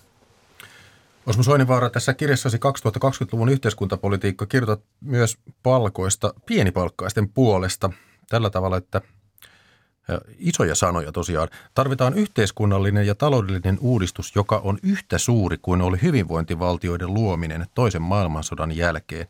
Osmo 1.25 1.43
Soinivaara, 1.43 1.89
tässä 1.89 2.13
kirjassasi 2.13 2.57
2020-luvun 2.57 3.49
yhteiskuntapolitiikka 3.49 4.45
kirjoitat 4.45 4.85
myös 5.01 5.37
palkoista 5.63 6.33
pienipalkkaisten 6.45 7.29
puolesta 7.29 7.89
tällä 8.29 8.49
tavalla, 8.49 8.77
että– 8.77 9.01
Isoja 10.37 10.75
sanoja 10.75 11.11
tosiaan. 11.11 11.49
Tarvitaan 11.73 12.13
yhteiskunnallinen 12.13 13.07
ja 13.07 13.15
taloudellinen 13.15 13.77
uudistus, 13.81 14.35
joka 14.35 14.61
on 14.63 14.79
yhtä 14.83 15.17
suuri 15.17 15.57
kuin 15.61 15.81
oli 15.81 15.97
hyvinvointivaltioiden 16.01 17.13
luominen 17.13 17.65
toisen 17.75 18.01
maailmansodan 18.01 18.77
jälkeen. 18.77 19.27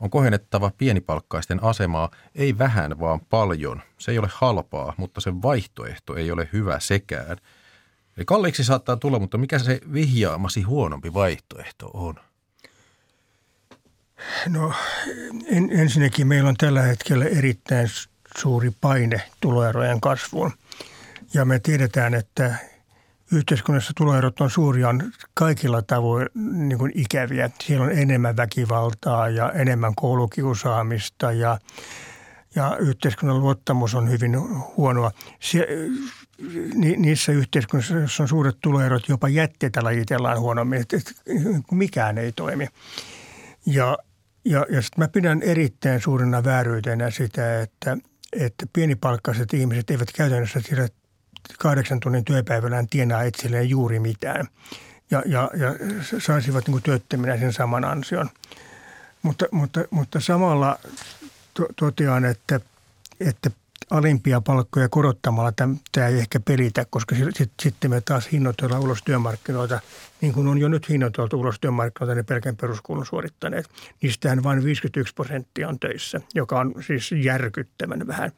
On 0.00 0.10
kohennettava 0.10 0.70
pienipalkkaisten 0.78 1.62
asemaa, 1.62 2.10
ei 2.34 2.58
vähän 2.58 3.00
vaan 3.00 3.20
paljon. 3.20 3.82
Se 3.98 4.10
ei 4.10 4.18
ole 4.18 4.28
halpaa, 4.32 4.94
mutta 4.96 5.20
sen 5.20 5.42
vaihtoehto 5.42 6.16
ei 6.16 6.30
ole 6.30 6.48
hyvä 6.52 6.80
sekään. 6.80 7.36
Eli 8.16 8.24
kalliiksi 8.24 8.64
saattaa 8.64 8.96
tulla, 8.96 9.18
mutta 9.18 9.38
mikä 9.38 9.58
se 9.58 9.80
vihjaamasi 9.92 10.62
huonompi 10.62 11.14
vaihtoehto 11.14 11.90
on? 11.94 12.14
No 14.48 14.72
en, 15.46 15.70
ensinnäkin 15.72 16.26
meillä 16.26 16.48
on 16.48 16.56
tällä 16.56 16.82
hetkellä 16.82 17.24
erittäin 17.24 17.88
suuri 18.38 18.70
paine 18.80 19.22
tuloerojen 19.40 20.00
kasvuun. 20.00 20.52
Ja 21.34 21.44
me 21.44 21.58
tiedetään, 21.58 22.14
että 22.14 22.54
yhteiskunnassa 23.32 23.92
tuloerot 23.96 24.40
on 24.40 24.50
suuria 24.50 24.88
on 24.88 25.12
kaikilla 25.34 25.82
tavoin 25.82 26.28
niin 26.52 26.78
kuin 26.78 26.92
ikäviä. 26.94 27.50
Siellä 27.62 27.84
on 27.84 27.92
enemmän 27.92 28.36
väkivaltaa 28.36 29.28
ja 29.28 29.52
enemmän 29.52 29.94
koulukiusaamista 29.94 31.32
ja, 31.32 31.58
ja 32.54 32.76
yhteiskunnan 32.76 33.40
luottamus 33.40 33.94
on 33.94 34.10
hyvin 34.10 34.36
huonoa. 34.76 35.10
Sie, 35.40 35.66
ni, 36.74 36.96
niissä 36.96 37.32
yhteiskunnissa, 37.32 37.94
joissa 37.94 38.22
on 38.22 38.28
suuret 38.28 38.56
tuloerot, 38.60 39.08
jopa 39.08 39.28
jätteitä 39.28 39.84
lajitellaan 39.84 40.40
huonommin, 40.40 40.80
että, 40.80 40.96
että 40.96 41.12
mikään 41.70 42.18
ei 42.18 42.32
toimi. 42.32 42.68
Ja, 43.66 43.98
ja, 44.44 44.66
ja 44.70 44.82
sitten 44.82 45.04
mä 45.04 45.08
pidän 45.08 45.42
erittäin 45.42 46.00
suurena 46.00 46.44
vääryytenä 46.44 47.10
sitä, 47.10 47.60
että– 47.60 47.96
että 48.32 48.66
pienipalkkaiset 48.72 49.54
ihmiset 49.54 49.90
eivät 49.90 50.08
käytännössä 50.14 50.60
siirrä 50.60 50.88
kahdeksan 51.58 52.00
tunnin 52.00 52.24
työpäivällään 52.24 52.88
tienaa 52.88 53.22
itselleen 53.22 53.70
juuri 53.70 53.98
mitään. 53.98 54.48
Ja, 55.10 55.22
ja, 55.26 55.50
ja 55.54 55.74
saisivat 56.18 56.68
niin 56.68 56.82
työttöminä 56.82 57.38
sen 57.38 57.52
saman 57.52 57.84
ansion. 57.84 58.30
Mutta, 59.22 59.46
mutta, 59.50 59.80
mutta 59.90 60.20
samalla 60.20 60.78
to, 61.54 61.66
totean, 61.76 62.24
että, 62.24 62.60
että 63.20 63.50
alimpia 63.90 64.40
palkkoja 64.40 64.88
korottamalla 64.88 65.52
tämä 65.92 66.06
ei 66.08 66.18
ehkä 66.18 66.40
pelitä, 66.40 66.86
koska 66.90 67.16
sitten 67.62 67.90
me 67.90 68.00
taas 68.00 68.32
hinnoitellaan 68.32 68.82
ulos 68.82 69.02
työmarkkinoita, 69.04 69.80
niin 70.20 70.32
kuin 70.32 70.48
on 70.48 70.58
jo 70.58 70.68
nyt 70.68 70.88
hinnoiteltu 70.88 71.40
ulos 71.40 71.60
työmarkkinoita, 71.60 72.14
ne 72.14 72.22
pelkän 72.22 72.56
peruskulun 72.56 73.06
suorittaneet. 73.06 73.68
Niistähän 74.02 74.42
vain 74.42 74.64
51 74.64 75.14
prosenttia 75.14 75.68
on 75.68 75.78
töissä, 75.78 76.20
joka 76.34 76.60
on 76.60 76.74
siis 76.86 77.12
järkyttävän 77.12 78.06
vähän. 78.06 78.32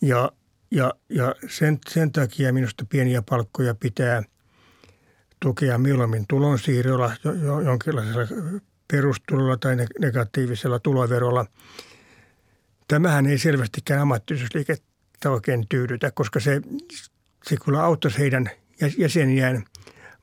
Ja, 0.00 0.32
ja, 0.70 0.92
ja 1.08 1.34
sen, 1.48 1.78
sen 1.88 2.12
takia 2.12 2.52
minusta 2.52 2.84
pieniä 2.88 3.22
palkkoja 3.22 3.74
pitää 3.74 4.22
tukea 5.40 5.78
mieluummin 5.78 6.24
tulonsiirrolla, 6.28 7.12
jonkinlaisella 7.64 8.26
perustulolla 8.92 9.56
tai 9.56 9.76
negatiivisella 10.00 10.78
tuloverolla– 10.78 11.46
Tämähän 12.90 13.26
ei 13.26 13.38
selvästikään 13.38 14.00
ammattiyhdysliikettä 14.00 15.30
oikein 15.30 15.66
tyydytä, 15.68 16.10
koska 16.10 16.40
se, 16.40 16.60
se 17.44 17.56
kyllä 17.64 17.84
auttaisi 17.84 18.18
heidän 18.18 18.50
jäseniään, 18.98 19.64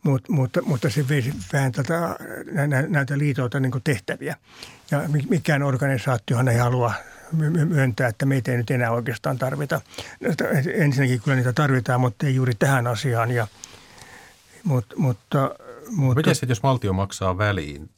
mutta, 0.04 0.32
mutta, 0.32 0.62
mutta 0.62 0.90
se 0.90 1.08
veisi 1.10 1.34
vähän 1.54 1.72
tältä, 1.72 2.16
näitä 2.88 3.18
liitoilta 3.18 3.60
niin 3.60 3.72
tehtäviä. 3.84 4.36
Ja 4.92 5.02
mikään 5.30 5.64
organisaatiohan 5.64 6.48
ei 6.48 6.58
halua 6.58 6.94
myöntää, 7.66 8.08
että 8.08 8.26
meitä 8.26 8.52
ei 8.52 8.58
nyt 8.58 8.72
enää 8.72 8.92
oikeastaan 8.92 9.38
tarvita. 9.38 9.82
Ensinnäkin 10.74 11.22
kyllä 11.22 11.36
niitä 11.36 11.54
tarvitaan, 11.54 12.02
mutta 12.02 12.26
ei 12.26 12.36
juuri 12.36 12.54
tähän 12.60 12.88
asiaan. 12.88 13.32
Ja, 13.32 13.48
mutta, 14.64 14.96
mutta, 14.98 15.56
mutta, 15.90 16.20
Miten 16.20 16.36
sitten, 16.36 16.50
jos 16.50 16.64
valtio 16.64 16.94
maksaa 16.94 17.38
väliin 17.38 17.90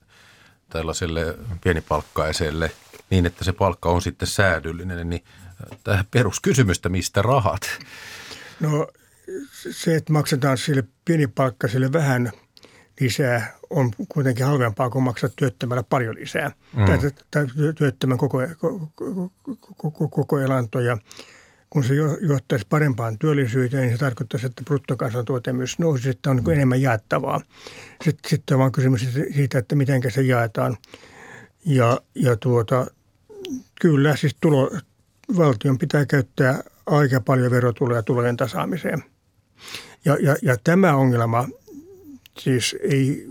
tällaiselle 0.70 1.38
pienipalkkaiselle– 1.64 2.72
niin, 3.10 3.26
että 3.26 3.44
se 3.44 3.54
palkka 3.54 3.90
on 3.90 4.02
sitten 4.02 4.28
säädyllinen, 4.28 5.10
niin 5.10 5.24
äh, 5.46 5.80
tämä 5.84 6.06
peruskysymystä, 6.12 6.90
mistä 6.90 7.22
rahat? 7.22 7.62
No 8.60 8.88
se, 9.72 9.96
että 9.96 10.14
maksetaan 10.14 10.58
sille 10.58 10.84
pienipalkkaiselle 11.06 11.94
vähän 11.94 12.32
lisää, 13.00 13.54
on 13.70 13.92
kuitenkin 14.10 14.46
halvempaa 14.46 14.90
kuin 14.90 15.04
maksaa 15.04 15.30
työttömällä 15.36 15.84
paljon 15.84 16.16
lisää. 16.16 16.52
Mm. 16.76 16.86
Tai, 16.86 16.98
tai 17.32 17.48
työttömän 17.76 18.18
koko, 18.18 18.38
koko, 18.58 19.32
koko, 19.78 20.08
koko 20.10 20.40
elanto 20.40 20.80
ja 20.80 20.98
kun 21.70 21.84
se 21.84 21.94
johtaisi 22.22 22.66
parempaan 22.70 23.20
työllisyyteen, 23.20 23.84
niin 23.84 23.92
se 23.92 23.98
tarkoittaisi, 23.98 24.46
että 24.46 24.64
bruttokansantuote 24.64 25.54
myös 25.54 25.80
nousisi, 25.80 26.10
että 26.10 26.30
on 26.30 26.36
niin 26.36 26.52
enemmän 26.52 26.82
jaettavaa. 26.82 27.42
Sitten, 28.04 28.30
sitten 28.30 28.56
on 28.56 28.60
vaan 28.60 28.72
kysymys 28.72 29.08
siitä, 29.36 29.58
että 29.58 29.76
miten 29.76 30.02
se 30.10 30.22
jaetaan. 30.22 30.78
Ja, 31.66 32.02
ja 32.16 32.36
tuota, 32.38 32.88
Kyllä, 33.82 34.16
siis 34.16 34.36
tulo, 34.42 34.72
valtion 35.38 35.78
pitää 35.78 36.06
käyttää 36.06 36.64
aika 36.86 37.22
paljon 37.22 37.52
verotuloja 37.52 38.04
tulojen 38.04 38.38
tasaamiseen. 38.38 39.04
Ja, 40.06 40.18
ja, 40.22 40.36
ja 40.42 40.58
tämä 40.64 40.96
ongelma 40.96 41.48
siis 42.40 42.76
ei, 42.82 43.28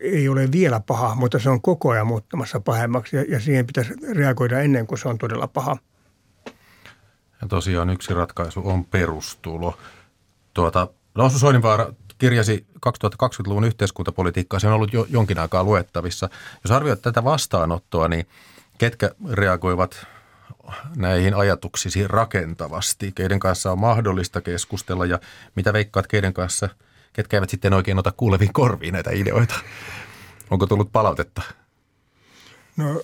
ei 0.00 0.28
ole 0.28 0.52
vielä 0.52 0.80
paha, 0.80 1.14
mutta 1.14 1.38
se 1.38 1.50
on 1.50 1.62
koko 1.62 1.90
ajan 1.90 2.06
muuttamassa 2.06 2.60
pahemmaksi 2.60 3.16
ja, 3.16 3.24
ja 3.28 3.40
siihen 3.40 3.66
pitäisi 3.66 3.94
reagoida 4.12 4.60
ennen 4.60 4.86
kuin 4.86 4.98
se 4.98 5.08
on 5.08 5.18
todella 5.18 5.46
paha. 5.46 5.76
Ja 7.40 7.48
tosiaan 7.48 7.90
yksi 7.90 8.14
ratkaisu 8.14 8.62
on 8.64 8.84
perustulo. 8.84 9.78
Tuota, 10.54 10.88
Lausu 11.14 11.38
Soininvaara 11.38 11.92
kirjasi 12.18 12.66
2020-luvun 12.86 13.64
yhteiskuntapolitiikkaa, 13.64 14.60
se 14.60 14.66
on 14.66 14.72
ollut 14.72 14.92
jo 14.92 15.06
jonkin 15.10 15.38
aikaa 15.38 15.64
luettavissa. 15.64 16.28
Jos 16.64 16.70
arvioit 16.70 17.02
tätä 17.02 17.24
vastaanottoa, 17.24 18.08
niin– 18.08 18.26
ketkä 18.82 19.10
reagoivat 19.32 20.06
näihin 20.96 21.34
ajatuksisi 21.34 22.08
rakentavasti, 22.08 23.12
keiden 23.12 23.40
kanssa 23.40 23.72
on 23.72 23.78
mahdollista 23.78 24.40
keskustella 24.40 25.06
ja 25.06 25.18
mitä 25.56 25.72
veikkaat 25.72 26.06
keiden 26.06 26.32
kanssa, 26.32 26.68
ketkä 27.12 27.36
eivät 27.36 27.50
sitten 27.50 27.72
oikein 27.72 27.98
ota 27.98 28.12
kuuleviin 28.12 28.52
korviin 28.52 28.92
näitä 28.92 29.10
ideoita? 29.10 29.54
Onko 30.50 30.66
tullut 30.66 30.92
palautetta? 30.92 31.42
No 32.76 33.02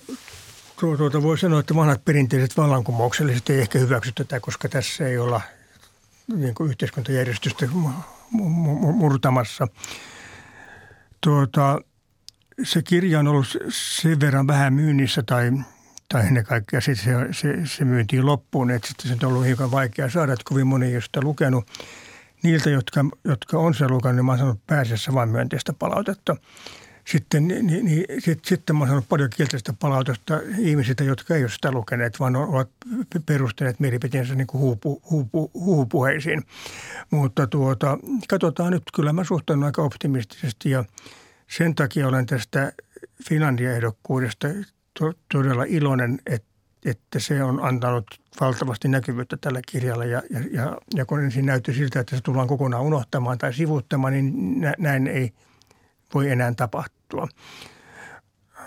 tuota 0.77 1.23
voi 1.23 1.37
sanoa, 1.37 1.59
että 1.59 1.75
vanhat 1.75 2.05
perinteiset 2.05 2.57
vallankumoukselliset 2.57 3.49
ei 3.49 3.59
ehkä 3.59 3.79
hyväksy 3.79 4.11
tätä, 4.15 4.39
koska 4.39 4.69
tässä 4.69 5.07
ei 5.07 5.17
olla 5.17 5.41
niin 6.35 6.55
kuin 6.55 6.69
yhteiskuntajärjestystä 6.69 7.67
murtamassa. 8.93 9.67
Tuota, 11.21 11.79
se 12.63 12.81
kirja 12.81 13.19
on 13.19 13.27
ollut 13.27 13.57
sen 13.69 14.19
verran 14.19 14.47
vähän 14.47 14.73
myynnissä 14.73 15.23
tai, 15.23 15.51
tai 16.09 16.27
ennen 16.27 16.45
kaikkea 16.45 16.81
sitten 16.81 17.33
se, 17.33 17.41
se, 17.41 17.65
se 17.65 17.85
myyntiin 17.85 18.25
loppuun, 18.25 18.71
että 18.71 18.87
sitten 18.87 19.19
se 19.19 19.25
on 19.25 19.31
ollut 19.31 19.45
hiukan 19.45 19.71
vaikea 19.71 20.09
saada, 20.09 20.33
että 20.33 20.43
kovin 20.45 20.67
moni 20.67 20.93
ei 20.93 21.01
sitä 21.01 21.21
lukenut. 21.23 21.67
Niiltä, 22.43 22.69
jotka, 22.69 23.05
jotka 23.23 23.57
on 23.59 23.73
se 23.73 23.87
lukenut, 23.87 24.15
niin 24.15 24.25
mä 24.25 24.31
oon 24.31 24.39
sanonut 24.39 24.67
pääasiassa 24.67 25.13
vain 25.13 25.29
myönteistä 25.29 25.73
palautetta. 25.73 26.35
Sitten, 27.05 27.47
niin, 27.47 27.67
niin, 27.67 28.05
sit, 28.19 28.45
sitten 28.45 28.75
mä 28.75 28.79
oon 28.79 28.87
saanut 28.87 29.09
paljon 29.09 29.29
kielteistä 29.35 29.73
palautetta 29.73 30.39
ihmisiltä, 30.57 31.03
jotka 31.03 31.35
ei 31.35 31.43
ole 31.43 31.49
sitä 31.49 31.71
lukeneet, 31.71 32.19
vaan 32.19 32.35
ovat 32.35 32.69
perustaneet 33.25 33.79
mielipiteensä 33.79 34.35
niin 34.35 34.47
huupu, 34.53 35.01
huupu, 35.09 35.51
huupuheisiin. 35.53 36.43
Mutta 37.11 37.47
tuota, 37.47 37.97
katsotaan 38.29 38.71
nyt, 38.71 38.83
kyllä 38.93 39.13
mä 39.13 39.23
suhtaudun 39.23 39.63
aika 39.63 39.81
optimistisesti 39.81 40.69
ja– 40.69 40.85
sen 41.49 41.75
takia 41.75 42.07
olen 42.07 42.25
tästä 42.25 42.71
Finlandia-ehdokkuudesta 43.29 44.47
to- 44.99 45.13
todella 45.33 45.63
iloinen, 45.67 46.19
että, 46.25 46.49
että 46.85 47.19
se 47.19 47.43
on 47.43 47.65
antanut 47.65 48.05
valtavasti 48.41 48.87
näkyvyyttä 48.87 49.37
tällä 49.37 49.59
kirjalla. 49.71 50.05
Ja, 50.05 50.21
ja, 50.29 50.39
ja, 50.51 50.77
ja 50.95 51.05
kun 51.05 51.23
ensin 51.23 51.45
näytti 51.45 51.73
siltä, 51.73 51.99
että 51.99 52.15
se 52.15 52.21
tullaan 52.21 52.47
kokonaan 52.47 52.83
unohtamaan 52.83 53.37
tai 53.37 53.53
sivuuttamaan, 53.53 54.13
niin 54.13 54.61
nä, 54.61 54.73
näin 54.77 55.07
ei 55.07 55.31
voi 56.13 56.29
enää 56.29 56.53
tapahtua. 56.53 57.27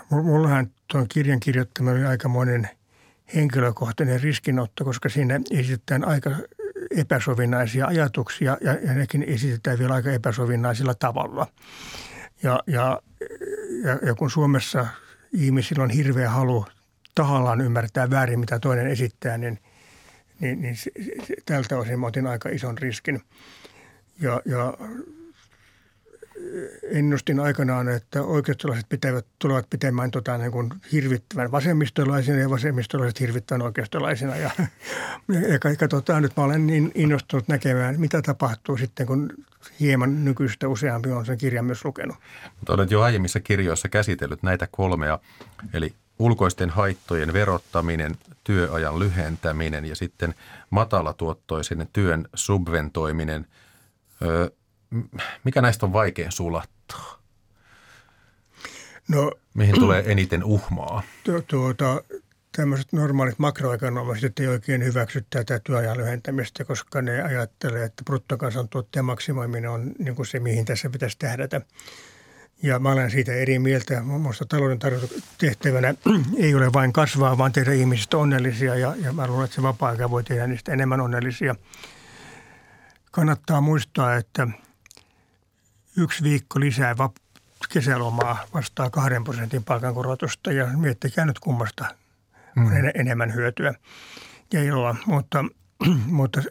Mullahan 0.09 0.71
tuon 0.87 1.07
kirjan 1.09 1.39
kirjoittaminen 1.39 1.95
oli 1.95 2.05
aikamoinen 2.05 2.69
henkilökohtainen 3.35 4.21
riskinotto, 4.21 4.85
koska 4.85 5.09
siinä 5.09 5.39
esitetään 5.51 6.05
aika 6.05 6.31
epäsovinnaisia 6.97 7.87
ajatuksia 7.87 8.57
ja, 8.61 8.73
ja 8.73 8.93
nekin 8.93 9.23
esitetään 9.23 9.79
vielä 9.79 9.93
aika 9.93 10.11
epäsovinnaisilla 10.11 10.95
tavalla– 10.95 11.47
ja, 12.43 12.59
ja, 12.67 13.01
ja, 13.83 13.99
ja 14.07 14.15
kun 14.15 14.31
Suomessa 14.31 14.87
ihmisillä 15.33 15.83
on 15.83 15.89
hirveä 15.89 16.29
halu 16.29 16.65
tahallaan 17.15 17.61
ymmärtää 17.61 18.09
väärin, 18.09 18.39
mitä 18.39 18.59
toinen 18.59 18.87
esittää, 18.87 19.37
niin, 19.37 19.59
niin, 20.39 20.61
niin 20.61 20.75
se, 20.75 20.91
se, 21.27 21.35
tältä 21.45 21.77
osin 21.77 21.99
mä 21.99 22.07
otin 22.07 22.27
aika 22.27 22.49
ison 22.49 22.77
riskin. 22.77 23.21
Ja, 24.19 24.41
ja 24.45 24.73
ennustin 26.83 27.39
aikanaan, 27.39 27.89
että 27.89 28.23
oikeistolaiset 28.23 28.89
pitävät, 28.89 29.25
tulevat 29.39 29.69
pitämään 29.69 30.11
tota, 30.11 30.37
niin 30.37 30.51
kuin 30.51 30.69
hirvittävän 30.91 31.51
vasemmistolaisina 31.51 32.37
ja 32.37 32.49
vasemmistolaiset 32.49 33.19
hirvittävän 33.19 33.61
oikeistolaisina. 33.61 34.35
Ja, 34.35 34.51
ja 35.51 35.75
katsotaan 35.77 36.21
nyt, 36.21 36.37
mä 36.37 36.43
olen 36.43 36.67
niin 36.67 36.91
innostunut 36.95 37.47
näkemään, 37.47 37.99
mitä 37.99 38.21
tapahtuu 38.21 38.77
sitten, 38.77 39.07
kun 39.07 39.29
hieman 39.79 40.25
nykyistä 40.25 40.67
useampi 40.67 41.11
on 41.11 41.25
sen 41.25 41.37
kirjan 41.37 41.65
myös 41.65 41.85
lukenut. 41.85 42.17
Mutta 42.59 42.73
olet 42.73 42.91
jo 42.91 43.01
aiemmissa 43.01 43.39
kirjoissa 43.39 43.89
käsitellyt 43.89 44.43
näitä 44.43 44.67
kolmea, 44.71 45.19
eli 45.73 45.93
ulkoisten 46.19 46.69
haittojen 46.69 47.33
verottaminen, 47.33 48.15
työajan 48.43 48.99
lyhentäminen 48.99 49.85
ja 49.85 49.95
sitten 49.95 50.35
matalatuottoisen 50.69 51.87
työn 51.93 52.27
subventoiminen. 52.33 53.47
Öö, 54.21 54.49
mikä 55.43 55.61
näistä 55.61 55.85
on 55.85 55.93
vaikea 55.93 56.31
sulattaa? 56.31 57.23
No, 59.07 59.31
Mihin 59.53 59.79
tulee 59.79 60.03
eniten 60.11 60.43
uhmaa? 60.43 61.03
Tuota, 61.47 62.03
tämmöiset 62.55 62.93
normaalit 62.93 63.39
makroekonomiset 63.39 64.39
ei 64.39 64.47
oikein 64.47 64.83
hyväksy 64.83 65.25
tätä 65.29 65.59
työajan 65.59 65.97
lyhentämistä, 65.97 66.65
koska 66.65 67.01
ne 67.01 67.23
ajattelee, 67.23 67.83
että 67.83 68.03
bruttokansantuotteen 68.03 69.05
maksimoiminen 69.05 69.69
on 69.69 69.91
niin 69.99 70.15
kuin 70.15 70.25
se, 70.25 70.39
mihin 70.39 70.65
tässä 70.65 70.89
pitäisi 70.89 71.17
tähdätä. 71.19 71.61
Ja 72.63 72.79
mä 72.79 72.91
olen 72.91 73.11
siitä 73.11 73.33
eri 73.33 73.59
mieltä. 73.59 74.01
Minusta 74.01 74.45
talouden 74.45 74.79
tehtävänä 75.37 75.93
ei 76.37 76.55
ole 76.55 76.73
vain 76.73 76.93
kasvaa, 76.93 77.37
vaan 77.37 77.51
tehdä 77.51 77.73
ihmisistä 77.73 78.17
onnellisia 78.17 78.75
ja, 78.75 78.95
ja 79.01 79.13
mä 79.13 79.27
luulen, 79.27 79.45
että 79.45 79.55
se 79.55 79.61
vapaa-aika 79.61 80.09
voi 80.09 80.23
tehdä 80.23 80.47
niistä 80.47 80.73
enemmän 80.73 81.01
onnellisia. 81.01 81.55
Kannattaa 83.11 83.61
muistaa, 83.61 84.15
että 84.15 84.47
yksi 85.97 86.23
viikko 86.23 86.59
lisää 86.59 86.95
kesälomaa 87.69 88.37
vastaa 88.53 88.89
kahden 88.89 89.23
prosentin 89.23 89.63
palkankorotusta 89.63 90.51
ja 90.51 90.67
miettikää 90.67 91.25
nyt 91.25 91.39
kummasta 91.39 91.85
mm. 92.55 92.65
on 92.65 92.91
enemmän 92.95 93.33
hyötyä 93.33 93.73
ja 94.53 94.63
iloa. 94.63 94.95
Mutta, 95.05 95.45
mutta 96.19 96.41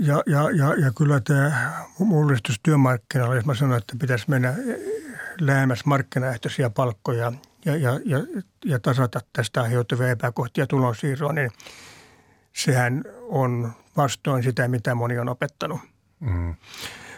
ja, 0.00 0.22
ja, 0.26 0.50
ja, 0.50 0.74
ja 0.74 0.92
kyllä 0.96 1.20
tämä 1.20 1.72
mullistus 1.98 2.60
työmarkkinoilla, 2.62 3.34
jos 3.34 3.46
mä 3.46 3.54
sanon, 3.54 3.78
että 3.78 3.96
pitäisi 4.00 4.24
mennä 4.28 4.54
lähemmäs 5.40 5.84
markkinaehtoisia 5.84 6.70
palkkoja 6.70 7.32
ja, 7.64 7.76
ja, 7.76 8.00
ja, 8.04 8.18
ja 8.64 8.78
tasata 8.78 9.20
tästä 9.32 9.62
aiheutuvia 9.62 10.10
epäkohtia 10.10 10.66
tulonsiirroon, 10.66 11.34
niin 11.34 11.50
sehän 12.52 13.04
on 13.28 13.72
vastoin 13.96 14.42
sitä, 14.42 14.68
mitä 14.68 14.94
moni 14.94 15.18
on 15.18 15.28
opettanut. 15.28 15.80
Mm. 16.20 16.54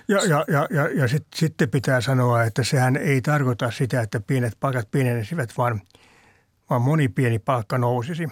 Ja, 0.09 0.25
ja, 0.25 0.45
ja, 0.49 0.69
ja, 0.71 0.89
ja 0.89 1.09
sit, 1.09 1.27
sitten 1.35 1.71
pitää 1.71 2.01
sanoa, 2.01 2.45
että 2.45 2.65
sehän 2.65 2.97
ei 2.97 3.23
tarkoita 3.23 3.71
sitä, 3.71 4.01
että 4.01 4.21
pienet 4.21 4.57
palkat 4.61 4.91
pienenisivät, 4.91 5.53
vaan, 5.59 5.81
vaan 6.71 6.83
moni 6.83 7.09
pieni 7.09 7.39
palkka 7.39 7.79
nousisi. 7.79 8.29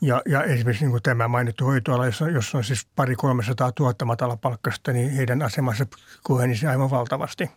Ja, 0.00 0.22
ja 0.26 0.42
esimerkiksi 0.42 0.84
niin 0.84 0.90
kuin 0.90 1.02
tämä 1.02 1.28
mainittu 1.28 1.64
hoitoala, 1.64 2.06
jos 2.06 2.22
on, 2.22 2.34
jos 2.34 2.54
on 2.54 2.64
siis 2.64 2.86
pari 2.96 3.16
300 3.16 3.72
000 3.80 3.94
matala 4.04 4.36
palkkasta, 4.36 4.92
niin 4.92 5.10
heidän 5.10 5.42
asemansa 5.42 5.86
kohenisi 6.22 6.66
aivan 6.66 6.90
valtavasti. 6.90 7.50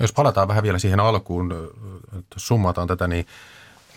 Jos 0.00 0.12
palataan 0.12 0.48
vähän 0.48 0.62
vielä 0.62 0.78
siihen 0.78 1.00
alkuun, 1.00 1.54
summataan 2.36 2.88
tätä, 2.88 3.08
niin 3.08 3.26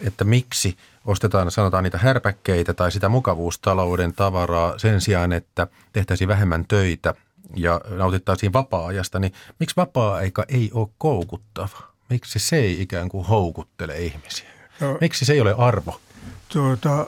että 0.07 0.23
miksi 0.23 0.77
ostetaan, 1.05 1.51
sanotaan 1.51 1.83
niitä 1.83 1.97
härpäkkeitä 1.97 2.73
tai 2.73 2.91
sitä 2.91 3.09
mukavuustalouden 3.09 4.13
tavaraa 4.13 4.77
sen 4.77 5.01
sijaan, 5.01 5.33
että 5.33 5.67
tehtäisiin 5.93 6.27
vähemmän 6.27 6.65
töitä 6.67 7.13
ja 7.55 7.81
nautittaisiin 7.89 8.53
vapaa-ajasta, 8.53 9.19
niin 9.19 9.33
miksi 9.59 9.75
vapaa-aika 9.75 10.45
ei 10.47 10.71
ole 10.73 10.87
koukuttava? 10.97 11.89
Miksi 12.09 12.39
se 12.39 12.55
ei 12.55 12.81
ikään 12.81 13.09
kuin 13.09 13.25
houkuttele 13.25 13.99
ihmisiä? 13.99 14.49
No, 14.79 14.97
miksi 15.01 15.25
se 15.25 15.33
ei 15.33 15.41
ole 15.41 15.55
arvo? 15.57 16.01
Tuota, 16.49 17.07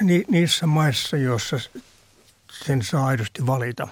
ni, 0.00 0.24
niissä 0.28 0.66
maissa, 0.66 1.16
joissa 1.16 1.56
sen 2.64 2.82
saa 2.82 3.06
aidosti 3.06 3.46
valita, 3.46 3.88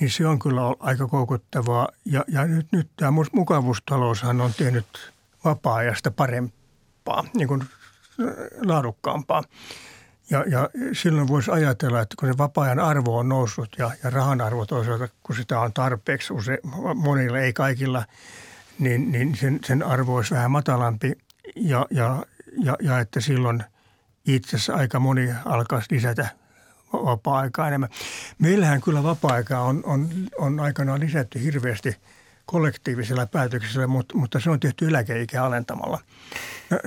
niin 0.00 0.10
se 0.10 0.26
on 0.26 0.38
kyllä 0.38 0.60
aika 0.80 1.06
koukuttavaa. 1.06 1.88
Ja, 2.04 2.24
ja 2.28 2.46
nyt, 2.46 2.66
nyt 2.72 2.88
tämä 2.96 3.12
mukavuustaloushan 3.32 4.40
on 4.40 4.54
tehnyt 4.54 5.12
vapaa-ajasta 5.44 6.10
parempaa, 6.10 7.24
niin 7.34 7.48
kuin 7.48 7.64
laadukkaampaa. 8.66 9.44
Ja, 10.30 10.44
ja 10.48 10.70
silloin 10.92 11.28
voisi 11.28 11.50
ajatella, 11.50 12.00
että 12.00 12.14
kun 12.18 12.28
se 12.28 12.38
vapaa-ajan 12.38 12.78
arvo 12.78 13.18
on 13.18 13.28
noussut 13.28 13.68
ja, 13.78 13.90
ja 14.04 14.10
rahan 14.10 14.40
arvo 14.40 14.66
toisaalta, 14.66 15.08
kun 15.22 15.36
sitä 15.36 15.60
on 15.60 15.72
tarpeeksi 15.72 16.32
use, 16.32 16.58
monille, 16.94 17.40
ei 17.40 17.52
kaikilla, 17.52 18.04
niin, 18.78 19.12
niin 19.12 19.36
sen, 19.36 19.60
sen 19.64 19.82
arvo 19.82 20.16
olisi 20.16 20.34
vähän 20.34 20.50
matalampi 20.50 21.12
ja, 21.56 21.86
ja, 21.90 22.26
ja, 22.58 22.76
ja 22.82 23.00
että 23.00 23.20
silloin 23.20 23.64
itse 24.26 24.56
asiassa 24.56 24.74
aika 24.74 25.00
moni 25.00 25.30
alkaisi 25.44 25.94
lisätä 25.94 26.28
vapaa-aikaa 26.92 27.68
enemmän. 27.68 27.88
Meillähän 28.38 28.80
kyllä 28.80 29.02
vapaa-aikaa 29.02 29.62
on, 29.62 29.82
on, 29.84 30.08
on 30.38 30.60
aikanaan 30.60 31.00
lisätty 31.00 31.42
hirveästi– 31.42 31.96
kollektiivisella 32.50 33.26
päätöksellä, 33.26 33.86
mutta, 33.86 34.16
mutta 34.16 34.40
se 34.40 34.50
on 34.50 34.60
tehty 34.60 34.88
eläkeikää 34.88 35.44
alentamalla. 35.44 35.98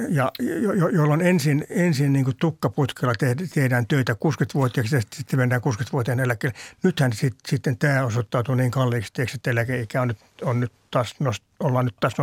Ja, 0.09 0.31
jo, 0.39 0.73
jo, 0.73 0.87
jolloin 0.87 1.21
ensin, 1.21 1.65
ensin 1.69 2.13
niin 2.13 2.25
kuin 2.25 2.37
tukkaputkella 2.37 3.13
tehdään 3.53 3.87
töitä 3.87 4.13
60-vuotiaaksi 4.13 4.95
ja 4.95 5.01
sitten 5.15 5.39
mennään 5.39 5.61
60-vuotiaan 5.61 6.19
eläkkeelle. 6.19 6.57
Nythän 6.83 7.13
sit, 7.13 7.35
sitten 7.47 7.77
tämä 7.77 8.05
osoittautuu 8.05 8.55
niin 8.55 8.71
kalliiksi, 8.71 9.21
että 9.35 9.51
eläkeikä 9.51 10.01
on 10.01 10.07
nyt, 10.07 10.17
on 10.41 10.59
nyt 10.59 10.71
taas 10.91 11.15
nost, 11.19 11.43
ollaan 11.59 11.85
nyt 11.85 11.95
taas 11.99 12.13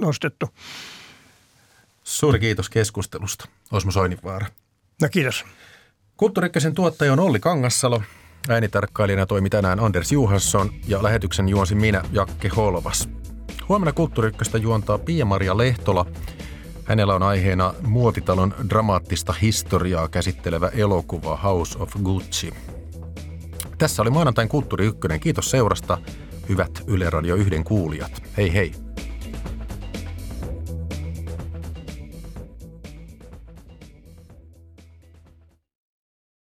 nostettu. 0.00 0.48
Suuri 2.04 2.38
kiitos 2.38 2.70
keskustelusta, 2.70 3.48
Osmo 3.72 3.90
Soininvaara. 3.90 4.46
No 5.02 5.08
kiitos. 5.08 5.44
Kulttuurikkösen 6.16 6.74
tuottaja 6.74 7.12
on 7.12 7.20
Olli 7.20 7.40
Kangassalo. 7.40 8.02
Äänitarkkailijana 8.48 9.26
toimi 9.26 9.50
tänään 9.50 9.80
Anders 9.80 10.12
Juhansson 10.12 10.70
ja 10.88 11.02
lähetyksen 11.02 11.48
juonsin 11.48 11.78
minä, 11.78 12.02
Jakke 12.12 12.48
Holvas. 12.48 13.08
Huomenna 13.68 13.92
Kulttuurikköstä 13.92 14.58
juontaa 14.58 14.98
Pia-Maria 14.98 15.56
Lehtola. 15.56 16.06
Hänellä 16.84 17.14
on 17.14 17.22
aiheena 17.22 17.74
muotitalon 17.82 18.54
dramaattista 18.70 19.32
historiaa 19.32 20.08
käsittelevä 20.08 20.68
elokuva 20.68 21.36
House 21.36 21.78
of 21.78 21.92
Gucci. 22.02 22.54
Tässä 23.78 24.02
oli 24.02 24.10
maanantain 24.10 24.48
Kulttuuri 24.48 24.86
Ykkönen. 24.86 25.20
Kiitos 25.20 25.50
seurasta. 25.50 25.98
Hyvät 26.48 26.82
Yle 26.86 27.10
Radio 27.10 27.34
1 27.36 27.50
kuulijat. 27.64 28.22
Hei 28.36 28.54
hei. 28.54 28.72